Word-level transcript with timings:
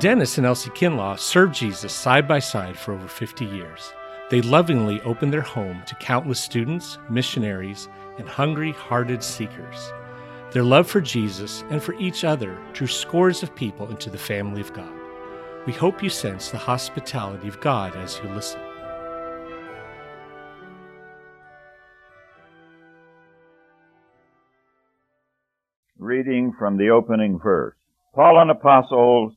Dennis 0.00 0.38
and 0.38 0.46
Elsie 0.46 0.70
Kinlaw 0.70 1.18
served 1.18 1.56
Jesus 1.56 1.92
side 1.92 2.28
by 2.28 2.38
side 2.38 2.78
for 2.78 2.92
over 2.92 3.08
50 3.08 3.44
years. 3.44 3.92
They 4.30 4.40
lovingly 4.42 5.00
opened 5.00 5.32
their 5.32 5.40
home 5.40 5.82
to 5.86 5.94
countless 5.96 6.38
students, 6.38 6.98
missionaries, 7.10 7.88
and 8.16 8.28
hungry 8.28 8.70
hearted 8.70 9.24
seekers. 9.24 9.92
Their 10.52 10.62
love 10.62 10.88
for 10.88 11.00
Jesus 11.00 11.64
and 11.70 11.82
for 11.82 11.94
each 11.94 12.22
other 12.22 12.56
drew 12.74 12.86
scores 12.86 13.42
of 13.42 13.56
people 13.56 13.88
into 13.88 14.08
the 14.08 14.16
family 14.16 14.60
of 14.60 14.72
God. 14.72 14.92
We 15.66 15.72
hope 15.72 16.00
you 16.00 16.10
sense 16.10 16.50
the 16.50 16.58
hospitality 16.58 17.48
of 17.48 17.60
God 17.60 17.96
as 17.96 18.20
you 18.22 18.30
listen. 18.30 18.60
Reading 25.98 26.52
from 26.56 26.76
the 26.76 26.90
opening 26.90 27.40
verse. 27.40 27.74
Paul, 28.14 28.40
an 28.40 28.50
apostle, 28.50 29.32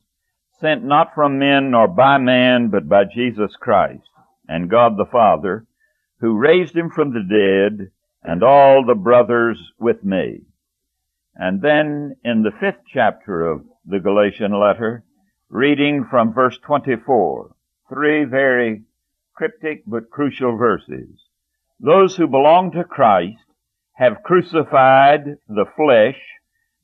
sent 0.60 0.84
not 0.84 1.14
from 1.14 1.38
men 1.38 1.70
nor 1.70 1.88
by 1.88 2.18
man, 2.18 2.68
but 2.68 2.88
by 2.88 3.04
Jesus 3.04 3.56
Christ 3.56 4.08
and 4.48 4.70
God 4.70 4.96
the 4.96 5.06
Father, 5.10 5.66
who 6.20 6.38
raised 6.38 6.76
him 6.76 6.90
from 6.90 7.12
the 7.12 7.22
dead, 7.22 7.90
and 8.22 8.42
all 8.42 8.84
the 8.84 8.94
brothers 8.94 9.58
with 9.78 10.04
me. 10.04 10.42
And 11.34 11.60
then 11.60 12.16
in 12.24 12.42
the 12.42 12.52
fifth 12.60 12.82
chapter 12.92 13.44
of 13.46 13.64
the 13.84 13.98
Galatian 13.98 14.52
letter, 14.52 15.04
reading 15.48 16.06
from 16.08 16.32
verse 16.32 16.58
24, 16.58 17.54
three 17.88 18.24
very 18.24 18.82
cryptic 19.34 19.82
but 19.86 20.10
crucial 20.10 20.56
verses. 20.56 21.08
Those 21.80 22.16
who 22.16 22.28
belong 22.28 22.70
to 22.72 22.84
Christ 22.84 23.42
have 23.94 24.22
crucified 24.22 25.38
the 25.48 25.66
flesh 25.76 26.20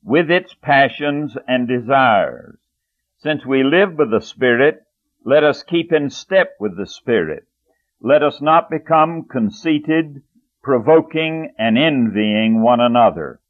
with 0.03 0.29
its 0.29 0.53
passions 0.61 1.35
and 1.47 1.67
desires. 1.67 2.58
Since 3.21 3.45
we 3.45 3.63
live 3.63 3.97
by 3.97 4.05
the 4.05 4.21
Spirit, 4.21 4.81
let 5.25 5.43
us 5.43 5.61
keep 5.63 5.91
in 5.91 6.09
step 6.09 6.53
with 6.57 6.77
the 6.77 6.87
Spirit. 6.87 7.43
Let 7.99 8.23
us 8.23 8.39
not 8.39 8.69
become 8.69 9.25
conceited, 9.25 10.23
provoking, 10.63 11.53
and 11.57 11.77
envying 11.77 12.61
one 12.61 12.79
another. 12.79 13.41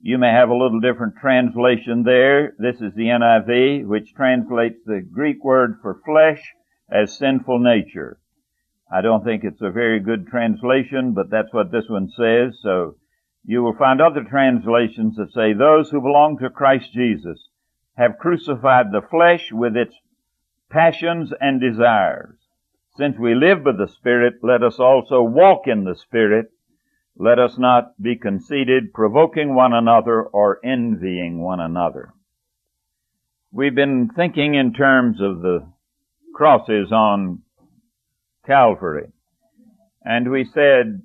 You 0.00 0.18
may 0.18 0.30
have 0.30 0.50
a 0.50 0.56
little 0.56 0.78
different 0.78 1.16
translation 1.20 2.04
there. 2.04 2.54
This 2.56 2.76
is 2.76 2.94
the 2.94 3.08
NIV, 3.08 3.86
which 3.86 4.14
translates 4.14 4.78
the 4.86 5.00
Greek 5.00 5.42
word 5.42 5.80
for 5.82 6.00
flesh 6.04 6.40
as 6.88 7.18
sinful 7.18 7.58
nature. 7.58 8.20
I 8.88 9.00
don't 9.00 9.24
think 9.24 9.42
it's 9.42 9.62
a 9.62 9.72
very 9.72 9.98
good 9.98 10.28
translation, 10.28 11.12
but 11.12 11.28
that's 11.28 11.52
what 11.52 11.72
this 11.72 11.88
one 11.88 12.08
says. 12.16 12.56
So 12.62 12.98
you 13.44 13.64
will 13.64 13.74
find 13.74 14.00
other 14.00 14.22
translations 14.22 15.16
that 15.16 15.32
say, 15.32 15.54
those 15.54 15.90
who 15.90 16.00
belong 16.00 16.38
to 16.38 16.50
Christ 16.50 16.92
Jesus 16.92 17.48
have 17.96 18.18
crucified 18.18 18.86
the 18.90 19.02
flesh 19.10 19.50
with 19.52 19.76
its 19.76 19.94
passions 20.70 21.32
and 21.40 21.60
desires. 21.60 22.36
Since 22.96 23.18
we 23.18 23.34
live 23.34 23.64
by 23.64 23.72
the 23.72 23.88
Spirit, 23.88 24.34
let 24.42 24.62
us 24.62 24.78
also 24.78 25.22
walk 25.22 25.66
in 25.66 25.84
the 25.84 25.96
Spirit. 25.96 26.46
Let 27.16 27.38
us 27.38 27.56
not 27.58 28.00
be 28.00 28.16
conceited, 28.16 28.92
provoking 28.92 29.54
one 29.54 29.72
another 29.72 30.22
or 30.22 30.58
envying 30.64 31.40
one 31.40 31.60
another. 31.60 32.12
We've 33.52 33.74
been 33.74 34.10
thinking 34.14 34.54
in 34.54 34.72
terms 34.72 35.20
of 35.20 35.40
the 35.42 35.66
crosses 36.34 36.90
on 36.90 37.42
Calvary. 38.44 39.12
And 40.04 40.30
we 40.30 40.44
said 40.44 41.02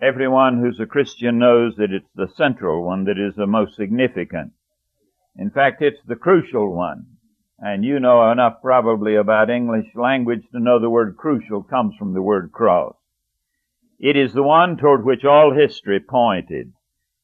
everyone 0.00 0.60
who's 0.60 0.78
a 0.78 0.86
Christian 0.86 1.38
knows 1.38 1.74
that 1.76 1.90
it's 1.90 2.10
the 2.14 2.28
central 2.36 2.84
one 2.84 3.04
that 3.04 3.18
is 3.18 3.34
the 3.36 3.46
most 3.46 3.74
significant. 3.74 4.52
In 5.38 5.50
fact, 5.50 5.82
it's 5.82 6.00
the 6.06 6.16
crucial 6.16 6.74
one. 6.74 7.06
And 7.58 7.84
you 7.84 8.00
know 8.00 8.30
enough 8.30 8.60
probably 8.62 9.16
about 9.16 9.50
English 9.50 9.86
language 9.94 10.42
to 10.52 10.60
know 10.60 10.78
the 10.78 10.90
word 10.90 11.16
crucial 11.16 11.62
comes 11.62 11.94
from 11.96 12.12
the 12.12 12.22
word 12.22 12.52
cross. 12.52 12.96
It 13.98 14.16
is 14.16 14.34
the 14.34 14.42
one 14.42 14.76
toward 14.76 15.04
which 15.04 15.24
all 15.24 15.54
history 15.54 16.00
pointed, 16.00 16.72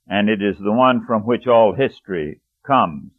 and 0.09 0.31
it 0.31 0.43
is 0.43 0.59
the 0.59 0.73
one 0.73 1.05
from 1.05 1.23
which 1.23 1.47
all 1.47 1.75
history 1.75 2.41
comes. 2.67 3.13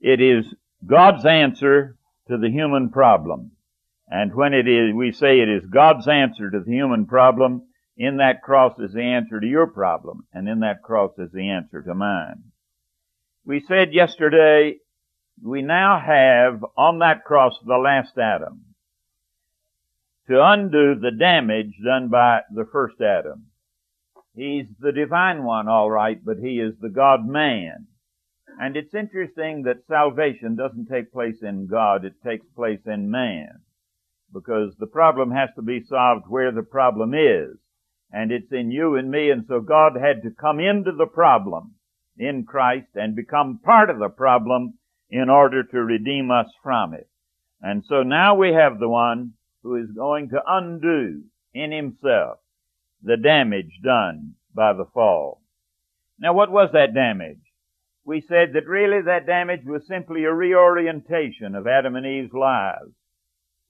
It 0.00 0.20
is 0.20 0.44
God's 0.84 1.24
answer 1.24 1.96
to 2.28 2.36
the 2.36 2.50
human 2.50 2.90
problem. 2.90 3.52
And 4.08 4.34
when 4.34 4.54
it 4.54 4.66
is, 4.66 4.92
we 4.92 5.12
say 5.12 5.40
it 5.40 5.48
is 5.48 5.64
God's 5.66 6.08
answer 6.08 6.50
to 6.50 6.60
the 6.60 6.70
human 6.70 7.06
problem, 7.06 7.62
in 7.96 8.16
that 8.16 8.42
cross 8.42 8.76
is 8.80 8.92
the 8.92 9.02
answer 9.02 9.38
to 9.38 9.46
your 9.46 9.68
problem, 9.68 10.26
and 10.32 10.48
in 10.48 10.60
that 10.60 10.82
cross 10.82 11.12
is 11.18 11.30
the 11.32 11.48
answer 11.48 11.80
to 11.82 11.94
mine. 11.94 12.42
We 13.46 13.60
said 13.60 13.92
yesterday, 13.92 14.78
we 15.42 15.60
now 15.60 16.00
have 16.00 16.64
on 16.78 17.00
that 17.00 17.24
cross 17.24 17.52
the 17.66 17.76
last 17.76 18.16
Adam 18.16 18.64
to 20.28 20.42
undo 20.42 20.94
the 20.94 21.10
damage 21.10 21.74
done 21.84 22.08
by 22.08 22.40
the 22.50 22.64
first 22.72 23.00
Adam. 23.02 23.46
He's 24.34 24.66
the 24.80 24.92
divine 24.92 25.44
one, 25.44 25.68
all 25.68 25.90
right, 25.90 26.18
but 26.24 26.38
he 26.38 26.58
is 26.58 26.74
the 26.80 26.88
God 26.88 27.26
man. 27.26 27.86
And 28.58 28.76
it's 28.76 28.94
interesting 28.94 29.64
that 29.64 29.86
salvation 29.88 30.56
doesn't 30.56 30.86
take 30.86 31.12
place 31.12 31.42
in 31.42 31.66
God, 31.66 32.06
it 32.06 32.14
takes 32.24 32.46
place 32.56 32.80
in 32.86 33.10
man. 33.10 33.60
Because 34.32 34.74
the 34.78 34.86
problem 34.86 35.32
has 35.32 35.50
to 35.56 35.62
be 35.62 35.84
solved 35.84 36.24
where 36.28 36.50
the 36.50 36.62
problem 36.62 37.12
is. 37.12 37.58
And 38.10 38.32
it's 38.32 38.52
in 38.52 38.70
you 38.70 38.96
and 38.96 39.10
me, 39.10 39.28
and 39.30 39.44
so 39.46 39.60
God 39.60 39.96
had 40.00 40.22
to 40.22 40.30
come 40.30 40.60
into 40.60 40.92
the 40.92 41.06
problem 41.06 41.74
in 42.18 42.44
Christ 42.44 42.88
and 42.94 43.16
become 43.16 43.60
part 43.62 43.90
of 43.90 43.98
the 43.98 44.08
problem 44.08 44.74
in 45.10 45.28
order 45.28 45.62
to 45.62 45.84
redeem 45.84 46.30
us 46.30 46.48
from 46.62 46.94
it. 46.94 47.08
And 47.60 47.84
so 47.88 48.02
now 48.02 48.34
we 48.34 48.52
have 48.52 48.78
the 48.78 48.88
one 48.88 49.32
who 49.62 49.76
is 49.76 49.90
going 49.90 50.28
to 50.30 50.42
undo 50.46 51.22
in 51.52 51.72
himself 51.72 52.38
the 53.02 53.16
damage 53.16 53.80
done 53.82 54.34
by 54.54 54.72
the 54.72 54.86
fall. 54.92 55.40
Now 56.18 56.32
what 56.32 56.50
was 56.50 56.70
that 56.72 56.94
damage? 56.94 57.40
We 58.04 58.20
said 58.28 58.52
that 58.52 58.66
really 58.66 59.02
that 59.02 59.26
damage 59.26 59.64
was 59.64 59.86
simply 59.86 60.24
a 60.24 60.32
reorientation 60.32 61.54
of 61.54 61.66
Adam 61.66 61.96
and 61.96 62.06
Eve's 62.06 62.34
lives. 62.34 62.92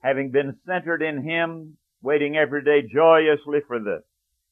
Having 0.02 0.30
been 0.32 0.58
centered 0.66 1.02
in 1.02 1.22
Him, 1.22 1.76
waiting 2.02 2.36
every 2.36 2.64
day 2.64 2.82
joyously 2.82 3.60
for 3.66 3.78
the 3.78 4.02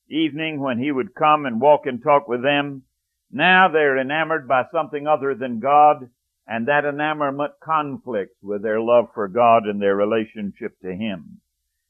evening 0.09 0.61
when 0.61 0.79
He 0.79 0.93
would 0.93 1.15
come 1.15 1.47
and 1.47 1.61
walk 1.61 1.87
and 1.87 2.03
talk 2.03 2.29
with 2.29 2.43
them, 2.43 2.83
now 3.33 3.69
they're 3.69 3.99
enamored 3.99 4.47
by 4.47 4.65
something 4.71 5.07
other 5.07 5.35
than 5.35 5.59
God, 5.59 6.11
and 6.47 6.69
that 6.69 6.85
enamorment 6.85 7.55
conflicts 7.63 8.37
with 8.43 8.63
their 8.63 8.81
love 8.81 9.07
for 9.15 9.27
God 9.27 9.65
and 9.65 9.81
their 9.81 9.97
relationship 9.97 10.79
to 10.83 10.95
Him. 10.95 11.41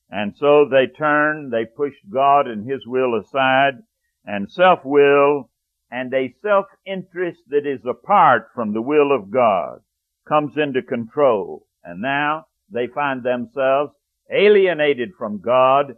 And 0.08 0.36
so 0.36 0.68
they 0.68 0.86
turn, 0.86 1.50
they 1.50 1.64
push 1.64 1.94
God 2.08 2.46
and 2.46 2.70
His 2.70 2.86
will 2.86 3.18
aside, 3.18 3.82
and 4.24 4.50
self-will, 4.50 5.50
and 5.90 6.14
a 6.14 6.34
self-interest 6.42 7.40
that 7.48 7.66
is 7.66 7.84
apart 7.84 8.48
from 8.54 8.72
the 8.72 8.82
will 8.82 9.10
of 9.10 9.30
God 9.30 9.80
comes 10.28 10.56
into 10.56 10.82
control. 10.82 11.66
And 11.82 12.00
now 12.00 12.46
they 12.70 12.86
find 12.86 13.22
themselves 13.22 13.92
alienated 14.30 15.10
from 15.18 15.40
God 15.40 15.96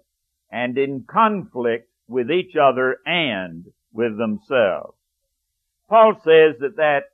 and 0.50 0.78
in 0.78 1.05
conflict 1.09 1.91
with 2.09 2.31
each 2.31 2.56
other 2.56 2.99
and 3.05 3.66
with 3.93 4.16
themselves. 4.16 4.97
Paul 5.89 6.15
says 6.25 6.56
that 6.61 6.77
that 6.77 7.05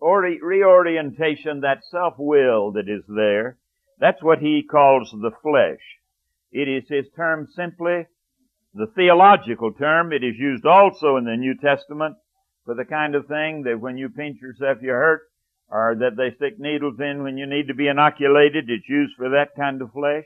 reorientation, 0.00 1.60
that 1.60 1.84
self-will 1.90 2.72
that 2.72 2.88
is 2.88 3.04
there, 3.08 3.58
that's 3.98 4.22
what 4.22 4.38
he 4.38 4.62
calls 4.62 5.10
the 5.10 5.32
flesh. 5.42 5.80
It 6.52 6.68
is 6.68 6.88
his 6.88 7.06
term 7.14 7.48
simply, 7.54 8.06
the 8.74 8.86
theological 8.94 9.72
term. 9.72 10.12
It 10.12 10.22
is 10.22 10.36
used 10.38 10.66
also 10.66 11.16
in 11.16 11.24
the 11.24 11.36
New 11.36 11.56
Testament 11.56 12.16
for 12.64 12.74
the 12.74 12.84
kind 12.84 13.14
of 13.14 13.26
thing 13.26 13.62
that 13.62 13.80
when 13.80 13.96
you 13.96 14.08
pinch 14.08 14.40
yourself 14.40 14.78
you 14.82 14.90
hurt, 14.90 15.22
or 15.68 15.96
that 15.98 16.16
they 16.16 16.34
stick 16.36 16.58
needles 16.58 17.00
in 17.00 17.22
when 17.22 17.36
you 17.36 17.46
need 17.46 17.68
to 17.68 17.74
be 17.74 17.88
inoculated. 17.88 18.70
It's 18.70 18.88
used 18.88 19.16
for 19.16 19.30
that 19.30 19.56
kind 19.56 19.82
of 19.82 19.92
flesh. 19.92 20.24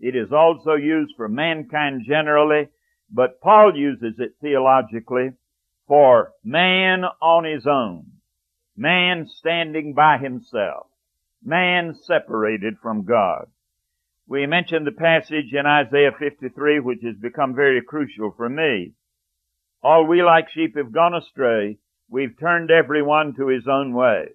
It 0.00 0.16
is 0.16 0.32
also 0.32 0.74
used 0.74 1.14
for 1.16 1.28
mankind 1.28 2.04
generally, 2.06 2.68
but 3.10 3.40
Paul 3.40 3.76
uses 3.76 4.14
it 4.18 4.32
theologically 4.40 5.30
for 5.88 6.34
man 6.44 7.02
on 7.20 7.44
his 7.44 7.66
own, 7.66 8.04
man 8.76 9.26
standing 9.26 9.94
by 9.94 10.18
himself, 10.18 10.86
man 11.42 11.94
separated 12.02 12.74
from 12.80 13.04
God. 13.04 13.46
We 14.28 14.46
mentioned 14.46 14.86
the 14.86 14.92
passage 14.92 15.54
in 15.54 15.64
Isaiah 15.64 16.12
53, 16.16 16.80
which 16.80 17.00
has 17.02 17.16
become 17.16 17.54
very 17.54 17.80
crucial 17.80 18.32
for 18.36 18.48
me. 18.48 18.92
All 19.82 20.06
we 20.06 20.22
like 20.22 20.50
sheep 20.50 20.76
have 20.76 20.92
gone 20.92 21.14
astray. 21.14 21.78
We've 22.10 22.38
turned 22.38 22.70
everyone 22.70 23.34
to 23.36 23.48
his 23.48 23.66
own 23.66 23.94
way. 23.94 24.28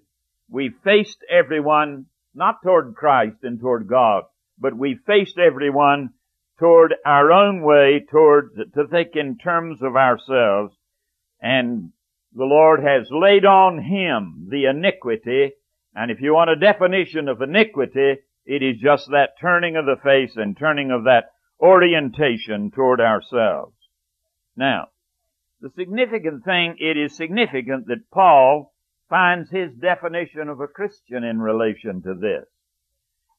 We've 0.50 0.74
faced 0.82 1.24
everyone 1.30 2.06
not 2.34 2.62
toward 2.64 2.96
Christ 2.96 3.36
and 3.44 3.60
toward 3.60 3.86
God, 3.86 4.24
but 4.58 4.76
we've 4.76 5.00
faced 5.06 5.38
everyone 5.38 6.10
toward 6.58 6.94
our 7.06 7.30
own 7.30 7.62
way, 7.62 8.04
toward 8.10 8.50
to 8.74 8.86
think 8.88 9.10
in 9.14 9.38
terms 9.38 9.80
of 9.82 9.94
ourselves 9.94 10.74
and 11.44 11.92
the 12.34 12.46
Lord 12.46 12.80
has 12.82 13.06
laid 13.10 13.44
on 13.44 13.78
him 13.78 14.48
the 14.50 14.64
iniquity 14.64 15.52
And 15.94 16.10
if 16.10 16.20
you 16.20 16.32
want 16.32 16.50
a 16.50 16.56
definition 16.56 17.28
of 17.28 17.42
iniquity, 17.42 18.16
it 18.46 18.62
is 18.62 18.80
just 18.80 19.10
that 19.10 19.38
turning 19.40 19.76
of 19.76 19.84
the 19.84 20.00
face 20.02 20.32
and 20.36 20.56
turning 20.56 20.90
of 20.90 21.04
that 21.04 21.32
orientation 21.60 22.70
toward 22.72 23.00
ourselves. 23.00 23.76
Now, 24.56 24.88
the 25.60 25.70
significant 25.76 26.44
thing, 26.44 26.76
it 26.78 26.96
is 26.96 27.14
significant 27.14 27.86
that 27.88 28.10
Paul 28.10 28.72
finds 29.08 29.50
his 29.50 29.72
definition 29.74 30.48
of 30.48 30.60
a 30.60 30.66
Christian 30.66 31.24
in 31.24 31.40
relation 31.40 32.02
to 32.02 32.14
this. 32.14 32.46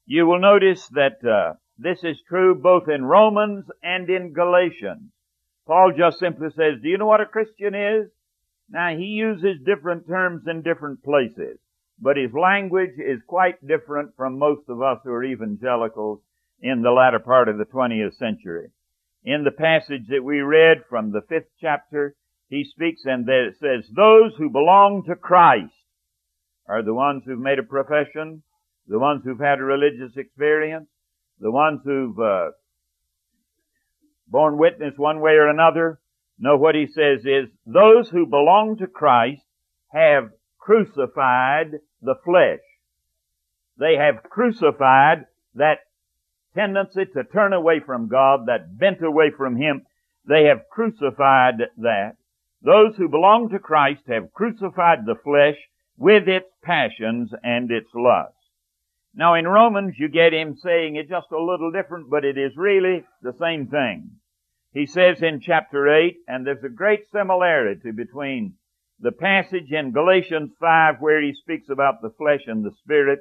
You 0.05 0.27
will 0.27 0.39
notice 0.39 0.87
that 0.89 1.25
uh, 1.25 1.55
this 1.77 2.03
is 2.03 2.21
true 2.29 2.55
both 2.55 2.87
in 2.87 3.03
Romans 3.03 3.65
and 3.83 4.09
in 4.09 4.31
Galatians. 4.31 5.11
Paul 5.65 5.93
just 5.97 6.19
simply 6.19 6.49
says, 6.49 6.81
do 6.81 6.89
you 6.89 6.97
know 6.97 7.07
what 7.07 7.21
a 7.21 7.25
Christian 7.25 7.73
is? 7.73 8.09
Now 8.69 8.95
he 8.95 9.05
uses 9.05 9.65
different 9.65 10.07
terms 10.07 10.43
in 10.47 10.61
different 10.61 11.03
places, 11.03 11.57
but 11.99 12.17
his 12.17 12.33
language 12.33 12.97
is 12.97 13.21
quite 13.27 13.65
different 13.65 14.15
from 14.15 14.39
most 14.39 14.69
of 14.69 14.81
us 14.81 14.99
who 15.03 15.11
are 15.11 15.23
evangelicals 15.23 16.19
in 16.61 16.81
the 16.81 16.91
latter 16.91 17.19
part 17.19 17.49
of 17.49 17.57
the 17.57 17.65
20th 17.65 18.15
century. 18.17 18.69
In 19.23 19.43
the 19.43 19.51
passage 19.51 20.07
that 20.09 20.23
we 20.23 20.39
read 20.41 20.83
from 20.89 21.11
the 21.11 21.21
fifth 21.27 21.49
chapter, 21.59 22.15
he 22.47 22.63
speaks 22.63 23.01
and 23.05 23.27
it 23.27 23.55
says, 23.59 23.89
those 23.95 24.33
who 24.37 24.49
belong 24.49 25.03
to 25.07 25.15
Christ 25.15 25.73
are 26.67 26.83
the 26.83 26.93
ones 26.93 27.23
who've 27.25 27.39
made 27.39 27.59
a 27.59 27.63
profession, 27.63 28.43
the 28.87 28.99
ones 28.99 29.21
who've 29.23 29.39
had 29.39 29.59
a 29.59 29.63
religious 29.63 30.15
experience, 30.15 30.87
the 31.39 31.51
ones 31.51 31.81
who've 31.83 32.17
uh, 32.19 32.51
borne 34.27 34.57
witness 34.57 34.93
one 34.97 35.19
way 35.19 35.33
or 35.33 35.47
another. 35.47 35.99
No, 36.37 36.57
what 36.57 36.75
he 36.75 36.87
says 36.87 37.25
is, 37.25 37.49
those 37.65 38.09
who 38.09 38.25
belong 38.25 38.77
to 38.77 38.87
Christ 38.87 39.43
have 39.89 40.31
crucified 40.59 41.79
the 42.01 42.15
flesh. 42.23 42.59
They 43.77 43.95
have 43.95 44.23
crucified 44.23 45.25
that 45.55 45.79
tendency 46.55 47.05
to 47.05 47.23
turn 47.23 47.53
away 47.53 47.81
from 47.85 48.07
God, 48.07 48.47
that 48.47 48.77
bent 48.77 49.03
away 49.03 49.31
from 49.35 49.57
Him. 49.57 49.85
They 50.27 50.45
have 50.45 50.69
crucified 50.71 51.55
that. 51.77 52.15
Those 52.61 52.95
who 52.97 53.09
belong 53.09 53.49
to 53.49 53.59
Christ 53.59 54.03
have 54.07 54.33
crucified 54.33 55.05
the 55.05 55.15
flesh 55.23 55.57
with 55.97 56.27
its 56.27 56.47
passions 56.63 57.31
and 57.43 57.69
its 57.69 57.89
lusts. 57.93 58.34
Now 59.15 59.35
in 59.35 59.47
Romans 59.47 59.95
you 59.97 60.09
get 60.09 60.33
him 60.33 60.57
saying 60.57 60.97
it 60.97 61.07
just 61.07 61.31
a 61.31 61.41
little 61.41 61.71
different, 61.71 62.09
but 62.09 62.25
it 62.25 62.37
is 62.37 62.57
really 62.57 63.05
the 63.21 63.33
same 63.39 63.67
thing. 63.67 64.11
He 64.73 64.85
says 64.85 65.21
in 65.21 65.39
chapter 65.39 65.87
8, 65.87 66.17
and 66.27 66.45
there's 66.45 66.63
a 66.65 66.69
great 66.69 67.09
similarity 67.09 67.91
between 67.91 68.55
the 68.99 69.13
passage 69.13 69.71
in 69.71 69.93
Galatians 69.93 70.51
5 70.59 70.95
where 70.99 71.21
he 71.21 71.33
speaks 71.33 71.69
about 71.69 72.01
the 72.01 72.13
flesh 72.17 72.41
and 72.47 72.63
the 72.63 72.75
spirit 72.83 73.19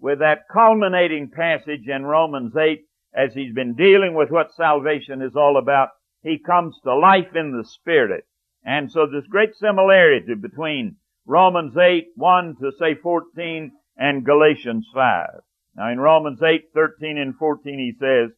with 0.00 0.18
that 0.18 0.48
culminating 0.52 1.30
passage 1.30 1.86
in 1.86 2.04
Romans 2.04 2.56
8 2.56 2.84
as 3.14 3.32
he's 3.32 3.54
been 3.54 3.74
dealing 3.74 4.14
with 4.14 4.30
what 4.30 4.52
salvation 4.52 5.22
is 5.22 5.36
all 5.36 5.58
about. 5.58 5.90
He 6.22 6.38
comes 6.38 6.76
to 6.82 6.94
life 6.94 7.36
in 7.36 7.56
the 7.56 7.64
spirit. 7.64 8.24
And 8.64 8.90
so 8.90 9.06
there's 9.06 9.26
great 9.28 9.54
similarity 9.54 10.34
between 10.34 10.96
Romans 11.24 11.76
8, 11.76 12.08
1 12.16 12.56
to 12.60 12.72
say 12.80 12.96
14 12.96 13.70
and 13.96 14.24
Galatians 14.24 14.86
5. 14.92 15.28
Now 15.76 15.90
in 15.90 16.00
Romans 16.00 16.40
8, 16.42 16.70
13 16.74 17.18
and 17.18 17.36
14 17.36 17.78
he 17.78 17.92
says, 17.98 18.30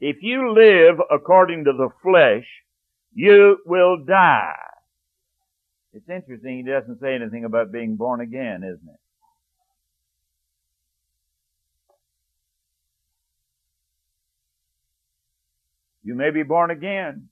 if 0.00 0.16
you 0.22 0.54
live 0.54 0.96
according 1.10 1.64
to 1.64 1.72
the 1.72 1.90
flesh, 2.02 2.46
you 3.12 3.58
will 3.66 4.04
die. 4.04 4.54
It's 5.92 6.08
interesting 6.08 6.58
he 6.58 6.70
doesn't 6.70 7.00
say 7.00 7.14
anything 7.14 7.44
about 7.44 7.72
being 7.72 7.96
born 7.96 8.20
again, 8.20 8.62
isn't 8.62 8.88
it? 8.88 9.00
You 16.02 16.14
may 16.14 16.30
be 16.30 16.42
born 16.42 16.70
again, 16.70 17.28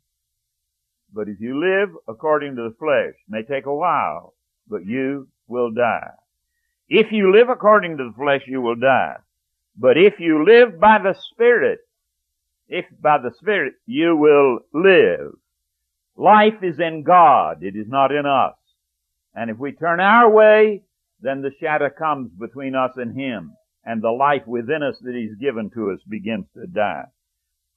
but 1.12 1.28
if 1.28 1.40
you 1.40 1.58
live 1.58 1.88
according 2.06 2.56
to 2.56 2.62
the 2.68 2.76
flesh, 2.78 3.14
it 3.14 3.30
may 3.30 3.42
take 3.42 3.66
a 3.66 3.74
while, 3.74 4.34
but 4.68 4.84
you 4.84 5.28
will 5.46 5.70
die. 5.70 6.10
If 6.88 7.12
you 7.12 7.32
live 7.32 7.48
according 7.48 7.98
to 7.98 8.04
the 8.04 8.14
flesh, 8.16 8.42
you 8.46 8.60
will 8.60 8.76
die. 8.76 9.16
But 9.76 9.96
if 9.98 10.14
you 10.18 10.44
live 10.44 10.80
by 10.80 10.98
the 10.98 11.14
Spirit, 11.32 11.80
if 12.68 12.86
by 13.00 13.18
the 13.18 13.32
Spirit, 13.38 13.74
you 13.86 14.16
will 14.16 14.60
live. 14.72 15.32
Life 16.16 16.62
is 16.62 16.80
in 16.80 17.04
God. 17.04 17.62
It 17.62 17.76
is 17.76 17.86
not 17.88 18.10
in 18.10 18.26
us. 18.26 18.54
And 19.34 19.50
if 19.50 19.58
we 19.58 19.72
turn 19.72 20.00
our 20.00 20.30
way, 20.30 20.82
then 21.20 21.42
the 21.42 21.52
shadow 21.60 21.90
comes 21.90 22.30
between 22.32 22.74
us 22.74 22.92
and 22.96 23.18
Him, 23.18 23.52
and 23.84 24.02
the 24.02 24.10
life 24.10 24.46
within 24.46 24.82
us 24.82 24.96
that 25.02 25.14
He's 25.14 25.36
given 25.36 25.70
to 25.70 25.90
us 25.92 26.00
begins 26.08 26.46
to 26.54 26.66
die. 26.66 27.04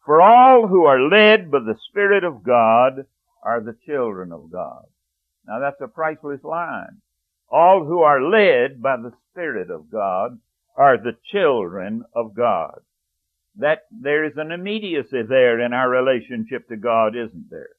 For 0.05 0.21
all 0.21 0.67
who 0.67 0.85
are 0.85 0.99
led 0.99 1.51
by 1.51 1.59
the 1.59 1.77
Spirit 1.89 2.23
of 2.23 2.43
God 2.43 3.05
are 3.43 3.61
the 3.61 3.75
children 3.85 4.31
of 4.31 4.51
God. 4.51 4.85
Now 5.45 5.59
that's 5.59 5.81
a 5.81 5.87
priceless 5.87 6.43
line. 6.43 7.00
All 7.51 7.85
who 7.85 7.99
are 7.99 8.21
led 8.21 8.81
by 8.81 8.97
the 8.97 9.13
Spirit 9.29 9.69
of 9.69 9.91
God 9.91 10.39
are 10.75 10.97
the 10.97 11.17
children 11.31 12.03
of 12.15 12.33
God 12.33 12.81
that 13.55 13.81
there 13.91 14.23
is 14.23 14.37
an 14.37 14.51
immediacy 14.51 15.21
there 15.27 15.59
in 15.59 15.73
our 15.73 15.89
relationship 15.89 16.67
to 16.69 16.77
God, 16.77 17.15
isn't 17.15 17.49
there? 17.49 17.69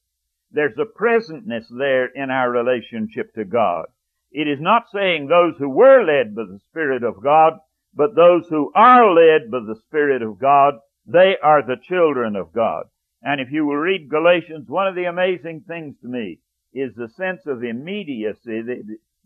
There's 0.51 0.77
a 0.79 0.85
presentness 0.85 1.65
there 1.71 2.07
in 2.07 2.31
our 2.31 2.51
relationship 2.51 3.35
to 3.35 3.45
God. 3.45 3.87
It 4.31 4.49
is 4.49 4.61
not 4.61 4.91
saying 4.93 5.27
those 5.27 5.55
who 5.59 5.71
were 5.71 6.05
led 6.05 6.35
by 6.35 6.45
the 6.45 6.61
Spirit 6.71 7.03
of 7.03 7.23
God, 7.23 7.55
but 7.95 8.15
those 8.15 8.47
who 8.49 8.71
are 8.75 9.13
led 9.13 9.51
by 9.51 9.61
the 9.61 9.81
Spirit 9.87 10.23
of 10.23 10.39
God, 10.39 10.75
they 11.07 11.37
are 11.43 11.63
the 11.63 11.81
children 11.89 12.37
of 12.37 12.53
God. 12.53 12.85
And 13.23 13.41
if 13.41 13.51
you 13.51 13.65
will 13.67 13.77
read 13.77 14.11
Galatians, 14.11 14.69
one 14.69 14.89
of 14.89 14.95
the 14.95 15.05
amazing 15.05 15.65
things 15.67 15.97
to 16.03 16.09
me 16.09 16.41
is 16.75 16.95
the 16.95 17.09
sense 17.09 17.47
of 17.47 17.63
immediacy 17.63 18.63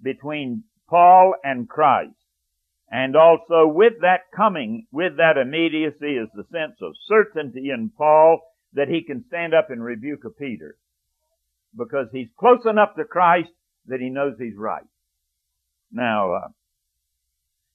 between 0.02 0.64
Paul 0.88 1.34
and 1.42 1.68
Christ. 1.68 2.14
And 2.90 3.16
also 3.16 3.66
with 3.66 3.94
that 4.02 4.30
coming, 4.34 4.86
with 4.92 5.16
that 5.16 5.36
immediacy 5.36 6.16
is 6.16 6.28
the 6.34 6.44
sense 6.52 6.76
of 6.80 6.94
certainty 7.06 7.70
in 7.70 7.90
Paul 7.96 8.40
that 8.74 8.88
he 8.88 9.02
can 9.02 9.24
stand 9.26 9.54
up 9.54 9.70
and 9.70 9.82
rebuke 9.82 10.24
a 10.24 10.30
Peter. 10.30 10.76
Because 11.76 12.08
he's 12.12 12.28
close 12.38 12.64
enough 12.64 12.94
to 12.96 13.04
Christ 13.04 13.50
that 13.86 14.00
he 14.00 14.08
knows 14.08 14.34
he's 14.38 14.56
right. 14.56 14.86
Now, 15.90 16.32
uh, 16.32 16.48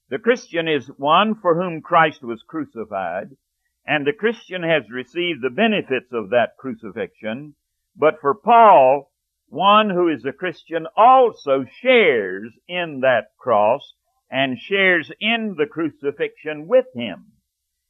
the 0.10 0.20
Christian 0.20 0.68
is 0.68 0.88
one 0.98 1.36
for 1.36 1.56
whom 1.56 1.82
Christ 1.82 2.24
was 2.24 2.44
crucified, 2.48 3.36
and 3.86 4.06
the 4.06 4.14
Christian 4.14 4.64
has 4.64 4.90
received 4.90 5.42
the 5.42 5.50
benefits 5.50 6.12
of 6.12 6.30
that 6.30 6.58
crucifixion, 6.58 7.56
but 7.96 8.20
for 8.22 8.34
Paul, 8.34 9.11
one 9.52 9.90
who 9.90 10.08
is 10.08 10.24
a 10.24 10.32
Christian 10.32 10.88
also 10.96 11.66
shares 11.82 12.54
in 12.70 13.02
that 13.02 13.36
cross 13.38 13.96
and 14.30 14.58
shares 14.58 15.12
in 15.20 15.56
the 15.58 15.66
crucifixion 15.66 16.68
with 16.68 16.86
him. 16.96 17.34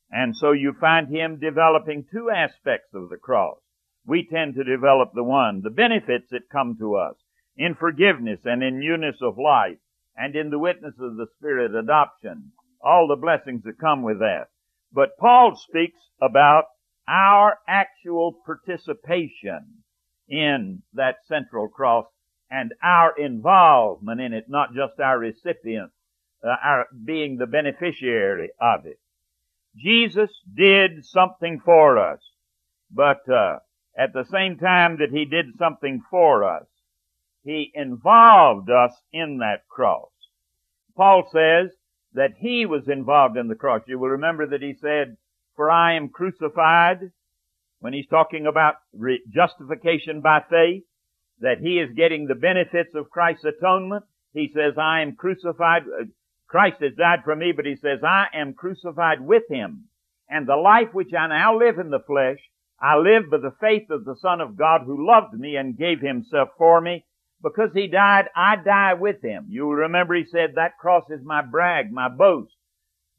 And 0.10 0.36
so 0.36 0.54
you 0.54 0.74
find 0.74 1.08
him 1.08 1.40
developing 1.40 2.08
two 2.12 2.32
aspects 2.32 2.96
of 2.96 3.10
the 3.10 3.18
cross. 3.18 3.60
We 4.08 4.28
tend 4.28 4.56
to 4.56 4.64
develop 4.64 5.12
the 5.14 5.24
one, 5.24 5.62
the 5.62 5.70
benefits 5.70 6.32
that 6.32 6.50
come 6.52 6.78
to 6.80 6.96
us 6.96 7.16
in 7.56 7.76
forgiveness 7.76 8.40
and 8.44 8.64
in 8.64 8.80
newness 8.80 9.18
of 9.22 9.38
life 9.38 9.78
and 10.18 10.36
in 10.36 10.50
the 10.50 10.58
witness 10.58 10.96
of 11.00 11.16
the 11.16 11.28
Spirit 11.38 11.76
adoption, 11.76 12.54
all 12.84 13.08
the 13.08 13.16
blessings 13.16 13.62
that 13.66 13.80
come 13.80 14.02
with 14.02 14.18
that. 14.18 14.48
But 14.92 15.16
Paul 15.20 15.56
speaks 15.56 16.00
about 16.20 16.66
our 17.08 17.60
actual 17.68 18.42
participation 18.48 19.84
in 20.32 20.82
that 20.94 21.18
central 21.28 21.68
cross 21.68 22.06
and 22.50 22.74
our 22.82 23.16
involvement 23.18 24.20
in 24.20 24.34
it, 24.34 24.46
not 24.50 24.74
just 24.74 25.00
our 25.00 25.20
recipient 25.20 25.92
uh, 26.44 26.56
our 26.64 26.88
being 27.06 27.38
the 27.38 27.46
beneficiary 27.46 28.50
of 28.60 28.86
it. 28.86 29.00
Jesus 29.76 30.30
did 30.56 31.06
something 31.06 31.62
for 31.64 31.98
us, 31.98 32.20
but 32.90 33.28
uh, 33.30 33.60
at 33.98 34.14
the 34.14 34.26
same 34.32 34.58
time 34.58 34.98
that 34.98 35.12
he 35.12 35.26
did 35.26 35.58
something 35.58 36.02
for 36.10 36.44
us, 36.44 36.66
he 37.44 37.72
involved 37.74 38.70
us 38.70 38.92
in 39.14 39.38
that 39.40 39.68
cross. 39.70 40.10
Paul 40.96 41.30
says 41.32 41.72
that 42.14 42.34
he 42.38 42.66
was 42.66 42.88
involved 42.88 43.38
in 43.38 43.48
the 43.48 43.56
cross. 43.56 43.82
You 43.88 43.98
will 43.98 44.10
remember 44.10 44.48
that 44.48 44.62
he 44.62 44.76
said, 44.80 45.18
for 45.56 45.72
I 45.72 45.94
am 45.94 46.10
crucified, 46.10 47.12
when 47.82 47.94
he's 47.94 48.08
talking 48.08 48.48
about 48.48 48.76
re- 48.94 49.22
justification 49.30 50.22
by 50.22 50.40
faith, 50.50 50.84
that 51.42 51.58
he 51.60 51.80
is 51.80 51.90
getting 51.96 52.28
the 52.28 52.36
benefits 52.36 52.96
of 52.96 53.10
Christ's 53.10 53.46
atonement. 53.46 54.06
He 54.34 54.52
says, 54.54 54.76
I 54.78 55.02
am 55.02 55.16
crucified, 55.16 55.84
uh, 55.84 56.06
Christ 56.48 56.78
has 56.82 56.94
died 56.98 57.20
for 57.26 57.36
me, 57.36 57.52
but 57.56 57.66
he 57.66 57.76
says, 57.76 58.00
I 58.04 58.28
am 58.34 58.54
crucified 58.54 59.20
with 59.20 59.44
him. 59.50 59.86
And 60.30 60.48
the 60.48 60.56
life 60.56 60.94
which 60.94 61.14
I 61.18 61.28
now 61.28 61.58
live 61.58 61.80
in 61.80 61.90
the 61.90 62.00
flesh, 62.00 62.38
I 62.80 62.98
live 62.98 63.30
by 63.30 63.38
the 63.38 63.56
faith 63.60 63.90
of 63.90 64.06
the 64.06 64.16
Son 64.22 64.42
of 64.42 64.58
God 64.58 64.82
who 64.86 65.06
loved 65.06 65.34
me 65.34 65.56
and 65.56 65.78
gave 65.78 66.00
himself 66.02 66.50
for 66.58 66.80
me. 66.80 67.06
Because 67.44 67.72
he 67.74 67.88
died, 67.88 68.26
I 68.36 68.56
die 68.64 68.94
with 68.94 69.24
him. 69.24 69.48
You'll 69.50 69.74
remember 69.74 70.14
he 70.14 70.26
said, 70.32 70.52
that 70.56 70.78
cross 70.78 71.06
is 71.10 71.24
my 71.24 71.42
brag, 71.42 71.92
my 71.92 72.08
boast. 72.08 72.54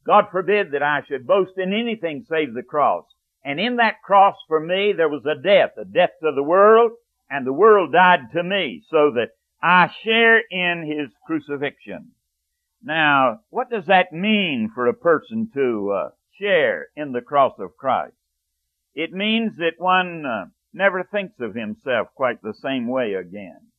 God 0.05 0.25
forbid 0.31 0.71
that 0.71 0.83
I 0.83 1.01
should 1.07 1.27
boast 1.27 1.57
in 1.57 1.73
anything 1.73 2.25
save 2.29 2.53
the 2.53 2.63
cross. 2.63 3.05
And 3.43 3.59
in 3.59 3.75
that 3.77 4.01
cross 4.03 4.37
for 4.47 4.59
me, 4.59 4.93
there 4.95 5.09
was 5.09 5.25
a 5.25 5.41
death, 5.41 5.71
a 5.77 5.85
death 5.85 6.11
to 6.21 6.31
the 6.33 6.43
world, 6.43 6.91
and 7.29 7.45
the 7.45 7.53
world 7.53 7.91
died 7.91 8.31
to 8.33 8.43
me, 8.43 8.83
so 8.89 9.11
that 9.11 9.31
I 9.61 9.89
share 10.03 10.39
in 10.39 10.85
his 10.85 11.11
crucifixion. 11.25 12.11
Now, 12.81 13.39
what 13.49 13.69
does 13.69 13.85
that 13.87 14.11
mean 14.11 14.69
for 14.73 14.87
a 14.87 14.93
person 14.93 15.49
to 15.53 15.91
uh, 15.91 16.09
share 16.39 16.87
in 16.95 17.11
the 17.11 17.21
cross 17.21 17.53
of 17.59 17.77
Christ? 17.77 18.15
It 18.93 19.11
means 19.11 19.57
that 19.57 19.79
one 19.79 20.25
uh, 20.25 20.45
never 20.73 21.03
thinks 21.03 21.39
of 21.39 21.55
himself 21.55 22.09
quite 22.15 22.41
the 22.41 22.53
same 22.53 22.87
way 22.87 23.13
again. 23.13 23.71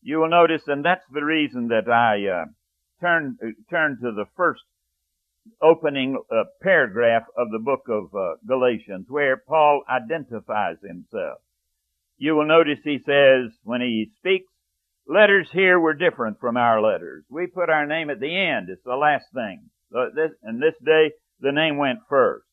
You 0.00 0.18
will 0.18 0.30
notice, 0.30 0.62
and 0.68 0.84
that's 0.84 1.04
the 1.10 1.24
reason 1.24 1.68
that 1.68 1.88
I 1.88 2.26
uh, 2.28 2.44
turn 3.00 3.36
uh, 3.42 3.48
turn 3.68 3.98
to 4.00 4.12
the 4.12 4.26
first 4.36 4.62
opening 5.62 6.20
uh, 6.30 6.44
paragraph 6.62 7.24
of 7.36 7.50
the 7.50 7.58
book 7.58 7.82
of 7.88 8.14
uh, 8.14 8.34
Galatians, 8.46 9.06
where 9.08 9.36
Paul 9.36 9.82
identifies 9.88 10.76
himself. 10.82 11.38
You 12.18 12.34
will 12.34 12.46
notice 12.46 12.78
he 12.82 12.98
says 13.04 13.52
when 13.62 13.80
he 13.80 14.10
speaks 14.18 14.50
Letters 15.08 15.48
here 15.52 15.78
were 15.78 15.94
different 15.94 16.40
from 16.40 16.56
our 16.56 16.82
letters. 16.82 17.24
We 17.30 17.46
put 17.46 17.70
our 17.70 17.86
name 17.86 18.10
at 18.10 18.18
the 18.18 18.36
end. 18.36 18.68
It's 18.68 18.82
the 18.84 18.96
last 18.96 19.26
thing. 19.32 19.70
So 19.92 20.10
this, 20.12 20.32
and 20.42 20.60
this 20.60 20.74
day, 20.84 21.12
the 21.40 21.52
name 21.52 21.76
went 21.76 22.00
first. 22.08 22.46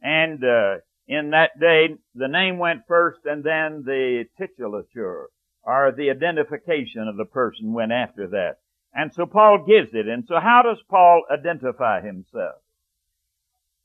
And 0.00 0.42
uh, 0.42 0.76
in 1.06 1.30
that 1.30 1.60
day, 1.60 1.96
the 2.14 2.28
name 2.28 2.56
went 2.56 2.86
first, 2.88 3.20
and 3.26 3.44
then 3.44 3.82
the 3.84 4.24
titulature, 4.38 5.28
or 5.62 5.92
the 5.92 6.08
identification 6.08 7.06
of 7.06 7.18
the 7.18 7.26
person, 7.26 7.74
went 7.74 7.92
after 7.92 8.28
that. 8.28 8.56
And 8.92 9.12
so 9.14 9.26
Paul 9.26 9.64
gives 9.66 9.94
it. 9.94 10.08
And 10.08 10.24
so 10.26 10.40
how 10.40 10.62
does 10.62 10.82
Paul 10.88 11.22
identify 11.30 12.00
himself? 12.00 12.56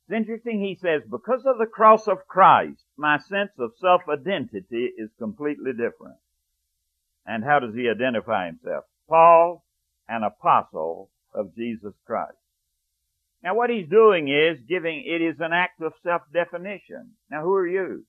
It's 0.07 0.15
interesting. 0.15 0.59
He 0.62 0.75
says, 0.75 1.01
because 1.09 1.45
of 1.45 1.57
the 1.57 1.65
cross 1.65 2.07
of 2.07 2.27
Christ, 2.27 2.83
my 2.97 3.17
sense 3.17 3.51
of 3.59 3.71
self-identity 3.79 4.91
is 4.97 5.09
completely 5.17 5.71
different. 5.71 6.17
And 7.25 7.43
how 7.43 7.59
does 7.59 7.74
he 7.74 7.89
identify 7.89 8.47
himself? 8.47 8.85
Paul, 9.09 9.63
an 10.07 10.24
apostle 10.24 11.09
of 11.33 11.55
Jesus 11.55 11.93
Christ. 12.05 12.38
Now 13.43 13.55
what 13.55 13.69
he's 13.69 13.88
doing 13.88 14.27
is 14.27 14.59
giving, 14.67 15.03
it 15.05 15.21
is 15.21 15.39
an 15.39 15.53
act 15.53 15.81
of 15.81 15.93
self-definition. 16.03 17.12
Now 17.29 17.43
who 17.43 17.53
are 17.53 17.67
you? 17.67 18.05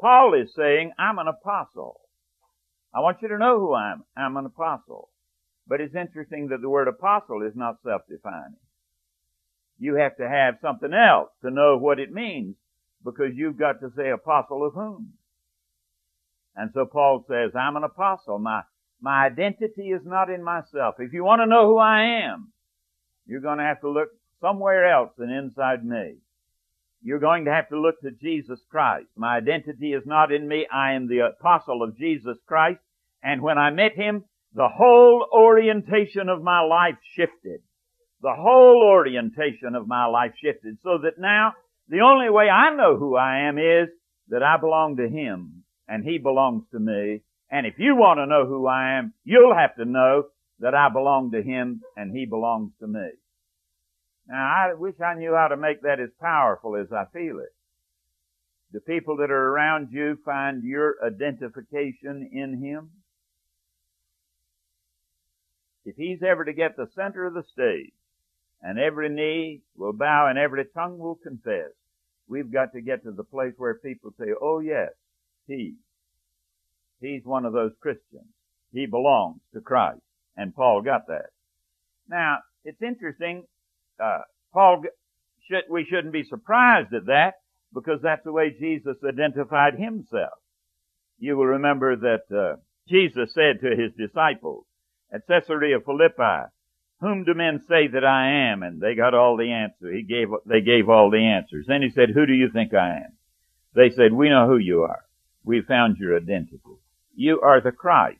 Paul 0.00 0.34
is 0.34 0.54
saying, 0.54 0.92
I'm 0.98 1.18
an 1.18 1.28
apostle. 1.28 2.00
I 2.94 3.00
want 3.00 3.22
you 3.22 3.28
to 3.28 3.38
know 3.38 3.58
who 3.58 3.72
I 3.72 3.92
am. 3.92 4.04
I'm 4.16 4.36
an 4.36 4.46
apostle. 4.46 5.08
But 5.66 5.80
it's 5.80 5.94
interesting 5.94 6.48
that 6.48 6.60
the 6.60 6.68
word 6.68 6.88
apostle 6.88 7.42
is 7.42 7.54
not 7.54 7.82
self-defining. 7.84 8.56
You 9.78 9.96
have 9.96 10.16
to 10.16 10.28
have 10.28 10.58
something 10.60 10.92
else 10.92 11.30
to 11.42 11.50
know 11.50 11.78
what 11.78 11.98
it 11.98 12.12
means 12.12 12.56
because 13.04 13.34
you've 13.34 13.58
got 13.58 13.80
to 13.80 13.90
say 13.96 14.10
apostle 14.10 14.66
of 14.66 14.74
whom? 14.74 15.14
And 16.54 16.70
so 16.74 16.84
Paul 16.84 17.24
says, 17.28 17.52
I'm 17.58 17.76
an 17.76 17.84
apostle. 17.84 18.38
My, 18.38 18.62
my 19.00 19.26
identity 19.26 19.90
is 19.90 20.02
not 20.04 20.30
in 20.30 20.42
myself. 20.44 20.96
If 20.98 21.12
you 21.12 21.24
want 21.24 21.40
to 21.40 21.46
know 21.46 21.66
who 21.66 21.78
I 21.78 22.24
am, 22.24 22.52
you're 23.26 23.40
going 23.40 23.58
to 23.58 23.64
have 23.64 23.80
to 23.80 23.90
look 23.90 24.08
somewhere 24.40 24.90
else 24.92 25.10
than 25.16 25.30
inside 25.30 25.84
me. 25.84 26.16
You're 27.02 27.18
going 27.18 27.46
to 27.46 27.52
have 27.52 27.68
to 27.70 27.80
look 27.80 28.00
to 28.02 28.10
Jesus 28.10 28.60
Christ. 28.70 29.08
My 29.16 29.36
identity 29.36 29.92
is 29.92 30.04
not 30.06 30.30
in 30.30 30.46
me. 30.46 30.66
I 30.72 30.92
am 30.92 31.08
the 31.08 31.20
apostle 31.20 31.82
of 31.82 31.96
Jesus 31.96 32.36
Christ. 32.46 32.80
And 33.22 33.42
when 33.42 33.58
I 33.58 33.70
met 33.70 33.96
him, 33.96 34.24
the 34.54 34.68
whole 34.68 35.26
orientation 35.32 36.28
of 36.28 36.42
my 36.42 36.60
life 36.60 36.96
shifted. 37.16 37.60
The 38.20 38.34
whole 38.36 38.82
orientation 38.86 39.74
of 39.74 39.88
my 39.88 40.06
life 40.06 40.32
shifted 40.42 40.78
so 40.82 40.98
that 41.02 41.18
now 41.18 41.54
the 41.88 42.00
only 42.00 42.30
way 42.30 42.48
I 42.48 42.74
know 42.74 42.96
who 42.96 43.16
I 43.16 43.48
am 43.48 43.58
is 43.58 43.88
that 44.28 44.42
I 44.42 44.56
belong 44.58 44.96
to 44.96 45.08
him 45.08 45.64
and 45.88 46.04
he 46.04 46.18
belongs 46.18 46.64
to 46.72 46.78
me. 46.78 47.22
And 47.50 47.66
if 47.66 47.74
you 47.78 47.96
want 47.96 48.18
to 48.18 48.26
know 48.26 48.46
who 48.46 48.66
I 48.66 48.98
am, 48.98 49.12
you'll 49.24 49.54
have 49.54 49.74
to 49.76 49.84
know 49.84 50.24
that 50.60 50.74
I 50.74 50.88
belong 50.90 51.32
to 51.32 51.42
him 51.42 51.82
and 51.96 52.16
he 52.16 52.24
belongs 52.24 52.72
to 52.80 52.86
me. 52.86 53.10
Now, 54.28 54.36
I 54.36 54.74
wish 54.74 54.94
I 55.04 55.14
knew 55.14 55.34
how 55.34 55.48
to 55.48 55.56
make 55.56 55.82
that 55.82 56.00
as 56.00 56.10
powerful 56.20 56.76
as 56.76 56.92
I 56.92 57.04
feel 57.12 57.40
it. 57.40 57.52
The 58.72 58.80
people 58.80 59.16
that 59.18 59.30
are 59.30 59.48
around 59.48 59.88
you 59.90 60.16
find 60.24 60.62
your 60.62 60.94
identification 61.04 62.30
in 62.32 62.62
him. 62.62 62.90
If 65.84 65.96
he's 65.96 66.22
ever 66.22 66.44
to 66.44 66.52
get 66.52 66.76
the 66.76 66.88
center 66.94 67.26
of 67.26 67.34
the 67.34 67.44
stage, 67.52 67.92
and 68.62 68.78
every 68.78 69.08
knee 69.08 69.62
will 69.76 69.92
bow 69.92 70.28
and 70.28 70.38
every 70.38 70.64
tongue 70.72 70.98
will 70.98 71.16
confess, 71.16 71.70
we've 72.28 72.52
got 72.52 72.72
to 72.72 72.80
get 72.80 73.02
to 73.02 73.10
the 73.10 73.24
place 73.24 73.54
where 73.56 73.74
people 73.74 74.14
say, 74.18 74.26
oh 74.40 74.60
yes, 74.60 74.90
he. 75.46 75.74
He's 77.00 77.24
one 77.24 77.44
of 77.44 77.52
those 77.52 77.72
Christians. 77.80 78.28
He 78.72 78.86
belongs 78.86 79.40
to 79.54 79.60
Christ. 79.60 80.00
And 80.36 80.54
Paul 80.54 80.82
got 80.82 81.08
that. 81.08 81.30
Now, 82.08 82.38
it's 82.64 82.80
interesting, 82.80 83.44
uh, 84.02 84.20
Paul, 84.52 84.84
should, 85.48 85.64
we 85.68 85.84
shouldn't 85.84 86.12
be 86.12 86.24
surprised 86.24 86.94
at 86.94 87.06
that 87.06 87.34
because 87.74 88.00
that's 88.02 88.24
the 88.24 88.32
way 88.32 88.54
Jesus 88.58 88.96
identified 89.06 89.74
himself. 89.74 90.38
You 91.18 91.36
will 91.36 91.46
remember 91.46 91.96
that 91.96 92.22
uh, 92.34 92.56
Jesus 92.88 93.34
said 93.34 93.60
to 93.60 93.76
his 93.76 93.92
disciples 93.98 94.64
at 95.12 95.26
Caesarea 95.26 95.78
Philippi, 95.80 96.50
whom 97.00 97.24
do 97.24 97.34
men 97.34 97.60
say 97.68 97.88
that 97.88 98.04
I 98.04 98.50
am? 98.52 98.62
And 98.62 98.80
they 98.80 98.94
got 98.94 99.14
all 99.14 99.36
the 99.36 99.50
answer. 99.50 99.92
He 99.92 100.02
gave, 100.02 100.28
they 100.46 100.60
gave 100.60 100.88
all 100.88 101.10
the 101.10 101.18
answers. 101.18 101.66
Then 101.66 101.82
he 101.82 101.90
said, 101.90 102.10
who 102.10 102.26
do 102.26 102.32
you 102.32 102.48
think 102.50 102.72
I 102.74 102.96
am? 102.98 103.12
They 103.74 103.90
said, 103.90 104.12
we 104.12 104.28
know 104.28 104.46
who 104.46 104.58
you 104.58 104.82
are. 104.82 105.04
We 105.44 105.62
found 105.62 105.96
your 105.98 106.16
identity. 106.16 106.60
You 107.14 107.40
are 107.40 107.60
the 107.60 107.72
Christ. 107.72 108.18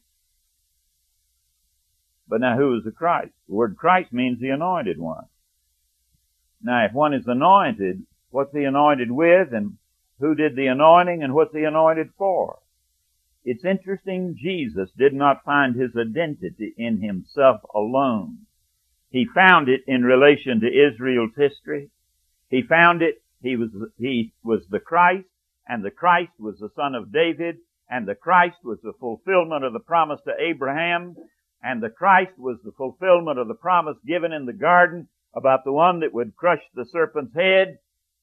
But 2.28 2.40
now 2.40 2.56
who 2.56 2.76
is 2.76 2.84
the 2.84 2.92
Christ? 2.92 3.32
The 3.48 3.54
word 3.54 3.76
Christ 3.76 4.12
means 4.12 4.40
the 4.40 4.50
anointed 4.50 4.98
one. 4.98 5.24
Now 6.62 6.84
if 6.86 6.92
one 6.92 7.14
is 7.14 7.26
anointed, 7.26 8.02
what's 8.30 8.52
he 8.52 8.64
anointed 8.64 9.10
with 9.10 9.52
and 9.52 9.76
who 10.18 10.34
did 10.34 10.56
the 10.56 10.66
anointing 10.66 11.22
and 11.22 11.34
what's 11.34 11.54
he 11.54 11.64
anointed 11.64 12.10
for? 12.16 12.58
It's 13.44 13.64
interesting 13.64 14.36
Jesus 14.38 14.90
did 14.96 15.14
not 15.14 15.44
find 15.44 15.74
his 15.74 15.90
identity 15.96 16.74
in 16.76 17.00
himself 17.00 17.60
alone. 17.74 18.38
He 19.10 19.26
found 19.34 19.68
it 19.68 19.82
in 19.86 20.04
relation 20.04 20.60
to 20.60 20.66
Israel's 20.66 21.34
history. 21.36 21.90
He 22.48 22.62
found 22.62 23.02
it, 23.02 23.22
he 23.42 23.56
was, 23.56 23.70
he 23.98 24.32
was 24.42 24.62
the 24.70 24.80
Christ 24.80 25.26
and 25.68 25.84
the 25.84 25.90
Christ 25.90 26.32
was 26.38 26.58
the 26.58 26.70
son 26.74 26.94
of 26.94 27.12
David, 27.12 27.58
and 27.88 28.06
the 28.06 28.14
Christ 28.14 28.56
was 28.64 28.78
the 28.82 28.94
fulfillment 28.98 29.64
of 29.64 29.72
the 29.72 29.80
promise 29.80 30.20
to 30.26 30.32
Abraham, 30.38 31.14
and 31.62 31.82
the 31.82 31.90
Christ 31.90 32.36
was 32.36 32.58
the 32.64 32.72
fulfillment 32.72 33.38
of 33.38 33.48
the 33.48 33.54
promise 33.54 33.96
given 34.06 34.32
in 34.32 34.46
the 34.46 34.52
garden 34.52 35.08
about 35.34 35.64
the 35.64 35.72
one 35.72 36.00
that 36.00 36.12
would 36.12 36.36
crush 36.36 36.62
the 36.74 36.84
serpent's 36.84 37.34
head. 37.34 37.78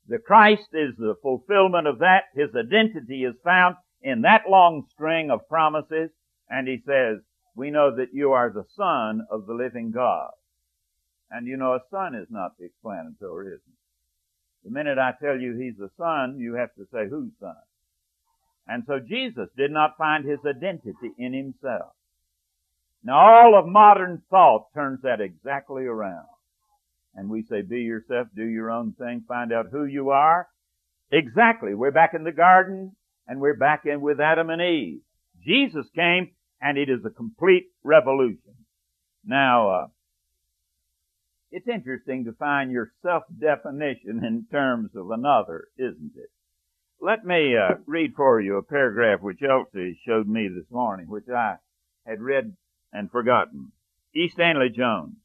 The 0.07 0.19
Christ 0.19 0.67
is 0.73 0.95
the 0.97 1.15
fulfillment 1.21 1.87
of 1.87 1.99
that. 1.99 2.25
His 2.35 2.49
identity 2.55 3.23
is 3.23 3.35
found 3.43 3.75
in 4.01 4.21
that 4.21 4.49
long 4.49 4.85
string 4.91 5.29
of 5.31 5.47
promises, 5.47 6.09
and 6.49 6.67
he 6.67 6.81
says, 6.85 7.19
we 7.55 7.71
know 7.71 7.95
that 7.95 8.13
you 8.13 8.31
are 8.31 8.49
the 8.49 8.65
son 8.75 9.25
of 9.29 9.45
the 9.45 9.53
living 9.53 9.91
God. 9.91 10.31
And 11.31 11.47
you 11.47 11.57
know, 11.57 11.73
a 11.73 11.81
son 11.91 12.15
is 12.15 12.27
not 12.29 12.57
the 12.57 12.65
explanatory, 12.65 13.47
isn't 13.47 13.57
it? 13.57 14.63
The 14.63 14.71
minute 14.71 14.97
I 14.97 15.13
tell 15.21 15.37
you 15.37 15.55
he's 15.57 15.77
the 15.77 15.91
son, 15.97 16.37
you 16.39 16.55
have 16.55 16.73
to 16.75 16.87
say 16.91 17.07
whose 17.09 17.31
son. 17.39 17.55
And 18.67 18.83
so 18.87 18.99
Jesus 18.99 19.49
did 19.57 19.71
not 19.71 19.97
find 19.97 20.25
his 20.25 20.39
identity 20.45 21.11
in 21.17 21.33
himself. 21.33 21.93
Now 23.03 23.19
all 23.19 23.57
of 23.57 23.65
modern 23.65 24.21
thought 24.29 24.73
turns 24.73 25.01
that 25.03 25.21
exactly 25.21 25.85
around. 25.85 26.27
And 27.15 27.29
we 27.29 27.43
say, 27.43 27.61
be 27.61 27.81
yourself, 27.81 28.27
do 28.35 28.43
your 28.43 28.69
own 28.69 28.93
thing, 28.93 29.23
find 29.27 29.51
out 29.51 29.67
who 29.71 29.85
you 29.85 30.11
are. 30.11 30.47
Exactly. 31.11 31.73
We're 31.73 31.91
back 31.91 32.13
in 32.13 32.23
the 32.23 32.31
garden 32.31 32.95
and 33.29 33.39
we're 33.39 33.53
back 33.53 33.85
in 33.85 34.01
with 34.01 34.19
Adam 34.19 34.49
and 34.49 34.61
Eve. 34.61 35.01
Jesus 35.45 35.85
came 35.95 36.31
and 36.59 36.77
it 36.77 36.89
is 36.89 37.05
a 37.05 37.11
complete 37.11 37.67
revolution. 37.83 38.55
Now, 39.23 39.69
uh, 39.69 39.87
it's 41.51 41.67
interesting 41.67 42.25
to 42.25 42.33
find 42.33 42.71
your 42.71 42.91
self-definition 43.03 44.25
in 44.25 44.47
terms 44.51 44.89
of 44.95 45.11
another, 45.11 45.67
isn't 45.77 46.13
it? 46.17 46.31
Let 46.99 47.23
me 47.23 47.55
uh, 47.55 47.75
read 47.85 48.13
for 48.15 48.41
you 48.41 48.57
a 48.57 48.63
paragraph 48.63 49.21
which 49.21 49.41
Elsie 49.47 49.99
showed 50.05 50.27
me 50.27 50.49
this 50.49 50.69
morning, 50.71 51.07
which 51.07 51.29
I 51.33 51.55
had 52.05 52.21
read 52.21 52.55
and 52.91 53.11
forgotten. 53.11 53.71
E. 54.15 54.27
Stanley 54.29 54.69
Jones. 54.75 55.15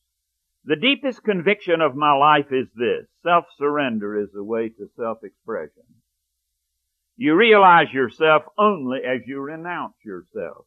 The 0.67 0.77
deepest 0.77 1.25
conviction 1.25 1.81
of 1.81 1.97
my 1.97 2.13
life 2.13 2.53
is 2.53 2.69
this. 2.77 3.07
Self-surrender 3.23 4.21
is 4.21 4.29
the 4.33 4.45
way 4.45 4.69
to 4.69 4.91
self-expression. 4.97 5.85
You 7.17 7.37
realize 7.37 7.93
yourself 7.93 8.43
only 8.59 9.01
as 9.05 9.21
you 9.27 9.41
renounce 9.41 9.95
yourself. 10.05 10.67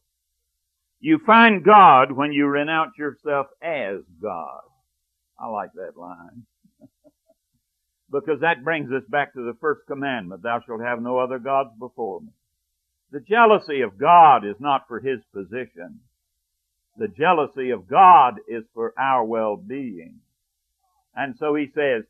You 1.00 1.18
find 1.24 1.64
God 1.64 2.10
when 2.10 2.32
you 2.32 2.46
renounce 2.46 2.96
yourself 2.98 3.46
as 3.62 3.98
God. 4.20 4.60
I 5.38 5.46
like 5.48 5.70
that 5.74 5.96
line. 5.96 6.46
because 8.10 8.40
that 8.40 8.64
brings 8.64 8.90
us 8.90 9.04
back 9.08 9.34
to 9.34 9.44
the 9.44 9.56
first 9.60 9.82
commandment, 9.86 10.42
thou 10.42 10.60
shalt 10.66 10.80
have 10.80 11.00
no 11.00 11.18
other 11.18 11.38
gods 11.38 11.70
before 11.78 12.20
me. 12.20 12.28
The 13.10 13.20
jealousy 13.20 13.82
of 13.82 13.98
God 13.98 14.44
is 14.44 14.56
not 14.58 14.88
for 14.88 15.00
His 15.00 15.20
position. 15.32 16.00
The 16.96 17.08
jealousy 17.08 17.70
of 17.70 17.88
God 17.88 18.40
is 18.48 18.64
for 18.74 18.92
our 18.98 19.24
well-being. 19.24 20.16
And 21.14 21.36
so 21.38 21.54
He 21.54 21.68
says, 21.74 22.04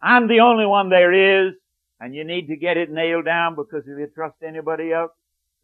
I'm 0.00 0.28
the 0.28 0.40
only 0.40 0.66
one 0.66 0.90
there 0.90 1.48
is, 1.48 1.54
and 2.00 2.14
you 2.14 2.24
need 2.24 2.48
to 2.48 2.56
get 2.56 2.76
it 2.76 2.90
nailed 2.90 3.24
down 3.24 3.54
because 3.54 3.82
if 3.86 3.98
you 3.98 4.08
trust 4.14 4.36
anybody 4.46 4.92
else, 4.92 5.12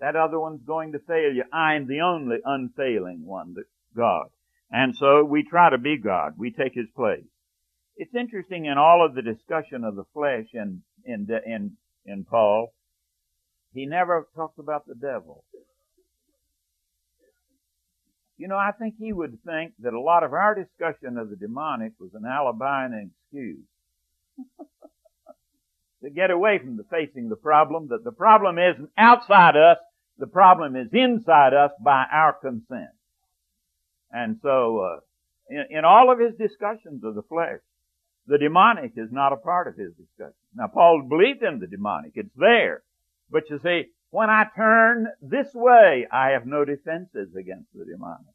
that 0.00 0.16
other 0.16 0.38
one's 0.40 0.62
going 0.66 0.92
to 0.92 0.98
fail 0.98 1.32
you. 1.32 1.44
I'm 1.52 1.86
the 1.86 2.00
only 2.00 2.38
unfailing 2.44 3.24
one, 3.24 3.54
God. 3.96 4.26
And 4.70 4.96
so 4.96 5.24
we 5.24 5.44
try 5.44 5.70
to 5.70 5.78
be 5.78 5.98
God. 5.98 6.34
We 6.36 6.50
take 6.50 6.74
His 6.74 6.88
place. 6.96 7.24
It's 7.96 8.14
interesting 8.14 8.66
in 8.66 8.76
all 8.76 9.06
of 9.06 9.14
the 9.14 9.22
discussion 9.22 9.84
of 9.84 9.94
the 9.94 10.04
flesh 10.12 10.46
in, 10.52 10.82
in, 11.04 11.28
in, 11.46 11.76
in 12.04 12.24
Paul, 12.24 12.74
he 13.72 13.86
never 13.86 14.26
talks 14.34 14.58
about 14.58 14.86
the 14.86 14.94
devil. 14.94 15.44
You 18.36 18.48
know, 18.48 18.56
I 18.56 18.72
think 18.72 18.96
he 18.98 19.12
would 19.12 19.38
think 19.44 19.74
that 19.78 19.94
a 19.94 20.00
lot 20.00 20.24
of 20.24 20.32
our 20.32 20.56
discussion 20.56 21.18
of 21.18 21.30
the 21.30 21.36
demonic 21.36 21.92
was 22.00 22.10
an 22.14 22.24
alibi 22.26 22.84
and 22.84 22.94
an 22.94 23.10
excuse. 23.22 23.64
to 26.04 26.10
get 26.10 26.30
away 26.30 26.58
from 26.58 26.76
the 26.76 26.84
facing 26.84 27.28
the 27.28 27.36
problem, 27.36 27.88
that 27.88 28.04
the 28.04 28.12
problem 28.12 28.58
isn't 28.58 28.90
outside 28.96 29.56
us, 29.56 29.78
the 30.18 30.26
problem 30.26 30.76
is 30.76 30.88
inside 30.92 31.54
us 31.54 31.72
by 31.82 32.04
our 32.12 32.32
consent. 32.34 32.90
And 34.10 34.38
so, 34.42 34.78
uh, 34.78 35.00
in, 35.48 35.78
in 35.78 35.84
all 35.84 36.12
of 36.12 36.20
his 36.20 36.34
discussions 36.36 37.02
of 37.04 37.14
the 37.14 37.22
flesh, 37.22 37.60
the 38.26 38.38
demonic 38.38 38.92
is 38.96 39.10
not 39.10 39.32
a 39.32 39.36
part 39.36 39.66
of 39.66 39.76
his 39.76 39.92
discussion. 39.94 40.34
Now, 40.54 40.68
Paul 40.68 41.06
believed 41.08 41.42
in 41.42 41.58
the 41.58 41.66
demonic. 41.66 42.12
It's 42.14 42.34
there. 42.36 42.82
But 43.30 43.50
you 43.50 43.58
see, 43.62 43.86
when 44.10 44.30
I 44.30 44.44
turn 44.54 45.08
this 45.20 45.48
way, 45.52 46.06
I 46.10 46.30
have 46.30 46.46
no 46.46 46.64
defenses 46.64 47.34
against 47.34 47.68
the 47.74 47.84
demonic. 47.84 48.34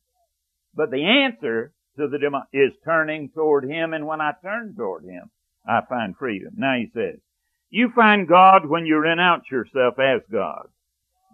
But 0.76 0.92
the 0.92 1.06
answer 1.06 1.72
to 1.98 2.08
the 2.08 2.20
demonic 2.20 2.50
is 2.52 2.74
turning 2.84 3.30
toward 3.30 3.64
him, 3.64 3.94
and 3.94 4.06
when 4.06 4.22
I 4.22 4.34
turn 4.44 4.76
toward 4.76 5.06
him, 5.06 5.32
I 5.66 5.82
find 5.88 6.16
freedom. 6.18 6.54
Now 6.58 6.76
he 6.76 6.90
says, 6.94 7.20
you 7.70 7.92
find 7.96 8.28
God 8.28 8.68
when 8.68 8.86
you 8.86 8.98
renounce 8.98 9.44
yourself 9.52 9.96
as 10.00 10.22
God. 10.32 10.68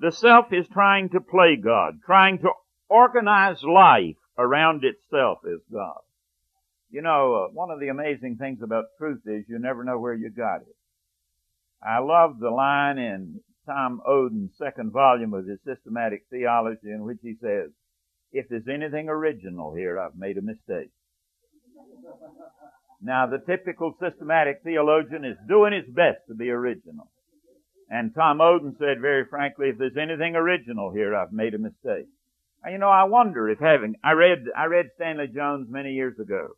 The 0.01 0.11
self 0.11 0.51
is 0.51 0.67
trying 0.67 1.09
to 1.09 1.21
play 1.21 1.55
God, 1.55 1.99
trying 2.05 2.39
to 2.39 2.49
organize 2.89 3.63
life 3.63 4.17
around 4.37 4.83
itself 4.83 5.39
as 5.45 5.61
God. 5.71 6.01
You 6.89 7.01
know, 7.01 7.45
uh, 7.45 7.53
one 7.53 7.71
of 7.71 7.79
the 7.79 7.87
amazing 7.87 8.37
things 8.37 8.59
about 8.61 8.85
truth 8.97 9.21
is 9.25 9.45
you 9.47 9.59
never 9.59 9.83
know 9.83 9.97
where 9.97 10.13
you 10.13 10.29
got 10.29 10.61
it. 10.61 10.75
I 11.81 11.99
love 11.99 12.39
the 12.39 12.49
line 12.49 12.97
in 12.97 13.39
Tom 13.65 14.01
Oden's 14.05 14.51
second 14.57 14.91
volume 14.91 15.33
of 15.33 15.45
his 15.45 15.59
systematic 15.65 16.25
theology 16.29 16.91
in 16.91 17.03
which 17.03 17.19
he 17.21 17.35
says, 17.41 17.71
if 18.31 18.47
there's 18.49 18.67
anything 18.67 19.07
original 19.07 19.73
here, 19.73 19.99
I've 19.99 20.15
made 20.17 20.37
a 20.37 20.41
mistake. 20.41 20.91
Now, 23.01 23.27
the 23.27 23.39
typical 23.39 23.95
systematic 23.99 24.61
theologian 24.63 25.25
is 25.25 25.37
doing 25.47 25.73
his 25.73 25.87
best 25.93 26.19
to 26.27 26.35
be 26.35 26.49
original. 26.49 27.09
And 27.89 28.15
Tom 28.15 28.39
Oden 28.39 28.77
said 28.79 28.99
very 28.99 29.25
frankly, 29.25 29.69
if 29.69 29.77
there's 29.77 29.97
anything 29.97 30.35
original 30.35 30.91
here, 30.91 31.15
I've 31.15 31.31
made 31.31 31.53
a 31.53 31.59
mistake. 31.59 32.07
You 32.69 32.79
know, 32.79 32.89
I 32.89 33.03
wonder 33.03 33.47
if 33.47 33.59
having, 33.59 33.95
I 34.03 34.13
read, 34.13 34.45
I 34.57 34.65
read 34.65 34.89
Stanley 34.95 35.27
Jones 35.27 35.67
many 35.69 35.93
years 35.93 36.17
ago. 36.19 36.49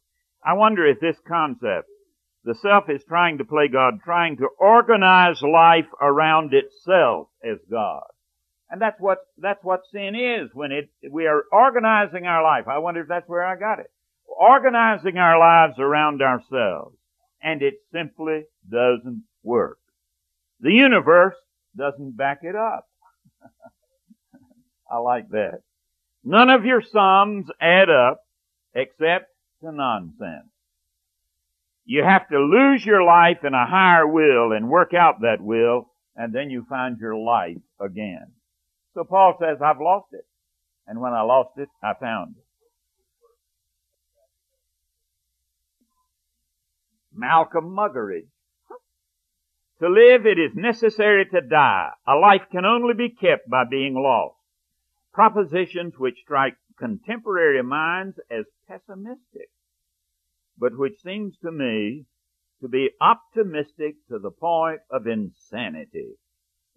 I 0.44 0.54
wonder 0.54 0.86
if 0.86 1.02
this 1.02 1.18
concept, 1.28 1.90
the 2.46 2.56
self 2.56 2.90
is 2.90 3.04
trying 3.04 3.40
to 3.40 3.46
play 3.46 3.68
God, 3.68 3.96
trying 4.06 4.38
to 4.38 4.48
organize 4.58 5.42
life 5.42 5.88
around 6.00 6.54
itself 6.54 7.28
as 7.44 7.58
God. 7.70 8.06
And 8.70 8.82
that's 8.82 9.00
what, 9.00 9.20
that's 9.38 9.64
what 9.64 9.82
sin 9.92 10.16
is 10.16 10.50
when 10.54 10.72
it, 10.72 10.90
we 11.12 11.26
are 11.28 11.44
organizing 11.52 12.26
our 12.26 12.42
life. 12.42 12.70
I 12.70 12.78
wonder 12.78 13.02
if 13.02 13.10
that's 13.10 13.28
where 13.28 13.44
I 13.44 13.58
got 13.58 13.80
it. 13.80 13.92
Organizing 14.40 15.18
our 15.18 15.40
lives 15.40 15.80
around 15.80 16.22
ourselves. 16.22 16.96
And 17.42 17.62
it 17.62 17.76
simply 17.92 18.44
doesn't 18.70 19.24
work. 19.44 19.80
The 20.60 20.72
universe 20.72 21.36
doesn't 21.76 22.18
back 22.18 22.40
it 22.42 22.56
up. 22.56 22.88
I 24.92 24.98
like 24.98 25.30
that. 25.30 25.62
None 26.24 26.50
of 26.50 26.66
your 26.66 26.82
sums 26.82 27.48
add 27.62 27.90
up 27.90 28.22
except 28.74 29.32
to 29.62 29.72
nonsense. 29.72 30.50
You 31.86 32.04
have 32.04 32.28
to 32.30 32.40
lose 32.40 32.86
your 32.86 33.04
life 33.04 33.46
in 33.46 33.54
a 33.54 33.66
higher 33.66 34.06
will 34.06 34.52
and 34.52 34.70
work 34.70 34.94
out 34.94 35.22
that 35.22 35.40
will, 35.40 35.90
and 36.16 36.34
then 36.34 36.50
you 36.50 36.66
find 36.68 37.00
your 37.00 37.16
life 37.16 37.62
again. 37.80 38.34
So 38.94 39.04
Paul 39.06 39.38
says, 39.40 39.60
I've 39.64 39.80
lost 39.80 40.08
it. 40.12 40.26
And 40.86 41.00
when 41.00 41.14
I 41.14 41.22
lost 41.22 41.52
it, 41.58 41.70
I 41.82 41.94
found 41.94 42.36
it. 42.38 42.47
Malcolm 47.18 47.76
Muggeridge. 47.76 48.30
To 49.80 49.90
live, 49.90 50.26
it 50.26 50.40
is 50.40 50.56
necessary 50.56 51.26
to 51.26 51.42
die. 51.42 51.92
A 52.08 52.16
life 52.16 52.44
can 52.52 52.66
only 52.66 52.94
be 52.94 53.10
kept 53.10 53.50
by 53.50 53.64
being 53.70 53.96
lost. 53.96 54.38
Propositions 55.14 55.98
which 55.98 56.20
strike 56.24 56.56
contemporary 56.80 57.62
minds 57.64 58.20
as 58.32 58.46
pessimistic, 58.68 59.50
but 60.58 60.78
which 60.78 61.02
seems 61.02 61.38
to 61.40 61.52
me 61.52 62.06
to 62.62 62.68
be 62.68 62.92
optimistic 63.02 63.96
to 64.10 64.20
the 64.20 64.32
point 64.32 64.82
of 64.90 65.08
insanity 65.08 66.16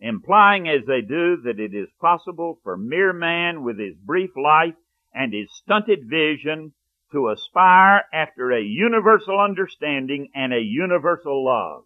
implying 0.01 0.67
as 0.69 0.87
they 0.87 1.03
do 1.03 1.37
that 1.45 1.61
it 1.61 1.75
is 1.75 1.89
possible 2.01 2.59
for 2.63 2.77
mere 2.77 3.13
man 3.13 3.63
with 3.63 3.79
his 3.79 3.95
brief 3.97 4.31
life 4.37 4.75
and 5.13 5.33
his 5.35 5.49
stunted 5.53 6.09
vision 6.09 6.73
to 7.13 7.31
aspire 7.31 8.05
after 8.13 8.53
a 8.53 8.63
universal 8.63 9.39
understanding 9.41 10.29
and 10.35 10.53
a 10.53 10.61
universal 10.61 11.45
love. 11.45 11.85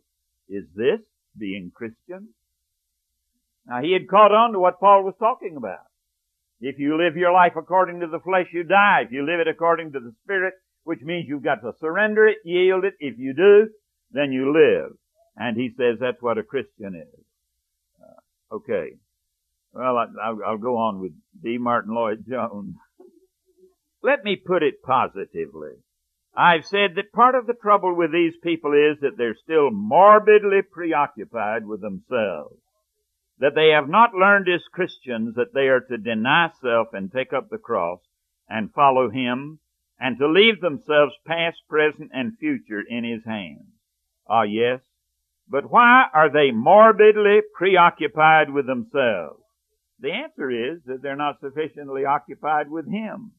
Is 0.48 0.64
this 0.74 1.00
being 1.38 1.72
Christian? 1.74 2.28
Now 3.66 3.82
he 3.82 3.92
had 3.92 4.08
caught 4.08 4.32
on 4.32 4.52
to 4.52 4.58
what 4.58 4.80
Paul 4.80 5.04
was 5.04 5.14
talking 5.18 5.56
about. 5.56 5.87
If 6.60 6.78
you 6.78 6.96
live 6.96 7.16
your 7.16 7.32
life 7.32 7.54
according 7.56 8.00
to 8.00 8.06
the 8.06 8.20
flesh, 8.20 8.46
you 8.52 8.62
die. 8.62 9.02
If 9.04 9.12
you 9.12 9.26
live 9.26 9.40
it 9.40 9.48
according 9.48 9.92
to 9.92 10.00
the 10.00 10.14
Spirit, 10.24 10.54
which 10.84 11.00
means 11.02 11.26
you've 11.28 11.42
got 11.42 11.62
to 11.62 11.72
surrender 11.80 12.26
it, 12.26 12.38
yield 12.44 12.84
it. 12.84 12.94
If 13.00 13.18
you 13.18 13.34
do, 13.34 13.68
then 14.12 14.32
you 14.32 14.52
live. 14.52 14.92
And 15.37 15.56
he 15.56 15.70
says 15.76 15.98
that's 16.00 16.22
what 16.22 16.38
a 16.38 16.42
Christian 16.42 16.94
is. 16.94 17.24
Uh, 18.00 18.56
okay. 18.56 18.92
Well, 19.72 19.96
I, 19.96 20.30
will 20.30 20.58
go 20.58 20.76
on 20.76 21.00
with 21.00 21.12
D. 21.42 21.58
Martyn 21.58 21.94
Lloyd-Jones. 21.94 22.76
Let 24.04 24.22
me 24.22 24.36
put 24.36 24.62
it 24.62 24.82
positively. 24.82 25.76
I've 26.36 26.66
said 26.66 26.94
that 26.96 27.10
part 27.14 27.34
of 27.34 27.46
the 27.46 27.54
trouble 27.54 27.94
with 27.94 28.12
these 28.12 28.36
people 28.42 28.74
is 28.74 29.00
that 29.00 29.16
they're 29.16 29.34
still 29.34 29.70
morbidly 29.70 30.60
preoccupied 30.60 31.64
with 31.66 31.80
themselves. 31.80 32.60
That 33.38 33.54
they 33.54 33.70
have 33.70 33.88
not 33.88 34.12
learned 34.12 34.46
as 34.46 34.60
Christians 34.70 35.36
that 35.36 35.54
they 35.54 35.68
are 35.68 35.80
to 35.80 35.96
deny 35.96 36.50
self 36.60 36.88
and 36.92 37.10
take 37.10 37.32
up 37.32 37.48
the 37.48 37.56
cross 37.56 38.00
and 38.46 38.74
follow 38.74 39.08
Him 39.08 39.58
and 39.98 40.18
to 40.18 40.28
leave 40.28 40.60
themselves 40.60 41.14
past, 41.26 41.62
present, 41.66 42.10
and 42.12 42.36
future 42.36 42.82
in 42.86 43.04
His 43.04 43.24
hands. 43.24 43.72
Ah, 44.28 44.42
yes, 44.42 44.82
but 45.48 45.70
why 45.70 46.08
are 46.12 46.30
they 46.30 46.50
morbidly 46.50 47.40
preoccupied 47.54 48.50
with 48.50 48.66
themselves? 48.66 49.40
The 49.98 50.12
answer 50.12 50.50
is 50.50 50.82
that 50.84 51.00
they're 51.00 51.16
not 51.16 51.40
sufficiently 51.40 52.04
occupied 52.04 52.70
with 52.70 52.86
Him. 52.86 53.32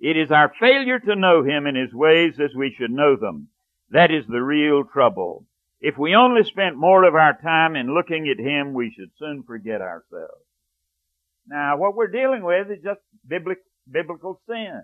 It 0.00 0.16
is 0.16 0.30
our 0.30 0.52
failure 0.60 0.98
to 1.00 1.16
know 1.16 1.42
Him 1.42 1.66
and 1.66 1.76
His 1.76 1.92
ways 1.92 2.34
as 2.40 2.54
we 2.54 2.74
should 2.78 2.90
know 2.90 3.16
them. 3.16 3.48
That 3.90 4.10
is 4.10 4.24
the 4.28 4.42
real 4.42 4.84
trouble. 4.84 5.44
If 5.80 5.96
we 5.96 6.14
only 6.14 6.44
spent 6.44 6.76
more 6.76 7.04
of 7.04 7.14
our 7.14 7.38
time 7.40 7.76
in 7.76 7.94
looking 7.94 8.28
at 8.28 8.42
Him, 8.42 8.74
we 8.74 8.92
should 8.96 9.10
soon 9.18 9.42
forget 9.44 9.80
ourselves. 9.80 10.44
Now, 11.46 11.76
what 11.78 11.96
we're 11.96 12.08
dealing 12.08 12.44
with 12.44 12.70
is 12.70 12.82
just 12.82 13.00
biblical 13.26 14.40
sin. 14.48 14.82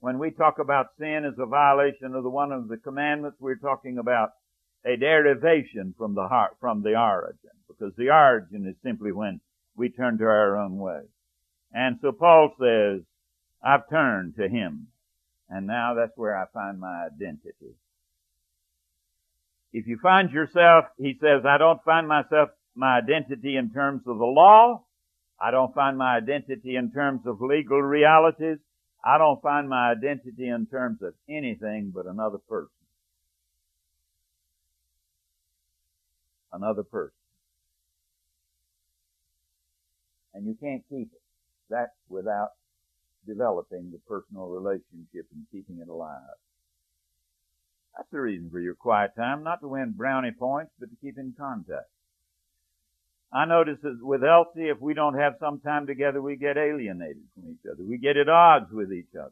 When 0.00 0.18
we 0.18 0.30
talk 0.30 0.58
about 0.58 0.86
sin 0.98 1.24
as 1.26 1.38
a 1.38 1.46
violation 1.46 2.14
of 2.14 2.22
the 2.22 2.30
one 2.30 2.52
of 2.52 2.68
the 2.68 2.78
commandments, 2.78 3.36
we're 3.38 3.56
talking 3.56 3.98
about 3.98 4.30
a 4.84 4.96
derivation 4.96 5.94
from 5.98 6.14
the 6.14 6.26
heart, 6.26 6.56
from 6.58 6.82
the 6.82 6.98
origin, 6.98 7.50
because 7.68 7.92
the 7.96 8.08
origin 8.08 8.66
is 8.66 8.76
simply 8.82 9.12
when 9.12 9.40
we 9.76 9.90
turn 9.90 10.16
to 10.18 10.24
our 10.24 10.56
own 10.56 10.78
way. 10.78 11.02
And 11.74 11.98
so 12.00 12.12
Paul 12.12 12.54
says, 12.58 13.02
I've 13.62 13.88
turned 13.88 14.36
to 14.36 14.48
him, 14.48 14.88
and 15.48 15.66
now 15.66 15.94
that's 15.94 16.16
where 16.16 16.36
I 16.36 16.46
find 16.52 16.80
my 16.80 17.06
identity. 17.06 17.74
If 19.72 19.86
you 19.86 19.98
find 20.02 20.30
yourself, 20.30 20.86
he 20.98 21.16
says, 21.20 21.44
I 21.46 21.58
don't 21.58 21.82
find 21.84 22.08
myself, 22.08 22.50
my 22.74 22.98
identity 22.98 23.56
in 23.56 23.70
terms 23.70 24.02
of 24.06 24.18
the 24.18 24.24
law, 24.24 24.84
I 25.40 25.50
don't 25.50 25.74
find 25.74 25.96
my 25.96 26.16
identity 26.16 26.76
in 26.76 26.90
terms 26.92 27.22
of 27.26 27.40
legal 27.40 27.80
realities. 27.80 28.58
I 29.02 29.16
don't 29.16 29.40
find 29.40 29.68
my 29.68 29.90
identity 29.90 30.48
in 30.48 30.66
terms 30.66 31.00
of 31.02 31.14
anything 31.28 31.92
but 31.94 32.06
another 32.06 32.38
person. 32.38 32.68
Another 36.52 36.82
person. 36.82 37.14
And 40.34 40.46
you 40.46 40.56
can't 40.60 40.82
keep 40.88 41.10
it. 41.12 41.22
That's 41.70 41.92
without 42.08 42.50
developing 43.26 43.90
the 43.90 44.00
personal 44.08 44.46
relationship 44.46 45.26
and 45.34 45.46
keeping 45.52 45.78
it 45.80 45.88
alive. 45.88 46.38
That's 47.96 48.10
the 48.10 48.20
reason 48.20 48.50
for 48.50 48.60
your 48.60 48.74
quiet 48.74 49.12
time, 49.16 49.42
not 49.42 49.60
to 49.60 49.68
win 49.68 49.94
brownie 49.96 50.32
points, 50.32 50.72
but 50.78 50.90
to 50.90 50.96
keep 51.00 51.18
in 51.18 51.34
contact. 51.38 51.88
I 53.32 53.44
notice 53.44 53.78
that 53.82 53.98
with 54.00 54.24
Elsie, 54.24 54.68
if 54.68 54.80
we 54.80 54.94
don't 54.94 55.18
have 55.18 55.34
some 55.38 55.60
time 55.60 55.86
together, 55.86 56.20
we 56.20 56.36
get 56.36 56.56
alienated 56.56 57.22
from 57.34 57.50
each 57.50 57.70
other. 57.70 57.84
We 57.84 57.98
get 57.98 58.16
at 58.16 58.28
odds 58.28 58.72
with 58.72 58.92
each 58.92 59.14
other. 59.14 59.30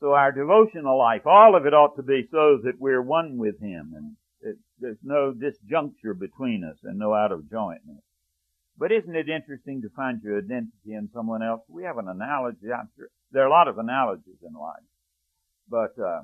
So 0.00 0.12
our 0.12 0.32
devotional 0.32 0.98
life, 0.98 1.26
all 1.26 1.56
of 1.56 1.66
it 1.66 1.74
ought 1.74 1.96
to 1.96 2.02
be 2.02 2.28
so 2.30 2.58
that 2.64 2.78
we're 2.78 3.02
one 3.02 3.36
with 3.36 3.60
Him 3.60 3.92
and 3.96 4.16
it, 4.40 4.56
there's 4.80 4.98
no 5.02 5.32
disjuncture 5.32 6.18
between 6.18 6.64
us 6.64 6.76
and 6.84 6.98
no 6.98 7.14
out 7.14 7.32
of 7.32 7.50
jointness. 7.50 8.02
But 8.78 8.92
isn't 8.92 9.16
it 9.16 9.28
interesting 9.28 9.82
to 9.82 9.88
find 9.90 10.22
your 10.22 10.38
identity 10.38 10.94
in 10.94 11.10
someone 11.12 11.42
else? 11.42 11.62
We 11.68 11.82
have 11.82 11.98
an 11.98 12.08
analogy. 12.08 12.72
I'm 12.72 12.88
sure 12.96 13.08
there 13.32 13.42
are 13.42 13.48
a 13.48 13.50
lot 13.50 13.68
of 13.68 13.78
analogies 13.78 14.38
in 14.46 14.54
life, 14.54 14.86
but 15.68 15.98
uh, 16.00 16.22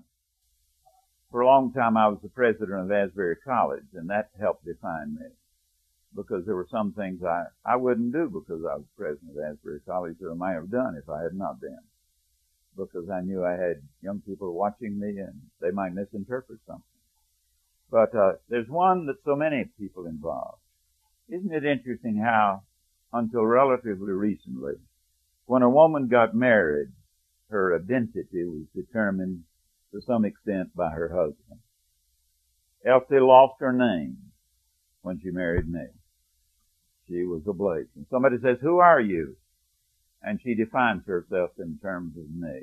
for 1.30 1.40
a 1.40 1.46
long 1.46 1.72
time 1.72 1.96
I 1.96 2.06
was 2.08 2.20
the 2.22 2.28
president 2.28 2.80
of 2.80 2.92
Asbury 2.92 3.36
College, 3.44 3.90
and 3.94 4.08
that 4.08 4.30
helped 4.38 4.64
define 4.64 5.16
me 5.16 5.26
because 6.14 6.46
there 6.46 6.54
were 6.54 6.68
some 6.70 6.92
things 6.92 7.22
I, 7.24 7.46
I 7.66 7.76
wouldn't 7.76 8.12
do 8.12 8.30
because 8.30 8.62
I 8.64 8.76
was 8.76 8.84
president 8.96 9.36
of 9.36 9.42
Asbury 9.42 9.80
College 9.80 10.16
that 10.20 10.30
I 10.30 10.34
might 10.34 10.54
have 10.54 10.70
done 10.70 10.96
if 10.96 11.08
I 11.08 11.22
had 11.22 11.34
not 11.34 11.60
been. 11.60 11.82
Because 12.76 13.08
I 13.10 13.20
knew 13.20 13.44
I 13.44 13.52
had 13.52 13.82
young 14.02 14.20
people 14.20 14.54
watching 14.54 14.98
me 14.98 15.18
and 15.18 15.40
they 15.60 15.70
might 15.70 15.94
misinterpret 15.94 16.58
something. 16.66 16.82
But 17.90 18.14
uh, 18.14 18.32
there's 18.48 18.68
one 18.68 19.06
that 19.06 19.22
so 19.24 19.36
many 19.36 19.66
people 19.78 20.06
involved. 20.06 20.63
Isn't 21.28 21.52
it 21.52 21.64
interesting 21.64 22.18
how, 22.18 22.62
until 23.12 23.44
relatively 23.44 24.12
recently, 24.12 24.74
when 25.46 25.62
a 25.62 25.70
woman 25.70 26.08
got 26.08 26.34
married, 26.34 26.88
her 27.50 27.76
identity 27.76 28.44
was 28.44 28.66
determined 28.74 29.44
to 29.92 30.00
some 30.02 30.24
extent 30.24 30.74
by 30.74 30.90
her 30.90 31.08
husband. 31.08 31.60
Elsie 32.84 33.20
lost 33.20 33.54
her 33.60 33.72
name 33.72 34.16
when 35.02 35.20
she 35.22 35.30
married 35.30 35.68
me. 35.68 35.86
She 37.08 37.24
was 37.24 37.42
a. 37.46 37.88
And 37.96 38.06
somebody 38.10 38.36
says, 38.42 38.58
who 38.60 38.78
are 38.78 39.00
you? 39.00 39.36
And 40.22 40.40
she 40.42 40.54
defines 40.54 41.06
herself 41.06 41.50
in 41.58 41.78
terms 41.82 42.16
of 42.16 42.30
me. 42.30 42.62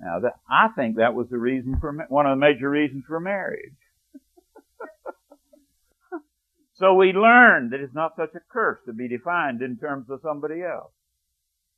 Now 0.00 0.20
that, 0.20 0.34
I 0.48 0.68
think 0.74 0.96
that 0.96 1.14
was 1.14 1.28
the 1.30 1.38
reason 1.38 1.78
for, 1.80 1.92
one 2.08 2.26
of 2.26 2.32
the 2.32 2.40
major 2.40 2.68
reasons 2.68 3.04
for 3.06 3.20
marriage. 3.20 3.76
So 6.76 6.94
we 6.94 7.12
learn 7.12 7.70
that 7.70 7.80
it's 7.80 7.94
not 7.94 8.16
such 8.16 8.34
a 8.34 8.40
curse 8.50 8.78
to 8.86 8.92
be 8.92 9.08
defined 9.08 9.62
in 9.62 9.76
terms 9.76 10.10
of 10.10 10.20
somebody 10.22 10.62
else. 10.62 10.92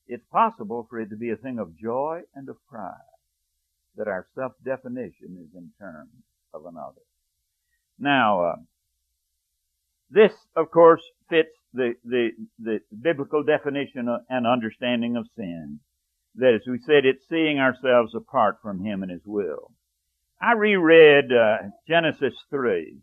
It's 0.08 0.24
possible 0.30 0.86
for 0.88 1.00
it 1.00 1.10
to 1.10 1.16
be 1.16 1.30
a 1.30 1.36
thing 1.36 1.58
of 1.58 1.76
joy 1.76 2.22
and 2.34 2.48
of 2.48 2.56
pride 2.68 2.94
that 3.96 4.08
our 4.08 4.26
self-definition 4.34 5.38
is 5.42 5.54
in 5.54 5.70
terms 5.78 6.10
of 6.54 6.66
another. 6.66 7.02
Now, 7.98 8.44
uh, 8.44 8.56
this, 10.10 10.32
of 10.54 10.70
course, 10.70 11.02
fits 11.28 11.56
the, 11.72 11.94
the, 12.04 12.30
the 12.58 12.80
biblical 13.02 13.42
definition 13.42 14.08
and 14.28 14.46
understanding 14.46 15.16
of 15.16 15.26
sin. 15.36 15.80
That, 16.36 16.54
as 16.54 16.66
we 16.66 16.78
said, 16.86 17.04
it's 17.04 17.26
seeing 17.28 17.58
ourselves 17.58 18.14
apart 18.14 18.58
from 18.62 18.84
Him 18.84 19.02
and 19.02 19.10
His 19.10 19.22
will. 19.24 19.72
I 20.40 20.52
reread 20.52 21.32
uh, 21.32 21.56
Genesis 21.88 22.34
3, 22.50 22.98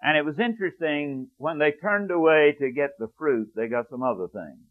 and 0.00 0.16
it 0.16 0.24
was 0.24 0.38
interesting 0.38 1.28
when 1.38 1.58
they 1.58 1.72
turned 1.72 2.10
away 2.10 2.56
to 2.60 2.70
get 2.70 2.90
the 2.98 3.08
fruit, 3.18 3.50
they 3.56 3.68
got 3.68 3.90
some 3.90 4.02
other 4.02 4.28
things. 4.28 4.64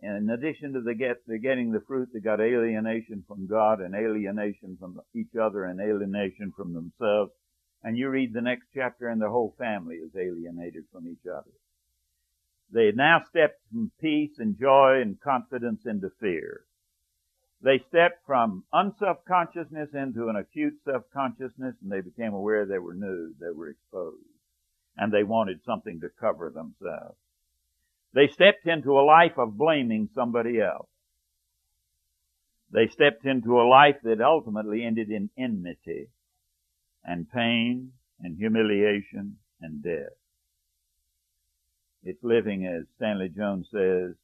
In 0.00 0.28
addition 0.28 0.74
to 0.74 0.80
the 0.82 0.94
get 0.94 1.26
the 1.26 1.38
getting 1.38 1.72
the 1.72 1.80
fruit, 1.80 2.10
they 2.12 2.20
got 2.20 2.40
alienation 2.40 3.24
from 3.26 3.46
God 3.46 3.80
and 3.80 3.94
alienation 3.94 4.76
from 4.78 5.00
each 5.14 5.34
other 5.40 5.64
and 5.64 5.80
alienation 5.80 6.52
from 6.56 6.74
themselves. 6.74 7.32
And 7.82 7.96
you 7.96 8.08
read 8.08 8.32
the 8.32 8.42
next 8.42 8.66
chapter 8.74 9.08
and 9.08 9.20
the 9.20 9.30
whole 9.30 9.54
family 9.58 9.96
is 9.96 10.14
alienated 10.14 10.84
from 10.92 11.06
each 11.06 11.26
other. 11.26 11.50
They 12.70 12.92
now 12.92 13.22
stepped 13.28 13.60
from 13.70 13.92
peace 14.00 14.38
and 14.38 14.58
joy 14.58 15.00
and 15.00 15.20
confidence 15.20 15.86
into 15.86 16.10
fear. 16.20 16.64
They 17.62 17.78
stepped 17.88 18.26
from 18.26 18.64
unself-consciousness 18.72 19.90
into 19.94 20.28
an 20.28 20.36
acute 20.36 20.74
self-consciousness 20.84 21.76
and 21.82 21.90
they 21.90 22.02
became 22.02 22.34
aware 22.34 22.66
they 22.66 22.78
were 22.78 22.94
nude, 22.94 23.36
they 23.40 23.50
were 23.50 23.70
exposed, 23.70 24.18
and 24.96 25.12
they 25.12 25.24
wanted 25.24 25.64
something 25.64 26.00
to 26.00 26.08
cover 26.20 26.50
themselves. 26.50 27.16
They 28.12 28.28
stepped 28.28 28.66
into 28.66 28.98
a 28.98 29.02
life 29.02 29.38
of 29.38 29.56
blaming 29.56 30.08
somebody 30.14 30.60
else. 30.60 30.88
They 32.70 32.88
stepped 32.88 33.24
into 33.24 33.60
a 33.60 33.68
life 33.68 33.96
that 34.02 34.20
ultimately 34.20 34.84
ended 34.84 35.10
in 35.10 35.30
enmity 35.38 36.08
and 37.04 37.30
pain 37.30 37.92
and 38.20 38.36
humiliation 38.36 39.38
and 39.60 39.82
death. 39.82 40.16
It's 42.02 42.22
living, 42.22 42.66
as 42.66 42.84
Stanley 42.96 43.30
Jones 43.30 43.68
says, 43.70 44.14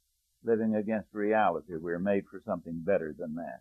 living 0.45 0.75
against 0.75 1.13
reality. 1.13 1.75
We're 1.77 1.99
made 1.99 2.25
for 2.31 2.41
something 2.45 2.83
better 2.85 3.15
than 3.17 3.35
that. 3.37 3.61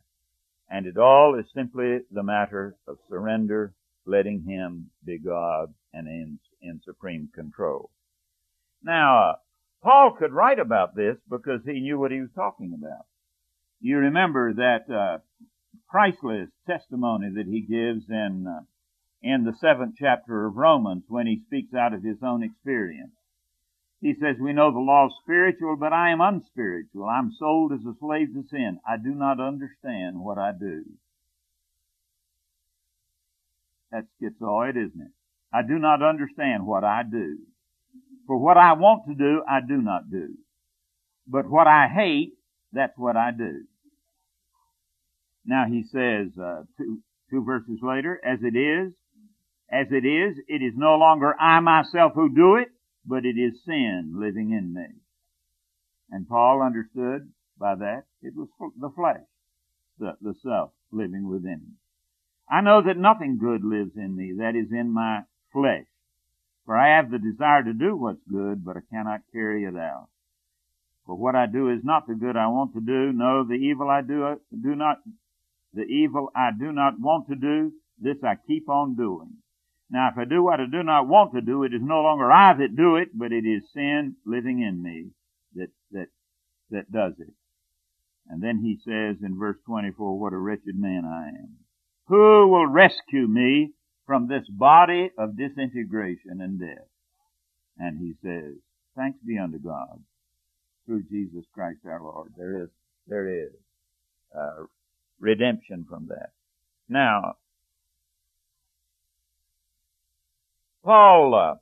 And 0.69 0.85
it 0.85 0.97
all 0.97 1.37
is 1.39 1.45
simply 1.53 1.99
the 2.11 2.23
matter 2.23 2.75
of 2.87 2.97
surrender, 3.09 3.73
letting 4.05 4.43
Him 4.43 4.91
be 5.03 5.17
God 5.17 5.73
and 5.93 6.07
in, 6.07 6.39
in 6.61 6.81
supreme 6.85 7.29
control. 7.33 7.89
Now, 8.83 9.35
Paul 9.81 10.15
could 10.17 10.33
write 10.33 10.59
about 10.59 10.95
this 10.95 11.17
because 11.29 11.61
he 11.65 11.79
knew 11.79 11.97
what 11.97 12.11
he 12.11 12.21
was 12.21 12.31
talking 12.35 12.73
about. 12.77 13.05
You 13.79 13.97
remember 13.97 14.53
that 14.53 14.93
uh, 14.93 15.19
priceless 15.89 16.49
testimony 16.67 17.29
that 17.35 17.47
he 17.47 17.61
gives 17.61 18.09
in 18.09 18.45
uh, 18.47 18.63
in 19.21 19.43
the 19.43 19.53
seventh 19.59 19.95
chapter 19.97 20.45
of 20.45 20.55
Romans 20.55 21.03
when 21.07 21.27
he 21.27 21.41
speaks 21.45 21.73
out 21.73 21.93
of 21.93 22.03
his 22.03 22.17
own 22.23 22.43
experience. 22.43 23.11
He 24.01 24.13
says, 24.13 24.37
We 24.39 24.53
know 24.53 24.71
the 24.71 24.79
law 24.79 25.07
is 25.07 25.13
spiritual, 25.23 25.75
but 25.75 25.91
I 25.91 26.11
am 26.11 26.21
unspiritual. 26.21 27.05
I'm 27.05 27.31
sold 27.37 27.73
as 27.73 27.85
a 27.85 27.97
slave 27.99 28.29
to 28.33 28.43
sin. 28.49 28.79
I 28.87 28.95
do 28.97 29.13
not 29.13 29.41
understand 29.41 30.19
what 30.19 30.37
I 30.37 30.51
do. 30.57 30.83
That's 33.91 34.07
schizoid, 34.21 34.77
isn't 34.77 35.01
it? 35.01 35.11
I 35.53 35.63
do 35.63 35.79
not 35.79 36.03
understand 36.03 36.65
what 36.65 36.83
I 36.83 37.01
do. 37.03 37.39
For 38.27 38.37
what 38.37 38.57
I 38.57 38.73
want 38.73 39.07
to 39.07 39.15
do, 39.15 39.41
I 39.49 39.59
do 39.67 39.81
not 39.81 40.09
do. 40.11 40.35
But 41.27 41.49
what 41.49 41.67
I 41.67 41.87
hate, 41.87 42.33
that's 42.71 42.97
what 42.97 43.17
I 43.17 43.31
do. 43.31 43.63
Now 45.45 45.65
he 45.67 45.83
says, 45.83 46.27
uh, 46.39 46.63
two, 46.77 46.99
two 47.31 47.43
verses 47.43 47.79
later, 47.81 48.19
as 48.23 48.39
it 48.43 48.55
is, 48.55 48.93
as 49.71 49.87
it 49.91 50.05
is, 50.05 50.37
it 50.47 50.61
is 50.61 50.73
no 50.75 50.95
longer 50.95 51.35
I 51.39 51.59
myself 51.59 52.13
who 52.13 52.33
do 52.33 52.55
it, 52.57 52.69
but 53.05 53.25
it 53.25 53.37
is 53.37 53.63
sin 53.65 54.13
living 54.15 54.51
in 54.51 54.73
me. 54.73 54.87
And 56.11 56.27
Paul 56.27 56.61
understood 56.61 57.31
by 57.57 57.75
that 57.75 58.03
it 58.21 58.33
was 58.35 58.47
the 58.79 58.89
flesh, 58.95 59.25
the, 59.99 60.17
the 60.21 60.33
self 60.43 60.71
living 60.91 61.29
within 61.29 61.59
me. 61.59 61.73
I 62.49 62.61
know 62.61 62.81
that 62.81 62.97
nothing 62.97 63.37
good 63.37 63.63
lives 63.63 63.95
in 63.95 64.15
me, 64.15 64.33
that 64.39 64.55
is 64.55 64.71
in 64.71 64.91
my 64.91 65.21
flesh. 65.53 65.85
For 66.65 66.77
I 66.77 66.97
have 66.97 67.11
the 67.11 67.19
desire 67.19 67.63
to 67.63 67.73
do 67.73 67.95
what's 67.95 68.23
good, 68.31 68.63
but 68.63 68.77
I 68.77 68.81
cannot 68.91 69.21
carry 69.31 69.63
it 69.65 69.75
out. 69.75 70.07
For 71.05 71.15
what 71.15 71.35
I 71.35 71.47
do 71.47 71.69
is 71.69 71.83
not 71.83 72.05
the 72.07 72.13
good 72.13 72.37
I 72.37 72.47
want 72.47 72.73
to 72.73 72.81
do. 72.81 73.11
No, 73.11 73.43
the 73.43 73.55
evil 73.55 73.89
I 73.89 74.01
do, 74.01 74.23
uh, 74.23 74.35
do 74.51 74.75
not, 74.75 74.97
the 75.73 75.81
evil 75.83 76.29
I 76.35 76.49
do 76.57 76.71
not 76.71 76.99
want 76.99 77.27
to 77.29 77.35
do, 77.35 77.71
this 77.99 78.17
I 78.23 78.35
keep 78.35 78.69
on 78.69 78.95
doing. 78.95 79.37
Now, 79.91 80.09
if 80.11 80.17
I 80.17 80.25
do 80.25 80.43
what 80.43 80.59
I 80.59 80.65
do 80.65 80.83
not 80.83 81.07
want 81.07 81.33
to 81.33 81.41
do, 81.41 81.63
it 81.63 81.73
is 81.73 81.81
no 81.81 82.01
longer 82.01 82.31
I 82.31 82.53
that 82.53 82.75
do 82.75 82.97
it, 82.97 83.09
but 83.13 83.31
it 83.31 83.45
is 83.45 83.63
sin 83.73 84.15
living 84.25 84.61
in 84.61 84.81
me 84.83 85.07
that, 85.55 85.69
that, 85.91 86.07
that 86.69 86.91
does 86.91 87.13
it. 87.19 87.33
And 88.29 88.43
then 88.43 88.59
he 88.59 88.77
says 88.85 89.17
in 89.23 89.39
verse 89.39 89.57
24, 89.65 90.19
what 90.19 90.33
a 90.33 90.37
wretched 90.37 90.75
man 90.77 91.03
I 91.05 91.29
am. 91.29 91.57
Who 92.07 92.47
will 92.47 92.67
rescue 92.67 93.27
me 93.27 93.71
from 94.05 94.27
this 94.27 94.47
body 94.47 95.09
of 95.17 95.35
disintegration 95.35 96.39
and 96.39 96.59
death? 96.59 96.87
And 97.79 97.97
he 97.97 98.13
says, 98.23 98.55
thanks 98.95 99.17
be 99.25 99.39
unto 99.39 99.57
God 99.57 100.03
through 100.85 101.03
Jesus 101.03 101.45
Christ 101.53 101.79
our 101.85 102.01
Lord. 102.01 102.33
There 102.37 102.63
is, 102.63 102.69
there 103.07 103.45
is, 103.45 103.51
uh, 104.37 104.65
redemption 105.19 105.85
from 105.89 106.07
that. 106.09 106.29
Now, 106.87 107.35
Paul, 110.89 111.59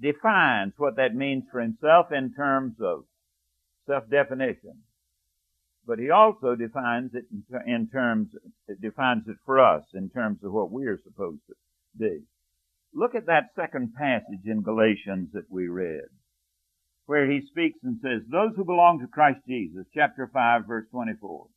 defines 0.00 0.72
what 0.78 0.96
that 0.96 1.14
means 1.14 1.44
for 1.52 1.60
himself 1.60 2.06
in 2.12 2.32
terms 2.32 2.76
of 2.80 3.04
self-definition. 3.86 4.78
But 5.86 5.98
he 5.98 6.08
also 6.08 6.54
defines 6.54 7.10
it 7.12 7.26
in 7.66 7.88
terms, 7.92 8.28
it 8.68 8.80
defines 8.80 9.24
it 9.28 9.36
for 9.44 9.60
us 9.60 9.84
in 9.92 10.08
terms 10.08 10.38
of 10.42 10.50
what 10.50 10.72
we 10.72 10.86
are 10.86 10.98
supposed 11.04 11.42
to 11.48 11.54
be. 11.98 12.22
Look 12.94 13.14
at 13.14 13.26
that 13.26 13.50
second 13.54 13.92
passage 13.98 14.46
in 14.46 14.62
Galatians 14.62 15.28
that 15.34 15.50
we 15.50 15.68
read, 15.68 16.08
where 17.04 17.30
he 17.30 17.42
speaks 17.50 17.80
and 17.82 18.00
says, 18.00 18.22
those 18.30 18.52
who 18.56 18.64
belong 18.64 19.00
to 19.00 19.06
Christ 19.08 19.40
Jesus, 19.46 19.84
chapter 19.92 20.30
5, 20.32 20.66
verse 20.66 20.86
24. 20.90 21.48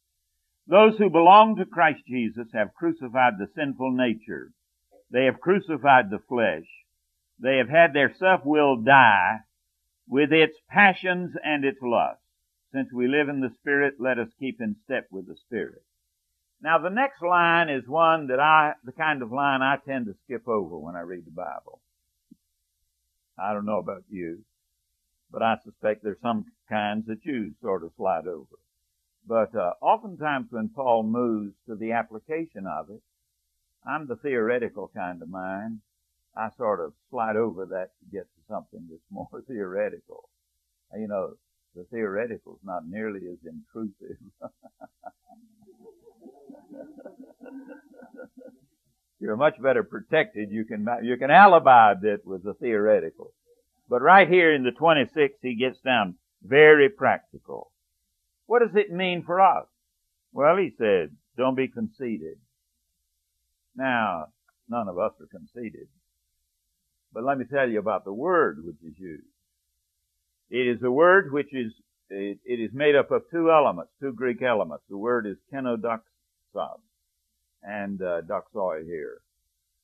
Those 0.70 0.98
who 0.98 1.10
belong 1.10 1.56
to 1.56 1.66
Christ 1.66 2.02
Jesus 2.08 2.48
have 2.54 2.74
crucified 2.74 3.34
the 3.38 3.48
sinful 3.56 3.92
nature. 3.92 4.52
They 5.10 5.26
have 5.26 5.40
crucified 5.40 6.10
the 6.10 6.20
flesh. 6.28 6.66
They 7.40 7.58
have 7.58 7.70
had 7.70 7.94
their 7.94 8.14
self-will 8.20 8.84
die 8.84 9.38
with 10.10 10.34
its 10.34 10.58
passions 10.70 11.32
and 11.44 11.64
its 11.64 11.80
lusts. 11.82 12.22
Since 12.74 12.92
we 12.92 13.08
live 13.08 13.30
in 13.30 13.40
the 13.40 13.54
Spirit, 13.62 13.96
let 14.00 14.20
us 14.20 14.28
keep 14.40 14.60
in 14.60 14.76
step 14.84 15.08
with 15.10 15.28
the 15.28 15.38
Spirit. 15.46 15.84
Now 16.62 16.80
the 16.80 16.90
next 16.90 17.22
line 17.22 17.70
is 17.70 17.88
one 17.88 18.28
that 18.28 18.40
I, 18.40 18.74
the 18.84 18.92
kind 18.92 19.22
of 19.22 19.32
line 19.32 19.62
I 19.62 19.78
tend 19.86 20.08
to 20.08 20.16
skip 20.26 20.48
over 20.50 20.78
when 20.78 20.96
I 20.96 21.02
read 21.02 21.26
the 21.26 21.32
Bible. 21.32 21.80
I 23.40 23.54
don't 23.54 23.66
know 23.66 23.78
about 23.78 24.04
you, 24.10 24.44
but 25.32 25.44
I 25.44 25.58
suspect 25.64 26.04
there's 26.04 26.20
some 26.22 26.46
kinds 26.68 27.06
that 27.08 27.24
you 27.24 27.54
sort 27.62 27.84
of 27.84 27.92
slide 27.96 28.28
over. 28.28 28.58
But 29.28 29.54
uh, 29.56 29.74
oftentimes 29.82 30.48
when 30.52 30.70
Paul 30.70 31.04
moves 31.04 31.54
to 31.68 31.76
the 31.76 31.92
application 31.92 32.66
of 32.66 32.90
it, 32.90 33.02
I'm 33.86 34.08
the 34.08 34.16
theoretical 34.16 34.90
kind 34.96 35.22
of 35.22 35.30
mind. 35.30 35.80
I 36.36 36.50
sort 36.58 36.80
of 36.80 36.94
slide 37.10 37.36
over 37.36 37.66
that 37.66 37.90
to 38.00 38.06
get 38.12 38.24
to 38.24 38.42
something 38.48 38.88
that's 38.90 39.02
more 39.12 39.28
theoretical. 39.48 40.30
You 40.96 41.08
know, 41.08 41.34
the 41.76 41.84
theoretical 41.92 42.54
is 42.54 42.62
not 42.64 42.88
nearly 42.88 43.22
as 43.28 43.40
intrusive. 43.46 44.18
You're 49.20 49.36
much 49.36 49.60
better 49.62 49.84
protected. 49.84 50.52
You 50.52 50.64
can 50.64 50.88
you 51.04 51.18
can 51.18 51.32
alibi 51.32 51.96
that 52.02 52.20
with 52.26 52.44
the 52.44 52.54
theoretical. 52.54 53.34
But 53.90 54.02
right 54.02 54.28
here 54.28 54.54
in 54.54 54.64
the 54.64 54.72
26, 54.72 55.40
he 55.42 55.56
gets 55.56 55.80
down 55.80 56.16
very 56.44 56.88
practical. 56.90 57.72
What 58.48 58.60
does 58.60 58.76
it 58.76 58.92
mean 58.92 59.24
for 59.26 59.40
us? 59.40 59.68
Well, 60.34 60.58
he 60.58 60.72
said, 60.78 61.12
don't 61.38 61.56
be 61.56 61.68
conceited. 61.68 62.38
Now, 63.76 64.28
none 64.68 64.88
of 64.88 64.98
us 64.98 65.12
are 65.22 65.28
conceited. 65.28 65.88
But 67.14 67.24
let 67.24 67.38
me 67.38 67.46
tell 67.46 67.70
you 67.70 67.80
about 67.80 68.06
the 68.06 68.14
word 68.14 68.64
which 68.66 68.78
is 68.84 68.98
used. 69.00 69.24
It 70.50 70.68
is 70.68 70.82
a 70.84 70.92
word 70.92 71.32
which 71.32 71.54
is, 71.54 71.74
it, 72.10 72.40
it 72.46 72.60
is 72.60 72.72
made 72.74 72.96
up 72.96 73.12
of 73.12 73.24
two 73.32 73.52
elements, 73.52 73.92
two 74.00 74.14
Greek 74.14 74.42
elements. 74.42 74.84
The 74.90 74.98
word 74.98 75.28
is 75.28 75.38
kenodoxos 75.54 76.00
and 77.64 78.02
uh, 78.02 78.22
doxoi 78.22 78.86
here. 78.86 79.20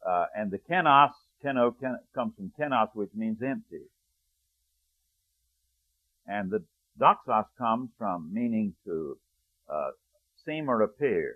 Uh, 0.07 0.25
and 0.35 0.51
the 0.51 0.59
kenos, 0.59 1.11
keno, 1.41 1.71
ken, 1.71 1.97
comes 2.15 2.33
from 2.35 2.51
kenos, 2.59 2.89
which 2.93 3.11
means 3.13 3.41
empty. 3.41 3.83
And 6.27 6.49
the 6.49 6.63
doxos 6.99 7.45
comes 7.57 7.89
from 7.97 8.29
meaning 8.33 8.73
to 8.85 9.17
uh, 9.71 9.91
seem 10.45 10.69
or 10.69 10.81
appear. 10.81 11.35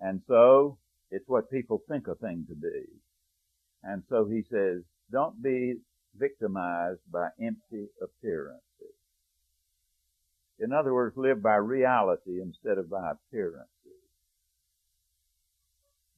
And 0.00 0.20
so 0.26 0.78
it's 1.10 1.28
what 1.28 1.50
people 1.50 1.82
think 1.88 2.08
a 2.08 2.14
thing 2.14 2.46
to 2.48 2.54
be. 2.54 2.84
And 3.82 4.02
so 4.08 4.26
he 4.26 4.42
says, 4.50 4.82
don't 5.10 5.42
be 5.42 5.76
victimized 6.18 7.00
by 7.10 7.28
empty 7.40 7.88
appearances. 8.02 8.62
In 10.58 10.72
other 10.72 10.94
words, 10.94 11.16
live 11.16 11.42
by 11.42 11.56
reality 11.56 12.40
instead 12.40 12.78
of 12.78 12.90
by 12.90 13.12
appearances. 13.12 13.68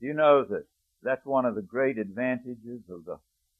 Do 0.01 0.07
you 0.07 0.15
know 0.15 0.45
that 0.45 0.67
that's 1.03 1.25
one 1.25 1.45
of 1.47 1.55
the 1.55 1.63
great 1.63 1.99
advantages 1.99 2.81
of 2.91 3.05
the 3.05 3.19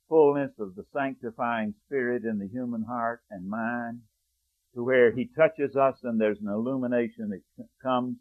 fullness 0.09 0.51
of 0.59 0.75
the 0.75 0.85
sanctifying 0.93 1.75
spirit 1.87 2.25
in 2.25 2.39
the 2.39 2.49
human 2.49 2.83
heart 2.83 3.23
and 3.31 3.49
mind? 3.49 4.01
To 4.75 4.83
where 4.83 5.13
he 5.13 5.27
touches 5.37 5.77
us 5.77 5.97
and 6.03 6.21
there's 6.21 6.41
an 6.41 6.49
illumination 6.49 7.31
that 7.31 7.67
comes 7.83 8.17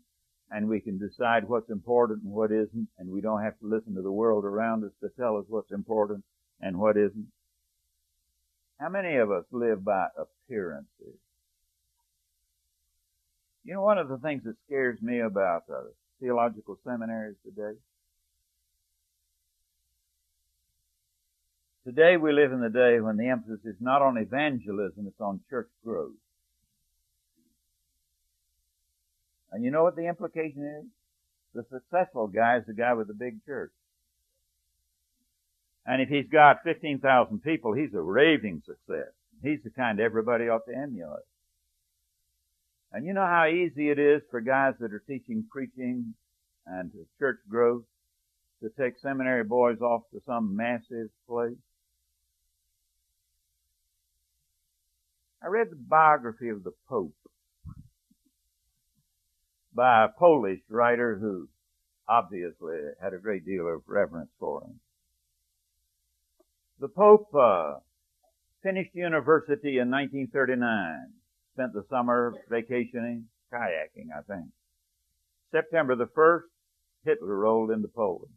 and 0.51 0.67
we 0.67 0.79
can 0.79 0.99
decide 0.99 1.47
what's 1.47 1.71
important 1.71 2.23
and 2.23 2.31
what 2.31 2.51
isn't, 2.51 2.87
and 2.99 3.09
we 3.09 3.21
don't 3.21 3.41
have 3.41 3.57
to 3.59 3.67
listen 3.67 3.95
to 3.95 4.03
the 4.03 4.11
world 4.11 4.45
around 4.45 4.83
us 4.83 4.91
to 5.01 5.09
tell 5.17 5.37
us 5.37 5.45
what's 5.47 5.71
important 5.71 6.23
and 6.61 6.77
what 6.77 6.95
isn't. 6.95 7.27
How 8.79 8.89
many 8.89 9.15
of 9.15 9.31
us 9.31 9.45
live 9.51 9.83
by 9.83 10.07
appearances? 10.15 11.17
You 13.63 13.73
know, 13.73 13.81
one 13.81 13.97
of 13.97 14.09
the 14.09 14.17
things 14.17 14.43
that 14.43 14.55
scares 14.67 15.01
me 15.01 15.21
about 15.21 15.63
uh, 15.69 15.85
theological 16.19 16.77
seminaries 16.83 17.37
today 17.43 17.77
Today 21.85 22.15
we 22.15 22.31
live 22.31 22.53
in 22.53 22.61
the 22.61 22.69
day 22.69 23.01
when 23.01 23.17
the 23.17 23.27
emphasis 23.27 23.59
is 23.65 23.75
not 23.81 24.01
on 24.01 24.17
evangelism, 24.17 25.05
it's 25.05 25.19
on 25.19 25.41
church 25.49 25.67
growth. 25.83 26.13
And 29.53 29.63
you 29.63 29.69
know 29.69 29.83
what 29.83 29.95
the 29.95 30.07
implication 30.07 30.65
is? 30.81 30.85
The 31.53 31.63
successful 31.71 32.27
guy 32.27 32.57
is 32.57 32.65
the 32.65 32.73
guy 32.73 32.93
with 32.93 33.07
the 33.07 33.13
big 33.13 33.45
church. 33.45 33.71
And 35.85 36.01
if 36.01 36.09
he's 36.09 36.27
got 36.27 36.63
15,000 36.63 37.43
people, 37.43 37.73
he's 37.73 37.93
a 37.93 38.01
raving 38.01 38.63
success. 38.65 39.11
He's 39.43 39.59
the 39.63 39.69
kind 39.69 39.99
everybody 39.99 40.45
ought 40.45 40.65
to 40.65 40.75
emulate. 40.75 41.25
And 42.91 43.05
you 43.05 43.13
know 43.13 43.25
how 43.25 43.45
easy 43.47 43.89
it 43.89 43.99
is 43.99 44.23
for 44.31 44.41
guys 44.41 44.73
that 44.79 44.91
are 44.91 45.03
teaching 45.07 45.45
preaching 45.51 46.15
and 46.65 46.91
church 47.19 47.37
growth 47.47 47.83
to 48.63 48.69
take 48.79 48.97
seminary 48.99 49.43
boys 49.43 49.81
off 49.81 50.03
to 50.13 50.21
some 50.25 50.55
massive 50.55 51.09
place? 51.27 51.57
I 55.43 55.47
read 55.47 55.69
the 55.69 55.75
biography 55.75 56.49
of 56.49 56.63
the 56.63 56.71
Pope 56.87 57.13
by 59.75 60.05
a 60.05 60.19
Polish 60.19 60.61
writer 60.69 61.17
who 61.17 61.49
obviously 62.07 62.77
had 63.01 63.13
a 63.13 63.19
great 63.19 63.45
deal 63.45 63.67
of 63.67 63.81
reverence 63.87 64.29
for 64.39 64.61
him. 64.61 64.79
The 66.79 66.89
Pope 66.89 67.33
uh, 67.33 67.75
finished 68.61 68.93
university 68.93 69.77
in 69.77 69.89
1939, 69.89 71.13
spent 71.53 71.73
the 71.73 71.85
summer 71.89 72.33
vacationing, 72.49 73.25
kayaking, 73.53 74.09
I 74.15 74.21
think. 74.27 74.47
September 75.51 75.95
the 75.95 76.07
1st, 76.07 76.41
Hitler 77.05 77.35
rolled 77.35 77.71
into 77.71 77.87
Poland. 77.87 78.33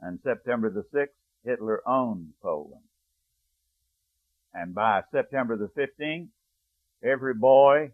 And 0.00 0.18
September 0.24 0.70
the 0.70 0.84
6th, 0.92 1.06
Hitler 1.44 1.80
owned 1.88 2.32
Poland. 2.42 2.82
And 4.52 4.74
by 4.74 5.02
September 5.12 5.56
the 5.56 5.70
15th, 5.80 6.28
every 7.02 7.34
boy 7.34 7.92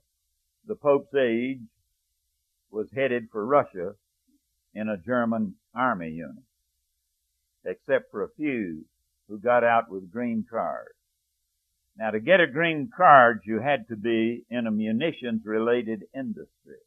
the 0.66 0.74
Pope's 0.74 1.14
age 1.14 1.60
was 2.70 2.88
headed 2.94 3.28
for 3.30 3.44
Russia 3.44 3.94
in 4.74 4.88
a 4.88 4.96
German 4.96 5.54
army 5.74 6.10
unit, 6.10 6.44
except 7.64 8.10
for 8.10 8.22
a 8.22 8.30
few 8.36 8.84
who 9.28 9.38
got 9.38 9.64
out 9.64 9.90
with 9.90 10.10
green 10.10 10.44
cards. 10.48 10.94
Now 11.96 12.10
to 12.10 12.20
get 12.20 12.40
a 12.40 12.46
green 12.46 12.90
card, 12.96 13.42
you 13.44 13.60
had 13.60 13.88
to 13.88 13.96
be 13.96 14.44
in 14.50 14.66
a 14.66 14.70
munitions 14.70 15.42
related 15.44 16.04
industry. 16.14 16.78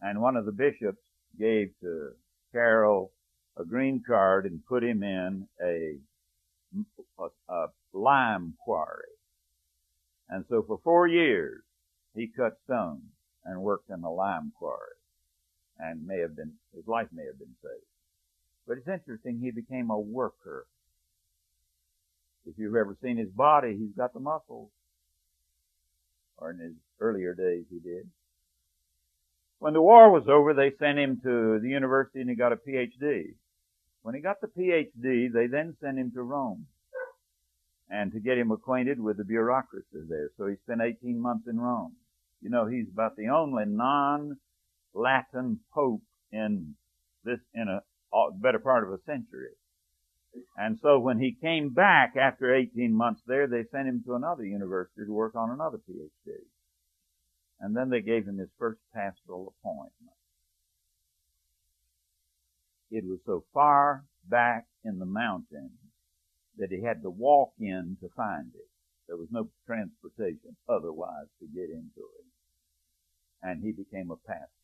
And 0.00 0.20
one 0.20 0.36
of 0.36 0.46
the 0.46 0.52
bishops 0.52 1.02
gave 1.38 1.72
to 1.82 2.10
Karol 2.52 3.12
a 3.56 3.64
green 3.64 4.02
card 4.06 4.46
and 4.46 4.64
put 4.66 4.82
him 4.82 5.02
in 5.02 5.46
a, 5.62 5.96
a, 7.18 7.28
a 7.52 7.66
lime 7.92 8.54
quarry. 8.64 9.04
And 10.28 10.44
so 10.48 10.62
for 10.66 10.80
four 10.82 11.06
years, 11.06 11.60
he 12.14 12.28
cut 12.28 12.58
stone 12.64 13.02
and 13.44 13.60
worked 13.60 13.90
in 13.90 14.00
the 14.00 14.08
lime 14.08 14.52
quarry 14.58 14.69
may 15.94 16.18
have 16.20 16.36
been, 16.36 16.52
his 16.74 16.86
life 16.86 17.08
may 17.12 17.24
have 17.26 17.38
been 17.38 17.54
saved. 17.62 17.84
But 18.66 18.78
it's 18.78 18.88
interesting, 18.88 19.40
he 19.40 19.50
became 19.50 19.90
a 19.90 19.98
worker. 19.98 20.66
If 22.46 22.54
you've 22.58 22.76
ever 22.76 22.96
seen 23.02 23.16
his 23.16 23.30
body, 23.30 23.76
he's 23.76 23.94
got 23.96 24.12
the 24.12 24.20
muscles. 24.20 24.70
Or 26.38 26.50
in 26.50 26.58
his 26.58 26.72
earlier 27.00 27.34
days, 27.34 27.64
he 27.70 27.78
did. 27.78 28.08
When 29.58 29.74
the 29.74 29.82
war 29.82 30.10
was 30.10 30.26
over, 30.26 30.54
they 30.54 30.72
sent 30.78 30.98
him 30.98 31.20
to 31.22 31.58
the 31.60 31.68
university 31.68 32.20
and 32.20 32.30
he 32.30 32.36
got 32.36 32.52
a 32.52 32.56
PhD. 32.56 33.34
When 34.02 34.14
he 34.14 34.22
got 34.22 34.40
the 34.40 34.46
PhD, 34.46 35.30
they 35.30 35.46
then 35.46 35.76
sent 35.80 35.98
him 35.98 36.10
to 36.12 36.22
Rome 36.22 36.66
and 37.90 38.12
to 38.12 38.20
get 38.20 38.38
him 38.38 38.50
acquainted 38.50 38.98
with 39.00 39.18
the 39.18 39.24
bureaucracy 39.24 39.84
there. 40.08 40.30
So 40.38 40.46
he 40.46 40.54
spent 40.64 40.80
18 40.80 41.20
months 41.20 41.46
in 41.46 41.60
Rome. 41.60 41.92
You 42.40 42.48
know, 42.48 42.66
he's 42.66 42.86
about 42.90 43.16
the 43.16 43.28
only 43.28 43.66
non-Latin 44.94 45.60
pope 45.72 46.02
in 46.32 46.74
this, 47.24 47.38
in 47.54 47.68
a 47.68 47.82
uh, 48.16 48.30
better 48.34 48.58
part 48.58 48.84
of 48.84 48.92
a 48.92 49.02
century. 49.04 49.50
And 50.56 50.78
so 50.80 50.98
when 50.98 51.18
he 51.18 51.36
came 51.40 51.70
back 51.70 52.14
after 52.16 52.54
18 52.54 52.94
months 52.94 53.20
there, 53.26 53.48
they 53.48 53.64
sent 53.72 53.88
him 53.88 54.02
to 54.06 54.14
another 54.14 54.44
university 54.44 55.04
to 55.04 55.12
work 55.12 55.34
on 55.34 55.50
another 55.50 55.78
PhD. 55.78 56.34
And 57.60 57.76
then 57.76 57.90
they 57.90 58.00
gave 58.00 58.26
him 58.26 58.38
his 58.38 58.48
first 58.58 58.80
pastoral 58.94 59.54
appointment. 59.60 60.16
It 62.90 63.04
was 63.04 63.18
so 63.26 63.44
far 63.52 64.04
back 64.28 64.66
in 64.84 64.98
the 64.98 65.06
mountains 65.06 65.72
that 66.58 66.70
he 66.70 66.82
had 66.82 67.02
to 67.02 67.10
walk 67.10 67.52
in 67.58 67.96
to 68.00 68.08
find 68.16 68.50
it. 68.54 68.68
There 69.08 69.16
was 69.16 69.28
no 69.30 69.48
transportation 69.66 70.56
otherwise 70.68 71.26
to 71.40 71.46
get 71.46 71.70
into 71.70 71.98
it. 71.98 72.26
And 73.42 73.62
he 73.62 73.72
became 73.72 74.10
a 74.10 74.16
pastor. 74.16 74.59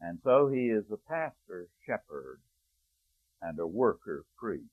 And 0.00 0.18
so 0.22 0.48
he 0.48 0.66
is 0.66 0.84
a 0.92 0.96
pastor, 0.96 1.68
shepherd, 1.86 2.40
and 3.42 3.58
a 3.58 3.66
worker 3.66 4.24
priest. 4.36 4.64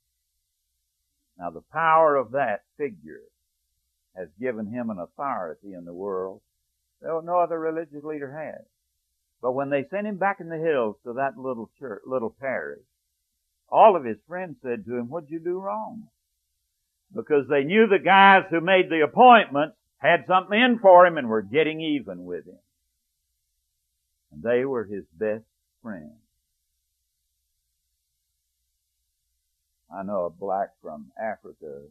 Now 1.38 1.50
the 1.50 1.64
power 1.72 2.16
of 2.16 2.32
that 2.32 2.64
figure 2.78 3.24
has 4.16 4.30
given 4.40 4.68
him 4.68 4.90
an 4.90 5.00
authority 5.00 5.74
in 5.74 5.86
the 5.86 5.94
world 5.94 6.42
that 7.02 7.22
no 7.24 7.40
other 7.40 7.60
religious 7.60 8.04
leader 8.04 8.32
has. 8.32 8.66
But 9.42 9.52
when 9.52 9.70
they 9.70 9.86
sent 9.90 10.08
him 10.08 10.18
back 10.18 10.40
in 10.40 10.50
the 10.50 10.58
hills 10.58 10.96
to 11.04 11.14
that 11.14 11.38
little 11.38 11.70
church, 11.78 12.02
little 12.06 12.36
parish, 12.40 12.82
all 13.70 13.96
of 13.96 14.06
his 14.06 14.18
friends 14.28 14.58
said 14.64 14.86
to 14.86 14.96
him, 14.96 15.10
what'd 15.10 15.30
you 15.30 15.40
do 15.40 15.60
wrong? 15.60 16.08
Because 17.14 17.48
they 17.50 17.64
knew 17.64 17.88
the 17.88 18.00
guys 18.00 18.44
who 18.50 18.62
made 18.62 18.90
the 18.90 19.02
appointments 19.04 19.76
had 19.98 20.26
something 20.28 20.60
in 20.60 20.80
for 20.80 21.06
him 21.06 21.18
and 21.18 21.28
were 21.28 21.42
getting 21.42 21.82
even 21.82 22.26
with 22.26 22.46
him. 22.46 22.58
And 24.32 24.44
they 24.44 24.66
were 24.66 24.84
his 24.84 25.06
best 25.18 25.46
friends. 25.82 26.20
I 29.94 30.04
know 30.04 30.26
a 30.26 30.30
black 30.30 30.70
from 30.82 31.12
Africa, 31.22 31.82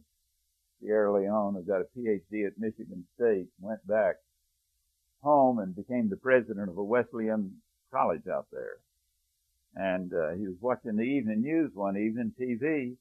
Sierra 0.79 1.13
Leone, 1.13 1.55
who 1.55 1.63
got 1.63 1.81
a 1.81 1.87
PhD 1.97 2.45
at 2.45 2.59
Michigan 2.59 3.05
State, 3.15 3.47
went 3.59 3.85
back 3.87 4.17
home 5.23 5.59
and 5.59 5.75
became 5.75 6.09
the 6.09 6.17
president 6.17 6.69
of 6.69 6.77
a 6.77 6.83
Wesleyan 6.83 7.51
college 7.91 8.27
out 8.31 8.47
there. 8.51 8.77
And 9.75 10.13
uh, 10.13 10.31
he 10.31 10.47
was 10.47 10.55
watching 10.61 10.95
the 10.95 11.03
evening 11.03 11.41
news 11.41 11.71
one 11.73 11.97
evening, 11.97 12.33
TV, 12.39 12.95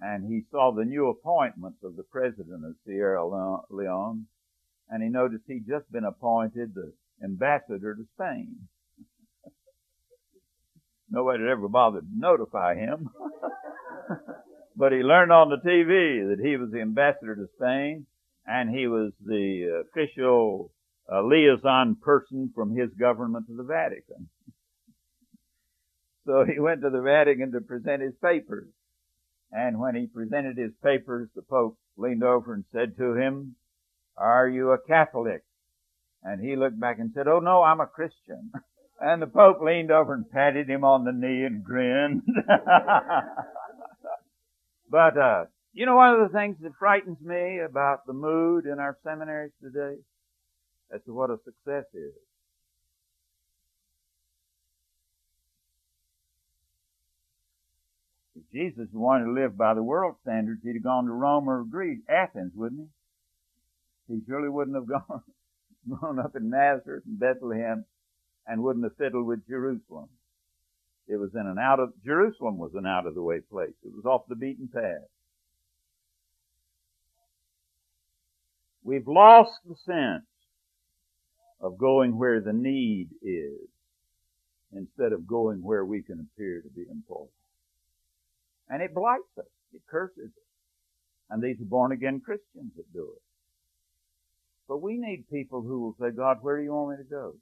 and 0.00 0.30
he 0.30 0.42
saw 0.50 0.72
the 0.72 0.84
new 0.84 1.08
appointments 1.08 1.78
of 1.82 1.96
the 1.96 2.02
president 2.02 2.64
of 2.64 2.76
Sierra 2.86 3.24
Leone, 3.70 4.26
and 4.90 5.02
he 5.02 5.08
noticed 5.08 5.44
he'd 5.46 5.66
just 5.66 5.90
been 5.90 6.04
appointed 6.04 6.74
the 6.74 6.92
ambassador 7.22 7.94
to 7.94 8.04
Spain. 8.14 8.56
Nobody 11.10 11.42
had 11.42 11.50
ever 11.50 11.68
bothered 11.68 12.04
to 12.04 12.18
notify 12.18 12.74
him. 12.74 13.10
but 14.76 14.92
he 14.92 14.98
learned 14.98 15.32
on 15.32 15.50
the 15.50 15.68
TV 15.68 16.28
that 16.28 16.44
he 16.44 16.56
was 16.56 16.70
the 16.70 16.80
ambassador 16.80 17.36
to 17.36 17.46
Spain 17.56 18.06
and 18.46 18.70
he 18.70 18.86
was 18.86 19.12
the 19.24 19.84
official 19.86 20.70
uh, 21.12 21.22
liaison 21.22 21.96
person 21.96 22.50
from 22.54 22.74
his 22.74 22.90
government 22.98 23.46
to 23.46 23.56
the 23.56 23.62
Vatican. 23.62 24.28
so 26.26 26.44
he 26.44 26.58
went 26.58 26.82
to 26.82 26.90
the 26.90 27.00
Vatican 27.00 27.52
to 27.52 27.60
present 27.60 28.02
his 28.02 28.14
papers. 28.22 28.68
And 29.52 29.78
when 29.78 29.94
he 29.94 30.06
presented 30.06 30.58
his 30.58 30.72
papers, 30.82 31.28
the 31.34 31.42
Pope 31.42 31.78
leaned 31.96 32.24
over 32.24 32.54
and 32.54 32.64
said 32.72 32.96
to 32.98 33.14
him, 33.14 33.54
Are 34.16 34.48
you 34.48 34.72
a 34.72 34.78
Catholic? 34.78 35.44
And 36.24 36.40
he 36.40 36.56
looked 36.56 36.80
back 36.80 36.98
and 36.98 37.12
said, 37.14 37.28
Oh 37.28 37.40
no, 37.40 37.62
I'm 37.62 37.80
a 37.80 37.86
Christian. 37.86 38.50
And 39.00 39.20
the 39.20 39.26
Pope 39.26 39.60
leaned 39.60 39.90
over 39.90 40.14
and 40.14 40.30
patted 40.30 40.70
him 40.70 40.84
on 40.84 41.04
the 41.04 41.10
knee 41.12 41.44
and 41.44 41.64
grinned. 41.64 42.22
but, 44.88 45.18
uh, 45.18 45.44
you 45.74 45.84
know, 45.84 45.96
one 45.96 46.14
of 46.14 46.20
the 46.20 46.32
things 46.32 46.56
that 46.62 46.76
frightens 46.78 47.18
me 47.20 47.58
about 47.58 48.06
the 48.06 48.12
mood 48.12 48.66
in 48.66 48.78
our 48.78 48.96
seminaries 49.02 49.50
today 49.60 49.96
as 50.94 51.00
to 51.06 51.12
what 51.12 51.30
a 51.30 51.38
success 51.44 51.84
is. 51.92 52.12
If 58.36 58.42
Jesus 58.52 58.88
wanted 58.92 59.24
to 59.24 59.32
live 59.32 59.56
by 59.56 59.74
the 59.74 59.82
world 59.82 60.14
standards, 60.22 60.60
he'd 60.62 60.74
have 60.74 60.84
gone 60.84 61.06
to 61.06 61.12
Rome 61.12 61.48
or 61.48 61.64
Greece, 61.64 62.00
Athens, 62.08 62.52
wouldn't 62.54 62.88
he? 64.08 64.14
He 64.14 64.20
surely 64.26 64.48
wouldn't 64.48 64.76
have 64.76 64.86
gone, 64.86 65.22
grown 66.00 66.18
up 66.18 66.36
in 66.36 66.50
Nazareth 66.50 67.04
and 67.06 67.18
Bethlehem 67.18 67.84
and 68.46 68.62
wouldn't 68.62 68.84
have 68.84 68.96
fiddled 68.96 69.26
with 69.26 69.46
Jerusalem. 69.48 70.08
It 71.06 71.16
was 71.16 71.30
in 71.34 71.46
an 71.46 71.58
out 71.58 71.80
of, 71.80 71.92
Jerusalem 72.04 72.58
was 72.58 72.72
an 72.74 72.86
out 72.86 73.06
of 73.06 73.14
the 73.14 73.22
way 73.22 73.40
place. 73.40 73.74
It 73.84 73.92
was 73.94 74.04
off 74.04 74.22
the 74.28 74.36
beaten 74.36 74.68
path. 74.72 75.08
We've 78.82 79.08
lost 79.08 79.52
the 79.66 79.76
sense 79.86 80.26
of 81.60 81.78
going 81.78 82.18
where 82.18 82.40
the 82.40 82.52
need 82.52 83.08
is 83.22 83.68
instead 84.72 85.12
of 85.12 85.26
going 85.26 85.62
where 85.62 85.84
we 85.84 86.02
can 86.02 86.20
appear 86.20 86.60
to 86.60 86.68
be 86.68 86.84
important. 86.90 87.30
And 88.68 88.82
it 88.82 88.94
blights 88.94 89.38
us. 89.38 89.44
It 89.74 89.82
curses 89.90 90.26
us. 90.26 90.44
And 91.30 91.42
these 91.42 91.60
are 91.60 91.64
born 91.66 91.92
again 91.92 92.20
Christians 92.24 92.72
that 92.76 92.92
do 92.92 93.08
it. 93.16 93.23
But 94.68 94.82
we 94.82 94.96
need 94.96 95.28
people 95.30 95.62
who 95.62 95.80
will 95.80 95.96
say, 96.00 96.10
God, 96.14 96.38
where 96.42 96.56
do 96.56 96.62
you 96.62 96.72
want 96.72 96.98
me 96.98 97.04
to 97.04 97.10
go? 97.10 97.34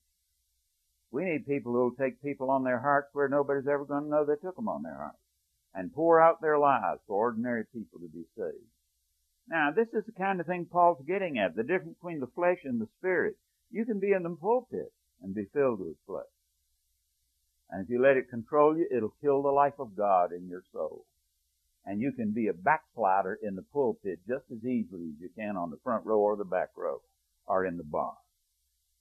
We 1.13 1.25
need 1.25 1.47
people 1.47 1.73
who 1.73 1.85
will 1.85 1.95
take 1.95 2.23
people 2.23 2.51
on 2.51 2.65
their 2.65 2.81
hearts 2.81 3.11
where 3.13 3.29
nobody's 3.29 3.69
ever 3.69 3.85
going 3.85 4.05
to 4.05 4.09
know 4.09 4.25
they 4.25 4.37
took 4.37 4.57
them 4.57 4.69
on 4.69 4.83
their 4.83 4.97
hearts 4.97 5.19
and 5.75 5.93
pour 5.93 6.21
out 6.21 6.41
their 6.41 6.59
lives 6.59 7.01
for 7.07 7.17
ordinary 7.17 7.65
people 7.67 8.01
to 8.01 8.09
be 8.09 8.25
saved. 8.37 8.65
Now, 9.49 9.71
this 9.71 9.89
is 9.93 10.05
the 10.07 10.13
kind 10.13 10.41
of 10.41 10.47
thing 10.47 10.67
Paul's 10.67 11.05
getting 11.07 11.39
at, 11.39 11.55
the 11.55 11.63
difference 11.63 11.97
between 11.99 12.21
the 12.21 12.33
flesh 12.35 12.59
and 12.65 12.81
the 12.81 12.89
spirit. 12.99 13.37
You 13.71 13.85
can 13.85 14.01
be 14.01 14.13
in 14.13 14.23
the 14.23 14.31
pulpit 14.31 14.93
and 15.23 15.35
be 15.35 15.47
filled 15.53 15.81
with 15.81 15.97
flesh. 16.07 16.25
And 17.71 17.85
if 17.85 17.91
you 17.91 18.01
let 18.01 18.17
it 18.17 18.31
control 18.31 18.77
you, 18.77 18.87
it'll 18.91 19.15
kill 19.21 19.43
the 19.43 19.51
life 19.51 19.79
of 19.79 19.97
God 19.97 20.33
in 20.33 20.49
your 20.49 20.63
soul. 20.73 21.05
And 21.85 22.01
you 22.01 22.13
can 22.13 22.33
be 22.33 22.49
a 22.49 22.53
backslider 22.53 23.39
in 23.43 23.57
the 23.57 23.63
pulpit 23.63 24.21
just 24.27 24.45
as 24.51 24.65
easily 24.65 25.11
as 25.15 25.21
you 25.21 25.31
can 25.37 25.57
on 25.57 25.71
the 25.71 25.81
front 25.83 26.07
row 26.07 26.19
or 26.19 26.37
the 26.37 26.45
back 26.45 26.71
row 26.77 27.01
or 27.47 27.67
in 27.67 27.77
the 27.77 27.85
bar. 27.85 28.15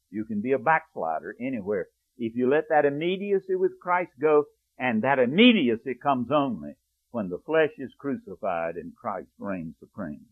You 0.10 0.26
can 0.26 0.42
be 0.42 0.52
a 0.52 0.60
backslider 0.60 1.36
anywhere 1.40 1.88
if 2.18 2.36
you 2.36 2.50
let 2.50 2.70
that 2.70 2.86
immediacy 2.86 3.56
with 3.56 3.80
Christ 3.82 4.12
go, 4.22 4.46
and 4.78 5.04
that 5.04 5.20
immediacy 5.20 5.96
comes 5.96 6.30
only 6.32 6.76
when 7.12 7.30
the 7.30 7.42
flesh 7.46 7.72
is 7.78 7.92
crucified 7.98 8.76
and 8.76 8.96
Christ 8.96 9.30
reigns 9.40 9.76
supreme. 9.80 10.26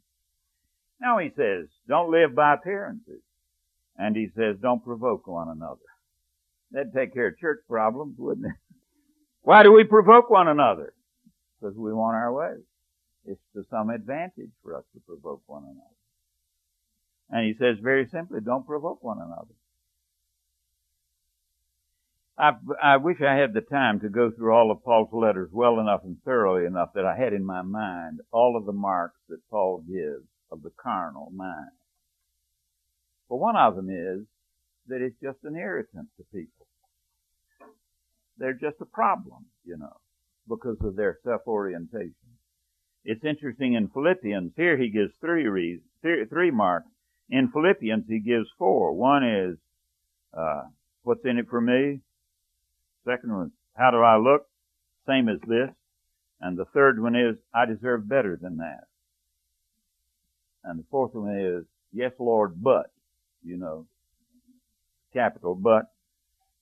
Now 1.02 1.18
he 1.18 1.30
says, 1.36 1.68
don't 1.88 2.12
live 2.12 2.36
by 2.36 2.54
appearances. 2.54 3.22
And 3.98 4.16
he 4.16 4.30
says, 4.36 4.58
don't 4.62 4.84
provoke 4.84 5.28
one 5.28 5.50
another. 5.50 5.82
That'd 6.72 6.94
take 6.94 7.14
care 7.14 7.28
of 7.28 7.38
church 7.40 7.60
problems, 7.68 8.16
wouldn't 8.18 8.48
it? 8.48 8.54
Why 9.42 9.64
do 9.64 9.72
we 9.72 9.84
provoke 9.84 10.30
one 10.30 10.48
another? 10.48 10.94
Because 11.60 11.76
we 11.76 11.94
want 11.94 12.16
our 12.16 12.32
way. 12.32 12.54
It's 13.26 13.42
to 13.56 13.64
some 13.70 13.90
advantage 13.90 14.52
for 14.64 14.76
us 14.76 14.84
to 14.94 15.00
provoke 15.02 15.42
one 15.48 15.64
another. 15.64 15.99
And 17.30 17.46
he 17.46 17.54
says 17.54 17.78
very 17.82 18.08
simply, 18.08 18.40
don't 18.42 18.66
provoke 18.66 19.04
one 19.04 19.20
another. 19.20 19.54
I, 22.38 22.54
I 22.82 22.98
wish 22.98 23.18
I 23.22 23.36
had 23.36 23.54
the 23.54 23.62
time 23.62 24.00
to 24.00 24.10
go 24.10 24.32
through 24.32 24.54
all 24.54 24.72
of 24.72 24.84
Paul's 24.84 25.10
letters 25.12 25.50
well 25.52 25.80
enough 25.80 26.02
and 26.06 26.18
thoroughly 26.24 26.66
enough 26.66 26.94
that 26.96 27.06
I 27.06 27.16
had 27.16 27.34
in 27.34 27.44
my 27.44 27.62
mind 27.62 28.22
all 28.32 28.56
of 28.58 28.66
the 28.66 28.72
marks 28.72 29.20
that 29.28 29.48
Paul 29.52 29.84
gives 29.86 30.26
of 30.50 30.64
the 30.64 30.72
carnal 30.82 31.32
mind. 31.36 31.72
But 33.30 33.38
one 33.38 33.58
of 33.58 33.76
them 33.76 33.90
is 33.90 34.26
that 34.88 35.02
it's 35.02 35.20
just 35.22 35.44
an 35.44 35.56
irritant 35.56 36.08
to 36.18 36.24
people. 36.34 36.66
They're 38.38 38.54
just 38.54 38.78
a 38.82 38.86
problem, 38.86 39.46
you 39.66 39.78
know, 39.78 39.98
because 40.48 40.78
of 40.82 40.96
their 40.96 41.20
self-orientation. 41.24 42.16
It's 43.04 43.24
interesting 43.24 43.74
in 43.74 43.90
Philippians, 43.90 44.54
here 44.56 44.78
he 44.78 44.90
gives 44.90 45.12
three 45.20 45.48
reasons, 45.48 45.88
three, 46.02 46.26
three 46.26 46.52
marks. 46.52 46.88
In 47.30 47.52
Philippians, 47.52 48.06
he 48.08 48.20
gives 48.20 48.48
four. 48.58 48.94
One 48.94 49.24
is, 49.24 49.58
uh, 50.36 50.64
what's 51.04 51.26
in 51.26 51.38
it 51.38 51.48
for 51.50 51.62
me? 51.62 52.02
Second 53.06 53.32
one, 53.32 53.52
how 53.76 53.92
do 53.92 53.98
I 53.98 54.18
look? 54.18 54.48
Same 55.08 55.30
as 55.30 55.40
this. 55.48 55.70
And 56.42 56.58
the 56.58 56.66
third 56.66 57.02
one 57.02 57.16
is, 57.16 57.36
I 57.54 57.66
deserve 57.66 58.08
better 58.08 58.38
than 58.42 58.58
that. 58.58 58.86
And 60.64 60.80
the 60.80 60.86
fourth 60.90 61.14
one 61.14 61.38
is, 61.38 61.66
yes, 61.94 62.12
Lord, 62.20 62.62
but, 62.62 62.92
you 63.44 63.58
know, 63.58 63.86
capital 65.14 65.56
but. 65.56 65.92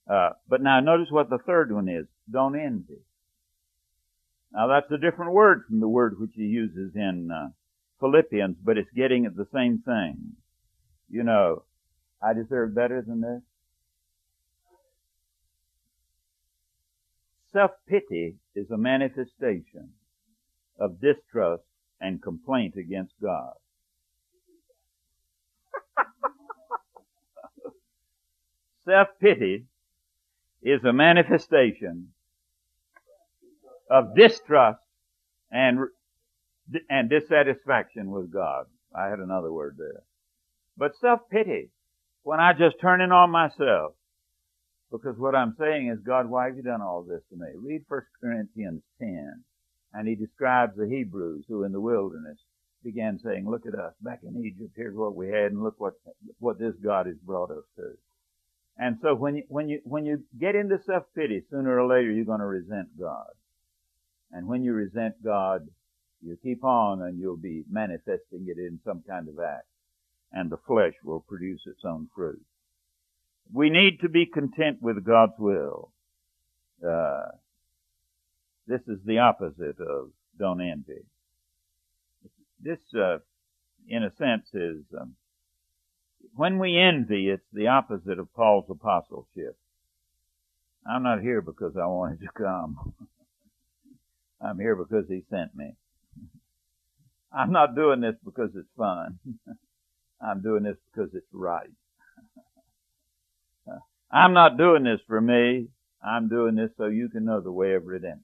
Uh, 0.08 0.30
but 0.48 0.62
now 0.62 0.80
notice 0.80 1.08
what 1.10 1.28
the 1.28 1.38
third 1.38 1.72
one 1.72 1.88
is. 1.88 2.06
Don't 2.30 2.58
envy. 2.58 3.00
Now 4.52 4.66
that's 4.68 4.90
a 4.90 4.98
different 4.98 5.32
word 5.32 5.64
from 5.68 5.80
the 5.80 5.88
word 5.88 6.18
which 6.18 6.32
he 6.34 6.44
uses 6.44 6.92
in 6.94 7.30
uh, 7.30 7.48
Philippians, 8.00 8.56
but 8.64 8.78
it's 8.78 8.90
getting 8.96 9.26
at 9.26 9.36
the 9.36 9.46
same 9.52 9.82
thing. 9.84 10.36
You 11.10 11.22
know, 11.22 11.62
I 12.22 12.34
deserve 12.34 12.74
better 12.74 13.02
than 13.02 13.20
this. 13.20 13.42
Self-pity 17.52 18.36
is 18.54 18.70
a 18.70 18.76
manifestation 18.76 19.90
of 20.78 21.00
distrust 21.00 21.64
and 22.00 22.22
complaint 22.22 22.76
against 22.76 23.14
God. 23.22 23.54
Self-pity 28.84 29.64
is 30.62 30.84
a 30.84 30.92
manifestation 30.92 32.08
of 33.90 34.14
distrust 34.14 34.80
and, 35.50 35.78
and 36.90 37.08
dissatisfaction 37.08 38.10
with 38.10 38.30
God. 38.30 38.66
I 38.94 39.06
had 39.08 39.20
another 39.20 39.50
word 39.50 39.76
there. 39.78 40.02
But 40.78 40.92
self-pity, 41.00 41.70
when 42.22 42.38
I 42.38 42.52
just 42.52 42.80
turn 42.80 43.00
in 43.00 43.10
on 43.10 43.30
myself, 43.30 43.94
because 44.92 45.18
what 45.18 45.34
I'm 45.34 45.56
saying 45.58 45.88
is, 45.88 45.98
God, 46.06 46.30
why 46.30 46.46
have 46.46 46.56
you 46.56 46.62
done 46.62 46.80
all 46.80 47.02
this 47.02 47.20
to 47.30 47.36
me? 47.36 47.48
Read 47.56 47.82
1 47.88 48.00
Corinthians 48.20 48.82
10, 49.00 49.44
and 49.92 50.08
he 50.08 50.14
describes 50.14 50.76
the 50.76 50.88
Hebrews 50.88 51.44
who 51.48 51.64
in 51.64 51.72
the 51.72 51.80
wilderness 51.80 52.38
began 52.84 53.18
saying, 53.18 53.50
look 53.50 53.66
at 53.66 53.74
us, 53.74 53.92
back 54.00 54.20
in 54.22 54.40
Egypt, 54.44 54.72
here's 54.76 54.96
what 54.96 55.16
we 55.16 55.28
had, 55.28 55.50
and 55.50 55.62
look 55.62 55.74
what, 55.78 55.94
what 56.38 56.58
this 56.58 56.74
God 56.82 57.06
has 57.06 57.16
brought 57.16 57.50
us 57.50 57.64
to. 57.76 57.90
And 58.78 58.98
so 59.02 59.16
when 59.16 59.36
you, 59.36 59.42
when 59.48 59.68
you, 59.68 59.80
when 59.82 60.06
you 60.06 60.22
get 60.40 60.54
into 60.54 60.78
self-pity, 60.86 61.42
sooner 61.50 61.80
or 61.80 61.88
later 61.88 62.12
you're 62.12 62.24
going 62.24 62.38
to 62.38 62.46
resent 62.46 62.96
God. 62.98 63.26
And 64.30 64.46
when 64.46 64.62
you 64.62 64.72
resent 64.72 65.22
God, 65.24 65.66
you 66.22 66.38
keep 66.40 66.62
on 66.62 67.02
and 67.02 67.18
you'll 67.18 67.36
be 67.36 67.64
manifesting 67.68 68.46
it 68.46 68.58
in 68.58 68.78
some 68.84 69.02
kind 69.08 69.28
of 69.28 69.34
act. 69.40 69.66
And 70.32 70.50
the 70.50 70.58
flesh 70.66 70.94
will 71.02 71.20
produce 71.20 71.62
its 71.66 71.84
own 71.84 72.08
fruit. 72.14 72.44
We 73.52 73.70
need 73.70 74.00
to 74.00 74.08
be 74.08 74.26
content 74.26 74.82
with 74.82 75.04
God's 75.04 75.38
will. 75.38 75.92
Uh, 76.86 77.30
this 78.66 78.82
is 78.86 78.98
the 79.04 79.18
opposite 79.18 79.80
of 79.80 80.10
don't 80.38 80.60
envy. 80.60 81.06
This, 82.60 82.78
uh, 82.94 83.18
in 83.88 84.02
a 84.02 84.10
sense, 84.16 84.46
is 84.52 84.84
um, 85.00 85.14
when 86.34 86.58
we 86.58 86.78
envy, 86.78 87.28
it's 87.28 87.42
the 87.52 87.68
opposite 87.68 88.18
of 88.18 88.32
Paul's 88.34 88.70
apostleship. 88.70 89.56
I'm 90.86 91.02
not 91.02 91.20
here 91.20 91.40
because 91.40 91.76
I 91.76 91.86
wanted 91.86 92.20
to 92.20 92.28
come. 92.36 92.94
I'm 94.40 94.58
here 94.58 94.76
because 94.76 95.06
he 95.08 95.22
sent 95.30 95.54
me. 95.56 95.74
I'm 97.32 97.52
not 97.52 97.74
doing 97.74 98.00
this 98.00 98.16
because 98.24 98.50
it's 98.54 98.68
fun. 98.76 99.18
I'm 100.20 100.42
doing 100.42 100.62
this 100.64 100.76
because 100.92 101.10
it's 101.14 101.26
right. 101.32 101.70
I'm 104.10 104.32
not 104.32 104.56
doing 104.58 104.84
this 104.84 105.00
for 105.06 105.20
me. 105.20 105.68
I'm 106.02 106.28
doing 106.28 106.54
this 106.54 106.70
so 106.76 106.86
you 106.86 107.08
can 107.08 107.24
know 107.24 107.40
the 107.40 107.52
way 107.52 107.74
of 107.74 107.86
redemption. 107.86 108.22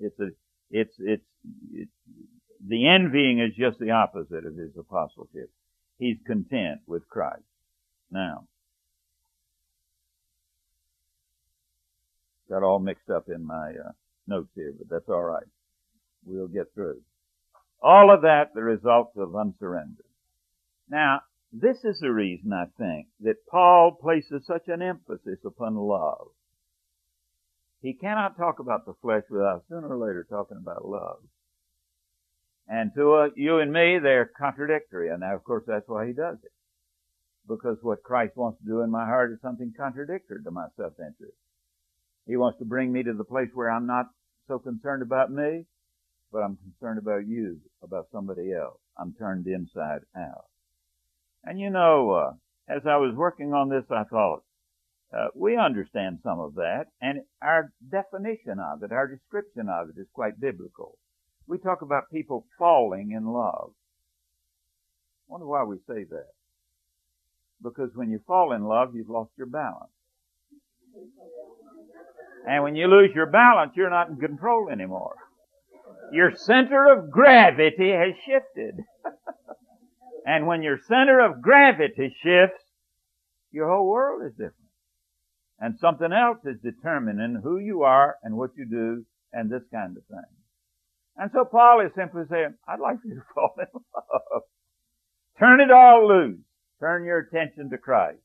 It's 0.00 0.18
a, 0.20 0.28
it's, 0.70 0.94
it's, 0.98 1.24
it's, 1.72 1.90
the 2.66 2.88
envying 2.88 3.40
is 3.40 3.54
just 3.56 3.78
the 3.78 3.90
opposite 3.90 4.46
of 4.46 4.56
his 4.56 4.70
apostleship. 4.78 5.50
He's 5.98 6.16
content 6.26 6.80
with 6.86 7.08
Christ. 7.08 7.42
Now, 8.10 8.46
got 12.48 12.62
all 12.62 12.78
mixed 12.78 13.10
up 13.10 13.28
in 13.28 13.44
my 13.46 13.70
uh, 13.70 13.92
notes 14.26 14.50
here, 14.54 14.72
but 14.78 14.88
that's 14.88 15.08
all 15.08 15.22
right. 15.22 15.46
We'll 16.24 16.48
get 16.48 16.72
through. 16.74 17.00
All 17.84 18.10
of 18.10 18.22
that 18.22 18.54
the 18.54 18.62
result 18.62 19.12
of 19.14 19.34
unsurrender. 19.34 20.06
Now, 20.88 21.20
this 21.52 21.84
is 21.84 22.00
the 22.00 22.10
reason 22.10 22.50
I 22.50 22.64
think 22.78 23.08
that 23.20 23.46
Paul 23.46 23.98
places 24.00 24.46
such 24.46 24.68
an 24.68 24.80
emphasis 24.80 25.40
upon 25.44 25.76
love. 25.76 26.28
He 27.82 27.92
cannot 27.92 28.38
talk 28.38 28.58
about 28.58 28.86
the 28.86 28.94
flesh 29.02 29.24
without 29.28 29.64
sooner 29.68 29.86
or 29.86 29.98
later 29.98 30.26
talking 30.28 30.56
about 30.56 30.88
love. 30.88 31.18
And 32.66 32.90
to 32.94 33.12
uh, 33.12 33.28
you 33.36 33.58
and 33.58 33.70
me, 33.70 33.98
they're 34.02 34.30
contradictory. 34.38 35.10
And 35.10 35.22
of 35.22 35.44
course, 35.44 35.64
that's 35.66 35.86
why 35.86 36.06
he 36.06 36.14
does 36.14 36.38
it. 36.42 36.52
Because 37.46 37.76
what 37.82 38.02
Christ 38.02 38.34
wants 38.34 38.58
to 38.60 38.66
do 38.66 38.80
in 38.80 38.90
my 38.90 39.04
heart 39.04 39.32
is 39.32 39.42
something 39.42 39.74
contradictory 39.76 40.42
to 40.42 40.50
my 40.50 40.68
self-interest. 40.78 41.36
He 42.26 42.38
wants 42.38 42.58
to 42.60 42.64
bring 42.64 42.90
me 42.90 43.02
to 43.02 43.12
the 43.12 43.24
place 43.24 43.50
where 43.52 43.70
I'm 43.70 43.86
not 43.86 44.06
so 44.48 44.58
concerned 44.58 45.02
about 45.02 45.30
me, 45.30 45.66
but 46.34 46.42
I'm 46.42 46.56
concerned 46.56 46.98
about 46.98 47.28
you, 47.28 47.60
about 47.80 48.08
somebody 48.10 48.52
else. 48.52 48.80
I'm 48.98 49.14
turned 49.14 49.46
inside 49.46 50.00
out. 50.16 50.46
And 51.44 51.60
you 51.60 51.70
know, 51.70 52.10
uh, 52.10 52.32
as 52.68 52.82
I 52.86 52.96
was 52.96 53.14
working 53.14 53.54
on 53.54 53.68
this, 53.68 53.84
I 53.88 54.02
thought, 54.02 54.42
uh, 55.16 55.28
we 55.36 55.56
understand 55.56 56.18
some 56.24 56.40
of 56.40 56.56
that, 56.56 56.86
and 57.00 57.20
our 57.40 57.72
definition 57.88 58.58
of 58.58 58.82
it, 58.82 58.90
our 58.90 59.06
description 59.06 59.68
of 59.68 59.90
it 59.90 60.00
is 60.00 60.08
quite 60.12 60.40
biblical. 60.40 60.98
We 61.46 61.58
talk 61.58 61.82
about 61.82 62.10
people 62.12 62.46
falling 62.58 63.12
in 63.12 63.26
love. 63.26 63.70
I 63.70 65.32
wonder 65.32 65.46
why 65.46 65.62
we 65.62 65.76
say 65.86 66.02
that. 66.02 66.32
Because 67.62 67.90
when 67.94 68.10
you 68.10 68.18
fall 68.26 68.52
in 68.52 68.64
love, 68.64 68.96
you've 68.96 69.08
lost 69.08 69.30
your 69.38 69.46
balance. 69.46 69.92
And 72.48 72.64
when 72.64 72.74
you 72.74 72.88
lose 72.88 73.10
your 73.14 73.26
balance, 73.26 73.72
you're 73.76 73.88
not 73.88 74.08
in 74.08 74.16
control 74.16 74.68
anymore. 74.68 75.14
Your 76.12 76.34
center 76.36 76.92
of 76.92 77.10
gravity 77.10 77.90
has 77.90 78.14
shifted. 78.24 78.84
and 80.26 80.46
when 80.46 80.62
your 80.62 80.78
center 80.86 81.20
of 81.20 81.42
gravity 81.42 82.14
shifts, 82.22 82.62
your 83.50 83.68
whole 83.68 83.88
world 83.88 84.22
is 84.24 84.32
different. 84.32 84.54
And 85.60 85.78
something 85.78 86.12
else 86.12 86.38
is 86.44 86.60
determining 86.62 87.40
who 87.42 87.58
you 87.58 87.82
are 87.82 88.16
and 88.22 88.36
what 88.36 88.50
you 88.56 88.66
do 88.66 89.04
and 89.32 89.50
this 89.50 89.62
kind 89.72 89.96
of 89.96 90.04
thing. 90.06 90.34
And 91.16 91.30
so 91.32 91.44
Paul 91.44 91.80
is 91.80 91.92
simply 91.94 92.22
saying, 92.28 92.54
I'd 92.66 92.80
like 92.80 92.98
you 93.04 93.14
to 93.14 93.22
fall 93.34 93.54
in 93.58 93.66
love. 93.94 94.42
Turn 95.38 95.60
it 95.60 95.70
all 95.70 96.08
loose. 96.08 96.40
Turn 96.80 97.04
your 97.04 97.18
attention 97.18 97.70
to 97.70 97.78
Christ. 97.78 98.18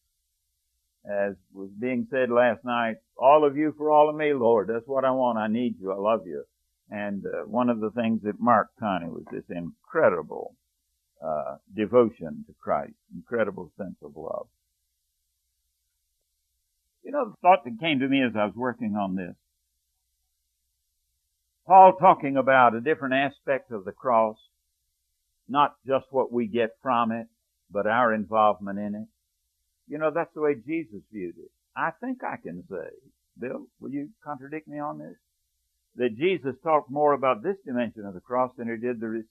As 1.06 1.36
was 1.54 1.70
being 1.80 2.08
said 2.12 2.30
last 2.30 2.66
night, 2.66 2.98
all 3.18 3.46
of 3.46 3.56
you 3.56 3.74
for 3.78 3.90
all 3.90 4.10
of 4.10 4.16
me, 4.16 4.34
Lord. 4.34 4.68
That's 4.68 4.88
what 4.88 5.06
I 5.06 5.12
want. 5.12 5.38
I 5.38 5.48
need 5.48 5.76
you. 5.80 5.92
I 5.92 5.96
love 5.96 6.28
you. 6.28 6.44
And 6.90 7.26
uh, 7.26 7.46
one 7.46 7.70
of 7.70 7.80
the 7.80 7.92
things 7.92 8.22
that 8.24 8.40
marked 8.40 8.80
Connie 8.80 9.10
was 9.10 9.24
this 9.32 9.44
incredible 9.50 10.56
uh, 11.24 11.58
devotion 11.76 12.46
to 12.48 12.54
Christ, 12.60 12.94
incredible 13.14 13.72
sense 13.78 13.96
of 14.04 14.16
love. 14.16 14.48
You 17.04 17.12
know, 17.12 17.26
the 17.30 17.36
thought 17.42 17.64
that 17.66 17.80
came 17.80 18.00
to 18.00 18.08
me 18.08 18.24
as 18.24 18.34
I 18.36 18.46
was 18.46 18.56
working 18.56 18.96
on 18.96 19.16
this 19.16 19.36
Paul 21.70 21.94
talking 22.00 22.36
about 22.36 22.74
a 22.74 22.82
different 22.82 23.14
aspect 23.14 23.72
of 23.72 23.86
the 23.86 23.92
cross, 23.92 24.38
not 25.48 25.76
just 25.86 26.08
what 26.10 26.32
we 26.32 26.48
get 26.48 26.72
from 26.82 27.12
it, 27.12 27.28
but 27.70 27.86
our 27.86 28.12
involvement 28.12 28.80
in 28.80 28.96
it. 28.96 29.08
You 29.88 30.00
know, 30.00 30.10
that's 30.10 30.34
the 30.34 30.42
way 30.42 30.56
Jesus 30.56 31.02
viewed 31.14 31.38
it. 31.38 31.52
I 31.76 31.92
think 32.02 32.24
I 32.24 32.38
can 32.38 32.64
say, 32.68 32.90
Bill, 33.40 33.68
will 33.80 33.92
you 33.92 34.10
contradict 34.24 34.68
me 34.68 34.80
on 34.80 34.98
this? 34.98 35.16
That 35.96 36.18
Jesus 36.18 36.56
talked 36.64 36.90
more 36.90 37.14
about 37.14 37.44
this 37.44 37.58
dimension 37.66 38.06
of 38.06 38.14
the 38.14 38.20
cross 38.20 38.52
than 38.58 38.70
he 38.70 38.78
did 38.78 39.00
the, 39.00 39.24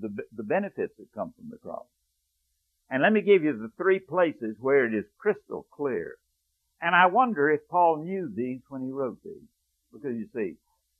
the, 0.00 0.14
the 0.36 0.42
benefits 0.42 0.92
that 0.98 1.14
come 1.14 1.32
from 1.36 1.48
the 1.50 1.58
cross. 1.58 1.86
And 2.90 3.02
let 3.02 3.12
me 3.12 3.20
give 3.22 3.42
you 3.42 3.56
the 3.56 3.70
three 3.76 3.98
places 3.98 4.56
where 4.60 4.86
it 4.86 4.94
is 4.94 5.04
crystal 5.18 5.66
clear. 5.72 6.16
And 6.80 6.94
I 6.94 7.06
wonder 7.06 7.50
if 7.50 7.68
Paul 7.68 8.04
knew 8.04 8.30
these 8.34 8.60
when 8.68 8.82
he 8.82 8.90
wrote 8.90 9.18
these. 9.24 9.48
Because 9.92 10.16
you 10.16 10.28
see, 10.34 10.56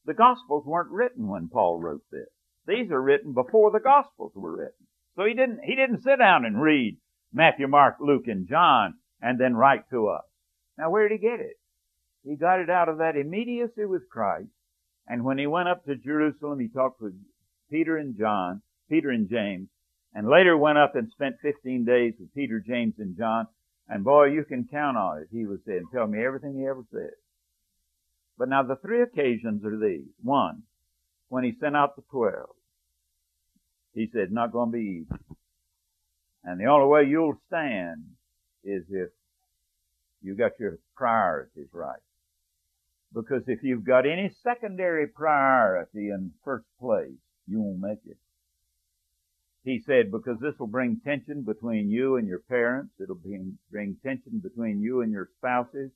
the 0.07 0.15
Gospels 0.15 0.65
weren't 0.65 0.91
written 0.91 1.29
when 1.29 1.49
Paul 1.49 1.79
wrote 1.79 2.05
this. 2.11 2.29
These 2.67 2.91
are 2.91 3.03
written 3.03 3.35
before 3.35 3.71
the 3.71 3.81
Gospels 3.81 4.33
were 4.35 4.57
written. 4.57 4.87
So 5.17 5.25
he 5.25 5.35
didn't, 5.35 5.61
he 5.65 5.77
didn't 5.77 6.03
sit 6.03 6.19
down 6.19 6.45
and 6.45 6.61
read 6.61 6.97
Matthew, 7.33 7.69
Mark, 7.69 7.97
Luke, 8.01 8.27
and 8.27 8.49
John 8.49 8.95
and 9.21 9.39
then 9.39 9.55
write 9.55 9.89
to 9.91 10.09
us. 10.09 10.25
Now 10.79 10.91
where 10.91 11.09
did 11.09 11.21
he 11.21 11.27
get 11.27 11.41
it? 11.41 11.59
He 12.25 12.37
got 12.37 12.61
it 12.61 12.71
out 12.71 12.89
of 12.89 12.99
that 12.99 13.17
immediacy 13.17 13.85
with 13.85 14.09
Christ. 14.09 14.49
And 15.09 15.25
when 15.25 15.39
he 15.39 15.47
went 15.47 15.69
up 15.69 15.85
to 15.85 15.97
Jerusalem, 15.97 16.59
he 16.59 16.69
talked 16.69 17.01
with 17.01 17.15
Peter 17.71 17.97
and 17.97 18.17
John, 18.19 18.63
Peter 18.89 19.11
and 19.11 19.29
James, 19.29 19.69
and 20.15 20.29
later 20.29 20.57
went 20.57 20.79
up 20.79 20.97
and 20.97 21.11
spent 21.11 21.37
15 21.43 21.85
days 21.85 22.15
with 22.19 22.35
Peter, 22.35 22.63
James, 22.67 22.95
and 22.99 23.17
John. 23.17 23.47
And 23.89 24.03
boy, 24.03 24.27
you 24.27 24.45
can 24.45 24.67
count 24.71 24.97
on 24.97 25.19
it. 25.19 25.29
He 25.31 25.47
was 25.47 25.61
saying, 25.67 25.85
tell 25.93 26.07
me 26.07 26.25
everything 26.25 26.57
he 26.57 26.67
ever 26.67 26.85
said. 26.91 27.11
But 28.39 28.49
now 28.49 28.63
the 28.63 28.77
three 28.77 29.03
occasions 29.03 29.65
are 29.65 29.79
these. 29.79 30.09
One, 30.23 30.63
when 31.29 31.45
he 31.45 31.55
sent 31.61 31.77
out 31.77 31.97
the 31.97 32.03
twelve, 32.11 32.55
he 33.95 34.09
said, 34.13 34.31
not 34.31 34.53
going 34.53 34.71
to 34.71 34.77
be 34.77 35.05
easy. 35.05 35.21
And 36.45 36.61
the 36.61 36.67
only 36.67 36.87
way 36.87 37.05
you'll 37.05 37.41
stand 37.49 38.05
is 38.63 38.85
if 38.91 39.11
you 40.23 40.35
got 40.35 40.53
your 40.59 40.79
priorities 40.97 41.69
right. 41.73 42.01
Because 43.17 43.45
if 43.47 43.63
you've 43.63 43.87
got 43.87 44.05
any 44.05 44.31
secondary 44.45 45.07
priority 45.07 46.11
in 46.11 46.33
first 46.45 46.67
place, 46.79 47.17
you 47.49 47.63
won't 47.63 47.81
make 47.81 48.01
it. 48.07 48.19
He 49.65 49.83
said, 49.87 50.13
because 50.13 50.39
this 50.39 50.53
will 50.61 50.67
bring 50.67 51.01
tension 51.03 51.43
between 51.43 51.89
you 51.91 52.17
and 52.17 52.29
your 52.29 52.41
parents. 52.41 52.93
It'll 53.03 53.15
bring, 53.15 53.57
tension 54.03 54.41
between 54.43 54.83
you 54.83 55.01
and 55.01 55.11
your 55.11 55.31
spouses. 55.39 55.93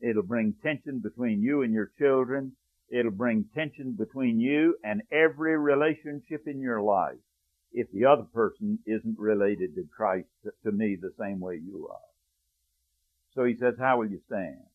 It'll 0.00 0.22
bring 0.22 0.54
tension 0.62 1.00
between 1.00 1.42
you 1.42 1.62
and 1.62 1.72
your 1.72 1.90
children. 1.98 2.52
It'll 2.88 3.10
bring 3.10 3.46
tension 3.52 3.96
between 3.98 4.38
you 4.38 4.76
and 4.84 5.02
every 5.10 5.58
relationship 5.58 6.44
in 6.46 6.60
your 6.60 6.80
life 6.80 7.18
if 7.72 7.88
the 7.92 8.04
other 8.04 8.26
person 8.32 8.78
isn't 8.86 9.18
related 9.18 9.74
to 9.74 9.82
Christ 9.94 10.28
to 10.64 10.70
me 10.70 10.96
the 10.96 11.12
same 11.18 11.40
way 11.40 11.56
you 11.56 11.88
are. 11.90 11.98
So 13.34 13.44
he 13.44 13.56
says, 13.56 13.74
how 13.76 13.98
will 13.98 14.08
you 14.08 14.20
stand? 14.28 14.69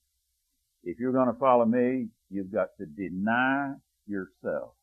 If 0.85 0.99
you're 0.99 1.11
going 1.11 1.33
to 1.33 1.39
follow 1.39 1.65
me, 1.65 2.07
you've 2.29 2.51
got 2.51 2.69
to 2.77 2.85
deny 2.85 3.73
yourself. 4.07 4.73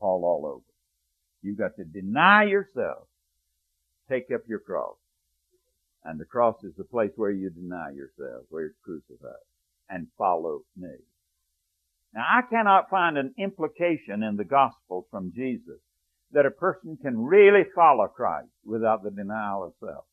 Paul 0.00 0.24
all 0.24 0.46
over. 0.46 0.64
You've 1.42 1.58
got 1.58 1.76
to 1.76 1.84
deny 1.84 2.44
yourself. 2.44 3.06
Take 4.10 4.30
up 4.34 4.42
your 4.48 4.58
cross. 4.58 4.96
And 6.04 6.18
the 6.18 6.24
cross 6.24 6.56
is 6.64 6.72
the 6.76 6.84
place 6.84 7.10
where 7.16 7.30
you 7.30 7.50
deny 7.50 7.90
yourself, 7.90 8.44
where 8.50 8.62
you're 8.62 8.72
crucified. 8.84 9.44
And 9.88 10.08
follow 10.18 10.62
me. 10.76 10.94
Now 12.14 12.24
I 12.28 12.42
cannot 12.50 12.90
find 12.90 13.16
an 13.16 13.34
implication 13.38 14.22
in 14.22 14.36
the 14.36 14.44
gospel 14.44 15.06
from 15.10 15.32
Jesus 15.34 15.80
that 16.32 16.46
a 16.46 16.50
person 16.50 16.98
can 17.00 17.18
really 17.18 17.64
follow 17.74 18.06
Christ 18.06 18.48
without 18.64 19.02
the 19.02 19.10
denial 19.10 19.64
of 19.64 19.72
self. 19.80 20.04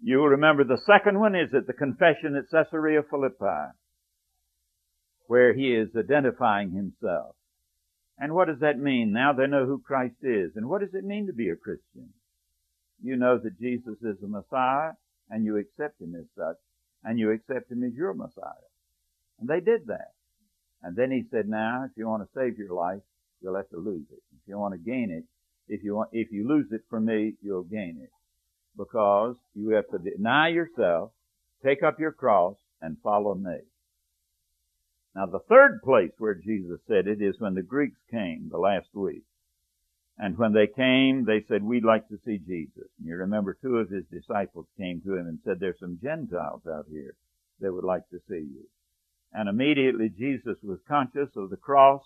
You'll 0.00 0.28
remember 0.28 0.64
the 0.64 0.80
second 0.86 1.18
one 1.18 1.34
is 1.34 1.52
at 1.54 1.66
the 1.66 1.72
confession 1.72 2.36
at 2.36 2.50
Caesarea 2.50 3.02
Philippi, 3.08 3.72
where 5.26 5.54
he 5.54 5.74
is 5.74 5.88
identifying 5.96 6.70
himself. 6.70 7.34
And 8.18 8.34
what 8.34 8.48
does 8.48 8.60
that 8.60 8.78
mean? 8.78 9.12
Now 9.12 9.32
they 9.32 9.46
know 9.46 9.66
who 9.66 9.80
Christ 9.80 10.16
is. 10.22 10.52
And 10.56 10.68
what 10.68 10.80
does 10.80 10.94
it 10.94 11.04
mean 11.04 11.26
to 11.26 11.32
be 11.32 11.50
a 11.50 11.56
Christian? 11.56 12.10
You 13.02 13.16
know 13.16 13.38
that 13.38 13.60
Jesus 13.60 13.96
is 14.02 14.16
the 14.20 14.26
Messiah, 14.26 14.92
and 15.30 15.44
you 15.44 15.56
accept 15.56 16.00
Him 16.00 16.14
as 16.18 16.24
such, 16.36 16.56
and 17.04 17.18
you 17.18 17.30
accept 17.30 17.70
Him 17.70 17.84
as 17.84 17.92
your 17.94 18.14
Messiah. 18.14 18.68
And 19.38 19.48
they 19.48 19.60
did 19.60 19.86
that. 19.86 20.14
And 20.82 20.96
then 20.96 21.12
He 21.12 21.24
said, 21.30 21.48
now, 21.48 21.84
if 21.84 21.92
you 21.96 22.08
want 22.08 22.24
to 22.24 22.28
save 22.34 22.58
your 22.58 22.74
life, 22.74 23.02
you'll 23.40 23.56
have 23.56 23.70
to 23.70 23.78
lose 23.78 24.06
it. 24.10 24.22
If 24.32 24.48
you 24.48 24.58
want 24.58 24.74
to 24.74 24.78
gain 24.78 25.10
it, 25.10 25.24
if 25.72 25.84
you 25.84 25.94
want, 25.94 26.10
if 26.12 26.32
you 26.32 26.48
lose 26.48 26.66
it 26.72 26.80
for 26.90 26.98
me, 26.98 27.34
you'll 27.40 27.62
gain 27.62 28.00
it. 28.02 28.10
Because 28.78 29.34
you 29.54 29.70
have 29.70 29.88
to 29.90 29.98
deny 29.98 30.48
yourself, 30.48 31.10
take 31.64 31.82
up 31.82 31.98
your 31.98 32.12
cross, 32.12 32.54
and 32.80 32.96
follow 33.02 33.34
me. 33.34 33.58
Now 35.16 35.26
the 35.26 35.40
third 35.40 35.82
place 35.82 36.12
where 36.18 36.34
Jesus 36.34 36.78
said 36.86 37.08
it 37.08 37.20
is 37.20 37.40
when 37.40 37.54
the 37.54 37.62
Greeks 37.62 37.98
came 38.10 38.48
the 38.50 38.58
last 38.58 38.94
week. 38.94 39.24
And 40.16 40.38
when 40.38 40.52
they 40.52 40.66
came, 40.66 41.24
they 41.24 41.44
said, 41.48 41.62
we'd 41.62 41.84
like 41.84 42.08
to 42.08 42.18
see 42.24 42.38
Jesus. 42.38 42.88
And 42.98 43.06
you 43.08 43.16
remember 43.16 43.56
two 43.60 43.78
of 43.78 43.90
his 43.90 44.04
disciples 44.12 44.66
came 44.76 45.00
to 45.02 45.14
him 45.14 45.26
and 45.26 45.38
said, 45.44 45.58
there's 45.58 45.78
some 45.80 45.98
Gentiles 46.02 46.62
out 46.68 46.86
here 46.90 47.14
that 47.60 47.72
would 47.72 47.84
like 47.84 48.08
to 48.10 48.18
see 48.28 48.46
you. 48.46 48.66
And 49.32 49.48
immediately 49.48 50.08
Jesus 50.08 50.56
was 50.62 50.78
conscious 50.88 51.30
of 51.36 51.50
the 51.50 51.56
cross 51.56 52.02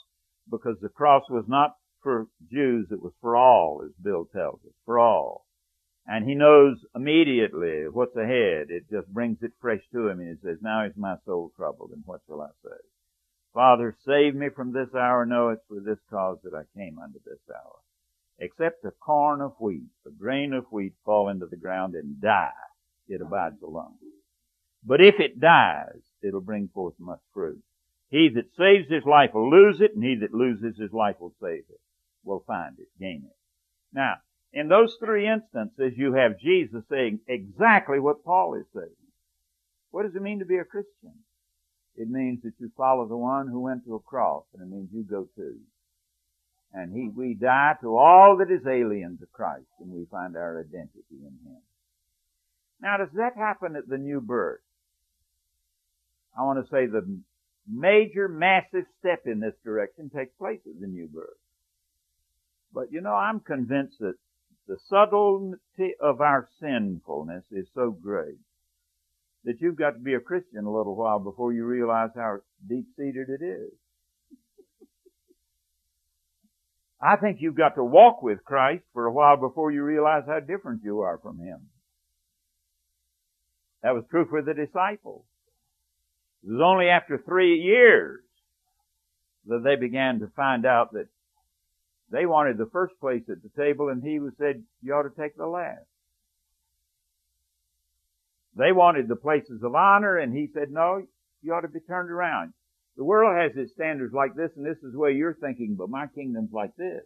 because 0.50 0.76
the 0.80 0.88
cross 0.88 1.24
was 1.30 1.44
not 1.48 1.76
for 2.02 2.26
Jews, 2.50 2.88
it 2.90 3.02
was 3.02 3.12
for 3.20 3.36
all, 3.36 3.82
as 3.84 3.92
Bill 4.02 4.26
tells 4.32 4.60
us, 4.64 4.74
for 4.84 4.98
all. 4.98 5.46
And 6.06 6.28
he 6.28 6.34
knows 6.34 6.78
immediately 6.94 7.88
what's 7.88 8.16
ahead. 8.16 8.70
It 8.70 8.90
just 8.90 9.08
brings 9.08 9.38
it 9.42 9.52
fresh 9.60 9.82
to 9.92 10.08
him 10.08 10.20
and 10.20 10.28
he 10.28 10.46
says, 10.46 10.58
now 10.60 10.84
is 10.84 10.96
my 10.96 11.16
soul 11.24 11.52
troubled 11.56 11.90
and 11.92 12.02
what 12.04 12.20
shall 12.26 12.42
I 12.42 12.50
say? 12.64 12.76
Father, 13.54 13.96
save 14.04 14.34
me 14.34 14.48
from 14.48 14.72
this 14.72 14.94
hour. 14.94 15.24
No, 15.26 15.50
it's 15.50 15.62
for 15.68 15.80
this 15.80 16.00
cause 16.10 16.38
that 16.42 16.54
I 16.54 16.64
came 16.76 16.98
unto 16.98 17.18
this 17.24 17.40
hour 17.48 17.82
except 18.42 18.84
a 18.84 18.90
corn 18.90 19.40
of 19.40 19.54
wheat, 19.60 19.88
a 20.06 20.10
grain 20.10 20.52
of 20.52 20.66
wheat 20.70 20.94
fall 21.04 21.28
into 21.28 21.46
the 21.46 21.56
ground 21.56 21.94
and 21.94 22.20
die, 22.20 22.50
it 23.08 23.20
abides 23.20 23.62
alone. 23.62 23.94
But 24.84 25.00
if 25.00 25.20
it 25.20 25.40
dies, 25.40 26.00
it'll 26.22 26.40
bring 26.40 26.68
forth 26.68 26.94
much 26.98 27.20
fruit. 27.32 27.62
He 28.10 28.28
that 28.34 28.50
saves 28.58 28.90
his 28.90 29.04
life 29.04 29.30
will 29.32 29.48
lose 29.48 29.80
it, 29.80 29.94
and 29.94 30.02
he 30.02 30.16
that 30.16 30.34
loses 30.34 30.76
his 30.76 30.92
life 30.92 31.16
will 31.20 31.34
save 31.40 31.64
it, 31.70 31.80
will 32.24 32.42
find 32.46 32.78
it, 32.78 32.88
gain 32.98 33.22
it. 33.24 33.36
Now, 33.92 34.16
in 34.52 34.68
those 34.68 34.96
three 35.02 35.26
instances, 35.26 35.92
you 35.96 36.14
have 36.14 36.38
Jesus 36.38 36.82
saying 36.90 37.20
exactly 37.26 37.98
what 37.98 38.24
Paul 38.24 38.54
is 38.54 38.66
saying. 38.74 38.88
What 39.90 40.04
does 40.04 40.14
it 40.14 40.22
mean 40.22 40.40
to 40.40 40.44
be 40.44 40.58
a 40.58 40.64
Christian? 40.64 41.14
It 41.96 42.08
means 42.08 42.42
that 42.42 42.54
you 42.58 42.70
follow 42.76 43.06
the 43.06 43.16
one 43.16 43.48
who 43.48 43.60
went 43.60 43.84
to 43.84 43.94
a 43.94 44.00
cross, 44.00 44.44
and 44.54 44.62
it 44.62 44.74
means 44.74 44.88
you 44.92 45.04
go 45.04 45.28
too. 45.36 45.58
And 46.72 46.92
he, 46.92 47.10
we 47.14 47.34
die 47.34 47.74
to 47.82 47.96
all 47.96 48.38
that 48.38 48.50
is 48.50 48.66
alien 48.66 49.18
to 49.18 49.26
Christ 49.30 49.66
and 49.78 49.90
we 49.90 50.06
find 50.10 50.36
our 50.36 50.60
identity 50.60 51.04
in 51.10 51.38
Him. 51.44 51.60
Now 52.80 52.96
does 52.96 53.12
that 53.14 53.36
happen 53.36 53.76
at 53.76 53.86
the 53.86 53.98
new 53.98 54.20
birth? 54.20 54.60
I 56.36 56.42
want 56.44 56.64
to 56.64 56.70
say 56.70 56.86
the 56.86 57.20
major 57.68 58.26
massive 58.26 58.86
step 58.98 59.26
in 59.26 59.38
this 59.38 59.54
direction 59.62 60.10
takes 60.10 60.34
place 60.38 60.60
at 60.66 60.80
the 60.80 60.86
new 60.86 61.08
birth. 61.08 61.28
But 62.72 62.90
you 62.90 63.02
know, 63.02 63.14
I'm 63.14 63.40
convinced 63.40 63.98
that 64.00 64.14
the 64.68 64.76
subtlety 64.88 65.94
of 66.00 66.20
our 66.20 66.48
sinfulness 66.60 67.44
is 67.50 67.66
so 67.74 67.90
great 67.90 68.38
that 69.44 69.60
you've 69.60 69.76
got 69.76 69.90
to 69.92 69.98
be 69.98 70.14
a 70.14 70.20
Christian 70.20 70.64
a 70.64 70.72
little 70.72 70.94
while 70.94 71.18
before 71.18 71.52
you 71.52 71.64
realize 71.64 72.10
how 72.14 72.38
deep 72.68 72.86
seated 72.96 73.28
it 73.28 73.44
is. 73.44 73.72
I 77.00 77.16
think 77.16 77.38
you've 77.40 77.56
got 77.56 77.74
to 77.74 77.84
walk 77.84 78.22
with 78.22 78.44
Christ 78.44 78.84
for 78.92 79.06
a 79.06 79.12
while 79.12 79.36
before 79.36 79.72
you 79.72 79.82
realize 79.82 80.22
how 80.26 80.38
different 80.38 80.84
you 80.84 81.00
are 81.00 81.18
from 81.18 81.40
Him. 81.40 81.58
That 83.82 83.94
was 83.94 84.04
true 84.08 84.26
for 84.30 84.42
the 84.42 84.54
disciples. 84.54 85.24
It 86.44 86.52
was 86.52 86.62
only 86.64 86.88
after 86.88 87.18
three 87.18 87.56
years 87.56 88.20
that 89.46 89.62
they 89.64 89.74
began 89.74 90.20
to 90.20 90.28
find 90.36 90.64
out 90.64 90.92
that 90.92 91.08
they 92.12 92.26
wanted 92.26 92.58
the 92.58 92.68
first 92.70 92.92
place 93.00 93.22
at 93.30 93.42
the 93.42 93.48
table 93.60 93.88
and 93.88 94.02
he 94.02 94.20
was 94.20 94.34
said, 94.38 94.62
you 94.82 94.92
ought 94.92 95.02
to 95.02 95.20
take 95.20 95.36
the 95.36 95.46
last. 95.46 95.86
They 98.54 98.70
wanted 98.70 99.08
the 99.08 99.16
places 99.16 99.62
of 99.64 99.74
honor 99.74 100.18
and 100.18 100.32
he 100.32 100.48
said, 100.52 100.70
no, 100.70 101.02
you 101.42 101.54
ought 101.54 101.62
to 101.62 101.68
be 101.68 101.80
turned 101.80 102.10
around. 102.10 102.52
The 102.98 103.04
world 103.04 103.34
has 103.34 103.56
its 103.56 103.72
standards 103.72 104.12
like 104.12 104.34
this, 104.34 104.50
and 104.54 104.66
this 104.66 104.76
is 104.82 104.92
the 104.92 104.98
way 104.98 105.12
you're 105.12 105.38
thinking, 105.40 105.76
but 105.78 105.88
my 105.88 106.06
kingdom's 106.14 106.52
like 106.52 106.76
this. 106.76 107.02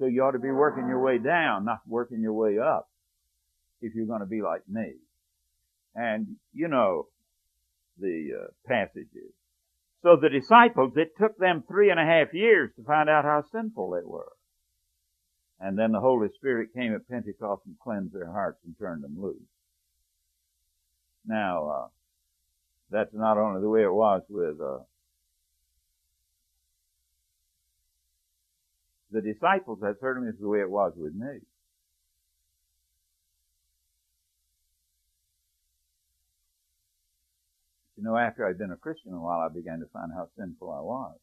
So 0.00 0.06
you 0.06 0.24
ought 0.24 0.32
to 0.32 0.40
be 0.40 0.50
working 0.50 0.88
your 0.88 1.00
way 1.00 1.18
down, 1.18 1.64
not 1.64 1.78
working 1.86 2.20
your 2.20 2.32
way 2.32 2.58
up, 2.58 2.88
if 3.80 3.94
you're 3.94 4.06
going 4.06 4.20
to 4.20 4.26
be 4.26 4.42
like 4.42 4.68
me. 4.68 4.94
And 5.94 6.36
you 6.52 6.66
know 6.66 7.06
the 8.00 8.30
uh, 8.36 8.46
passages. 8.66 9.32
So 10.02 10.16
the 10.16 10.28
disciples, 10.28 10.92
it 10.96 11.16
took 11.18 11.36
them 11.38 11.64
three 11.66 11.90
and 11.90 11.98
a 11.98 12.04
half 12.04 12.32
years 12.32 12.70
to 12.76 12.84
find 12.84 13.08
out 13.08 13.24
how 13.24 13.42
sinful 13.50 13.90
they 13.90 14.04
were. 14.04 14.32
And 15.60 15.76
then 15.76 15.90
the 15.90 16.00
Holy 16.00 16.28
Spirit 16.36 16.72
came 16.72 16.94
at 16.94 17.08
Pentecost 17.08 17.62
and 17.66 17.76
cleansed 17.80 18.14
their 18.14 18.30
hearts 18.30 18.60
and 18.64 18.78
turned 18.78 19.02
them 19.02 19.16
loose. 19.20 19.42
Now, 21.26 21.68
uh, 21.68 21.88
that's 22.90 23.12
not 23.12 23.38
only 23.38 23.60
the 23.60 23.68
way 23.68 23.82
it 23.82 23.92
was 23.92 24.22
with 24.30 24.60
uh, 24.60 24.78
the 29.10 29.20
disciples, 29.20 29.80
that 29.80 29.96
certainly 30.00 30.28
is 30.28 30.38
the 30.40 30.48
way 30.48 30.60
it 30.60 30.70
was 30.70 30.92
with 30.96 31.14
me. 31.14 31.40
You 37.98 38.04
know, 38.04 38.16
after 38.16 38.46
I'd 38.46 38.58
been 38.58 38.70
a 38.70 38.76
Christian 38.76 39.12
a 39.12 39.20
while, 39.20 39.40
I 39.40 39.52
began 39.52 39.80
to 39.80 39.86
find 39.92 40.12
how 40.14 40.28
sinful 40.38 40.70
I 40.70 40.80
was. 40.80 41.18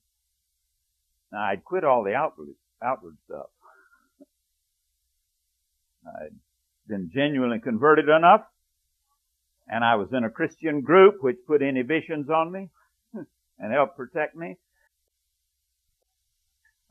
Now, 1.31 1.43
I'd 1.43 1.63
quit 1.63 1.85
all 1.85 2.03
the 2.03 2.13
outward, 2.13 2.49
outward 2.83 3.15
stuff. 3.25 3.47
I'd 6.05 6.35
been 6.85 7.09
genuinely 7.13 7.59
converted 7.59 8.09
enough 8.09 8.41
and 9.67 9.83
I 9.83 9.95
was 9.95 10.09
in 10.13 10.23
a 10.23 10.29
Christian 10.29 10.81
group 10.81 11.23
which 11.23 11.37
put 11.47 11.61
inhibitions 11.61 12.29
on 12.29 12.51
me 12.51 12.69
and 13.59 13.73
helped 13.73 13.97
protect 13.97 14.35
me. 14.35 14.57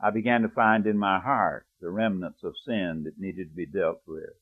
I 0.00 0.10
began 0.10 0.42
to 0.42 0.48
find 0.48 0.86
in 0.86 0.98
my 0.98 1.20
heart 1.20 1.66
the 1.80 1.90
remnants 1.90 2.42
of 2.42 2.54
sin 2.66 3.02
that 3.04 3.18
needed 3.18 3.50
to 3.50 3.56
be 3.56 3.66
dealt 3.66 4.02
with. 4.06 4.34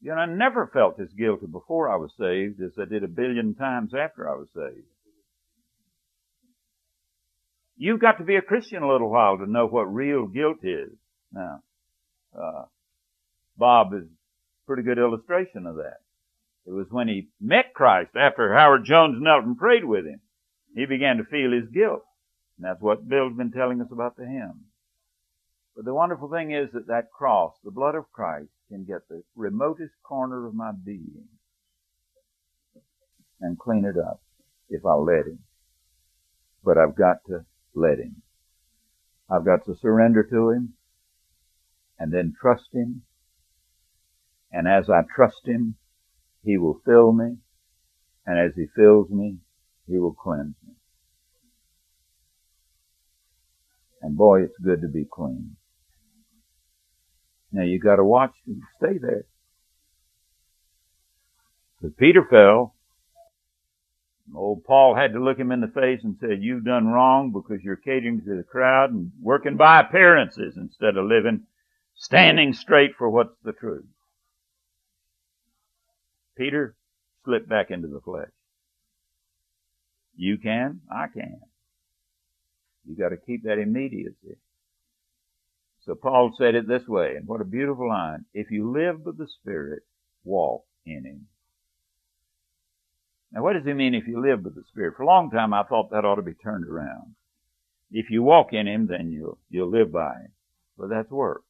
You 0.00 0.10
know, 0.10 0.16
I 0.16 0.26
never 0.26 0.66
felt 0.72 1.00
as 1.00 1.08
guilty 1.12 1.46
before 1.46 1.88
I 1.88 1.96
was 1.96 2.12
saved 2.18 2.60
as 2.60 2.72
I 2.78 2.84
did 2.84 3.02
a 3.02 3.08
billion 3.08 3.54
times 3.54 3.92
after 3.94 4.28
I 4.28 4.34
was 4.34 4.48
saved. 4.54 4.86
You've 7.78 8.00
got 8.00 8.18
to 8.18 8.24
be 8.24 8.36
a 8.36 8.42
Christian 8.42 8.82
a 8.82 8.90
little 8.90 9.10
while 9.10 9.38
to 9.38 9.50
know 9.50 9.66
what 9.66 9.92
real 9.92 10.26
guilt 10.26 10.58
is. 10.62 10.92
Now, 11.32 11.62
uh, 12.38 12.64
Bob 13.56 13.92
is 13.94 14.04
a 14.04 14.66
pretty 14.66 14.82
good 14.82 14.98
illustration 14.98 15.66
of 15.66 15.76
that. 15.76 15.98
It 16.66 16.72
was 16.72 16.86
when 16.90 17.08
he 17.08 17.28
met 17.40 17.74
Christ 17.74 18.10
after 18.16 18.52
Howard 18.52 18.84
Jones 18.84 19.18
knelt 19.20 19.44
and 19.44 19.56
prayed 19.56 19.84
with 19.84 20.04
him. 20.04 20.20
He 20.74 20.86
began 20.86 21.18
to 21.18 21.24
feel 21.24 21.52
his 21.52 21.68
guilt. 21.68 22.04
And 22.56 22.64
that's 22.64 22.80
what 22.80 23.08
Bill's 23.08 23.36
been 23.36 23.52
telling 23.52 23.80
us 23.80 23.88
about 23.92 24.16
the 24.16 24.26
hymn. 24.26 24.66
But 25.74 25.84
the 25.84 25.94
wonderful 25.94 26.30
thing 26.30 26.52
is 26.52 26.70
that 26.72 26.86
that 26.88 27.12
cross, 27.12 27.54
the 27.62 27.70
blood 27.70 27.94
of 27.94 28.10
Christ, 28.12 28.48
can 28.68 28.84
get 28.84 29.08
the 29.08 29.22
remotest 29.36 29.94
corner 30.02 30.46
of 30.46 30.54
my 30.54 30.72
being 30.84 31.28
and 33.40 33.58
clean 33.58 33.84
it 33.84 33.96
up. 33.98 34.20
if 34.68 34.84
I'll 34.84 35.04
let 35.04 35.26
Him. 35.26 35.38
But 36.64 36.78
I've 36.78 36.96
got 36.96 37.18
to 37.28 37.44
let 37.74 37.98
Him. 37.98 38.22
I've 39.30 39.44
got 39.44 39.64
to 39.66 39.76
surrender 39.76 40.24
to 40.24 40.50
Him 40.50 40.74
and 41.98 42.12
then 42.12 42.34
trust 42.40 42.68
Him. 42.72 43.02
And 44.52 44.66
as 44.66 44.90
I 44.90 45.02
trust 45.14 45.46
Him, 45.46 45.76
He 46.42 46.56
will 46.58 46.80
fill 46.84 47.12
me. 47.12 47.36
And 48.26 48.38
as 48.38 48.56
He 48.56 48.66
fills 48.74 49.10
me, 49.10 49.38
He 49.86 49.98
will 49.98 50.14
cleanse 50.14 50.56
me. 50.66 50.74
And 54.02 54.16
boy, 54.16 54.42
it's 54.42 54.58
good 54.58 54.80
to 54.82 54.88
be 54.88 55.04
clean. 55.10 55.56
Now 57.56 57.62
you 57.62 57.78
gotta 57.78 58.04
watch 58.04 58.34
and 58.46 58.60
stay 58.76 58.98
there. 58.98 59.24
Because 61.80 61.96
Peter 61.96 62.22
fell. 62.28 62.74
Old 64.34 64.62
Paul 64.64 64.94
had 64.94 65.14
to 65.14 65.24
look 65.24 65.38
him 65.38 65.52
in 65.52 65.62
the 65.62 65.68
face 65.68 66.00
and 66.04 66.18
said, 66.20 66.42
you've 66.42 66.66
done 66.66 66.88
wrong 66.88 67.32
because 67.32 67.64
you're 67.64 67.76
catering 67.76 68.20
to 68.26 68.36
the 68.36 68.42
crowd 68.42 68.92
and 68.92 69.10
working 69.22 69.56
by 69.56 69.80
appearances 69.80 70.58
instead 70.58 70.98
of 70.98 71.06
living, 71.06 71.44
standing 71.94 72.52
straight 72.52 72.90
for 72.98 73.08
what's 73.08 73.38
the 73.42 73.52
truth. 73.52 73.86
Peter 76.36 76.76
slipped 77.24 77.48
back 77.48 77.70
into 77.70 77.88
the 77.88 78.02
flesh. 78.02 78.28
You 80.14 80.36
can, 80.36 80.82
I 80.94 81.06
can. 81.06 81.40
You 82.86 82.96
gotta 82.96 83.16
keep 83.16 83.44
that 83.44 83.58
immediacy. 83.58 84.36
So 85.86 85.94
Paul 85.94 86.34
said 86.36 86.56
it 86.56 86.66
this 86.66 86.86
way, 86.88 87.14
and 87.16 87.28
what 87.28 87.40
a 87.40 87.44
beautiful 87.44 87.88
line. 87.88 88.24
If 88.34 88.50
you 88.50 88.72
live 88.72 89.04
by 89.04 89.12
the 89.16 89.28
Spirit, 89.40 89.84
walk 90.24 90.64
in 90.84 91.04
Him. 91.04 91.26
Now 93.32 93.42
what 93.42 93.52
does 93.52 93.64
he 93.64 93.72
mean 93.72 93.94
if 93.94 94.06
you 94.06 94.20
live 94.20 94.42
by 94.42 94.50
the 94.50 94.64
Spirit? 94.68 94.94
For 94.96 95.04
a 95.04 95.06
long 95.06 95.30
time 95.30 95.54
I 95.54 95.62
thought 95.62 95.90
that 95.90 96.04
ought 96.04 96.16
to 96.16 96.22
be 96.22 96.34
turned 96.34 96.66
around. 96.66 97.14
If 97.92 98.10
you 98.10 98.22
walk 98.24 98.52
in 98.52 98.66
Him, 98.66 98.88
then 98.88 99.12
you'll, 99.12 99.38
you'll 99.48 99.70
live 99.70 99.92
by 99.92 100.14
Him. 100.14 100.32
But 100.76 100.88
that's 100.90 101.10
work. 101.10 101.42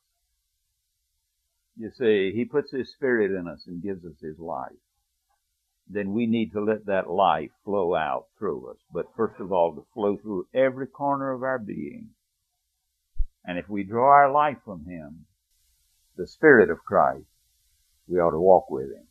You 1.79 1.91
see, 1.99 2.33
He 2.35 2.45
puts 2.45 2.71
His 2.71 2.93
Spirit 2.93 3.31
in 3.31 3.49
us 3.49 3.63
and 3.67 3.83
gives 3.83 4.05
us 4.05 4.21
His 4.21 4.39
life. 4.39 4.73
Then 5.89 6.13
we 6.13 6.27
need 6.27 6.53
to 6.53 6.63
let 6.63 6.87
that 6.87 7.09
life 7.09 7.51
flow 7.65 7.95
out 7.95 8.27
through 8.39 8.71
us. 8.71 8.79
But 8.93 9.07
first 9.17 9.41
of 9.41 9.53
all, 9.53 9.75
to 9.75 9.87
flow 9.95 10.17
through 10.17 10.49
every 10.53 10.89
corner 10.89 11.33
of 11.33 11.43
our 11.43 11.59
being. 11.59 12.11
And 13.47 13.59
if 13.59 13.69
we 13.69 13.85
draw 13.85 14.09
our 14.09 14.33
life 14.33 14.59
from 14.65 14.85
Him, 14.87 15.27
the 16.17 16.27
Spirit 16.27 16.69
of 16.69 16.85
Christ, 16.85 17.27
we 18.09 18.19
ought 18.19 18.33
to 18.33 18.41
walk 18.41 18.71
with 18.71 18.91
Him. 18.91 19.07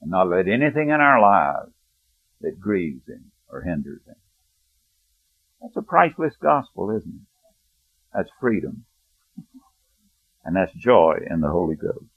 And 0.00 0.10
not 0.10 0.28
let 0.28 0.48
anything 0.48 0.88
in 0.88 1.00
our 1.00 1.20
lives 1.20 1.72
that 2.40 2.60
grieves 2.60 3.06
Him 3.06 3.30
or 3.48 3.62
hinders 3.62 4.02
Him. 4.06 4.16
That's 5.60 5.76
a 5.76 5.82
priceless 5.82 6.34
gospel, 6.42 6.90
isn't 6.90 7.14
it? 7.14 7.28
That's 8.12 8.30
freedom. 8.40 8.84
And 10.44 10.56
that's 10.56 10.72
joy 10.74 11.20
in 11.30 11.40
the 11.40 11.50
Holy 11.50 11.76
Ghost. 11.76 12.11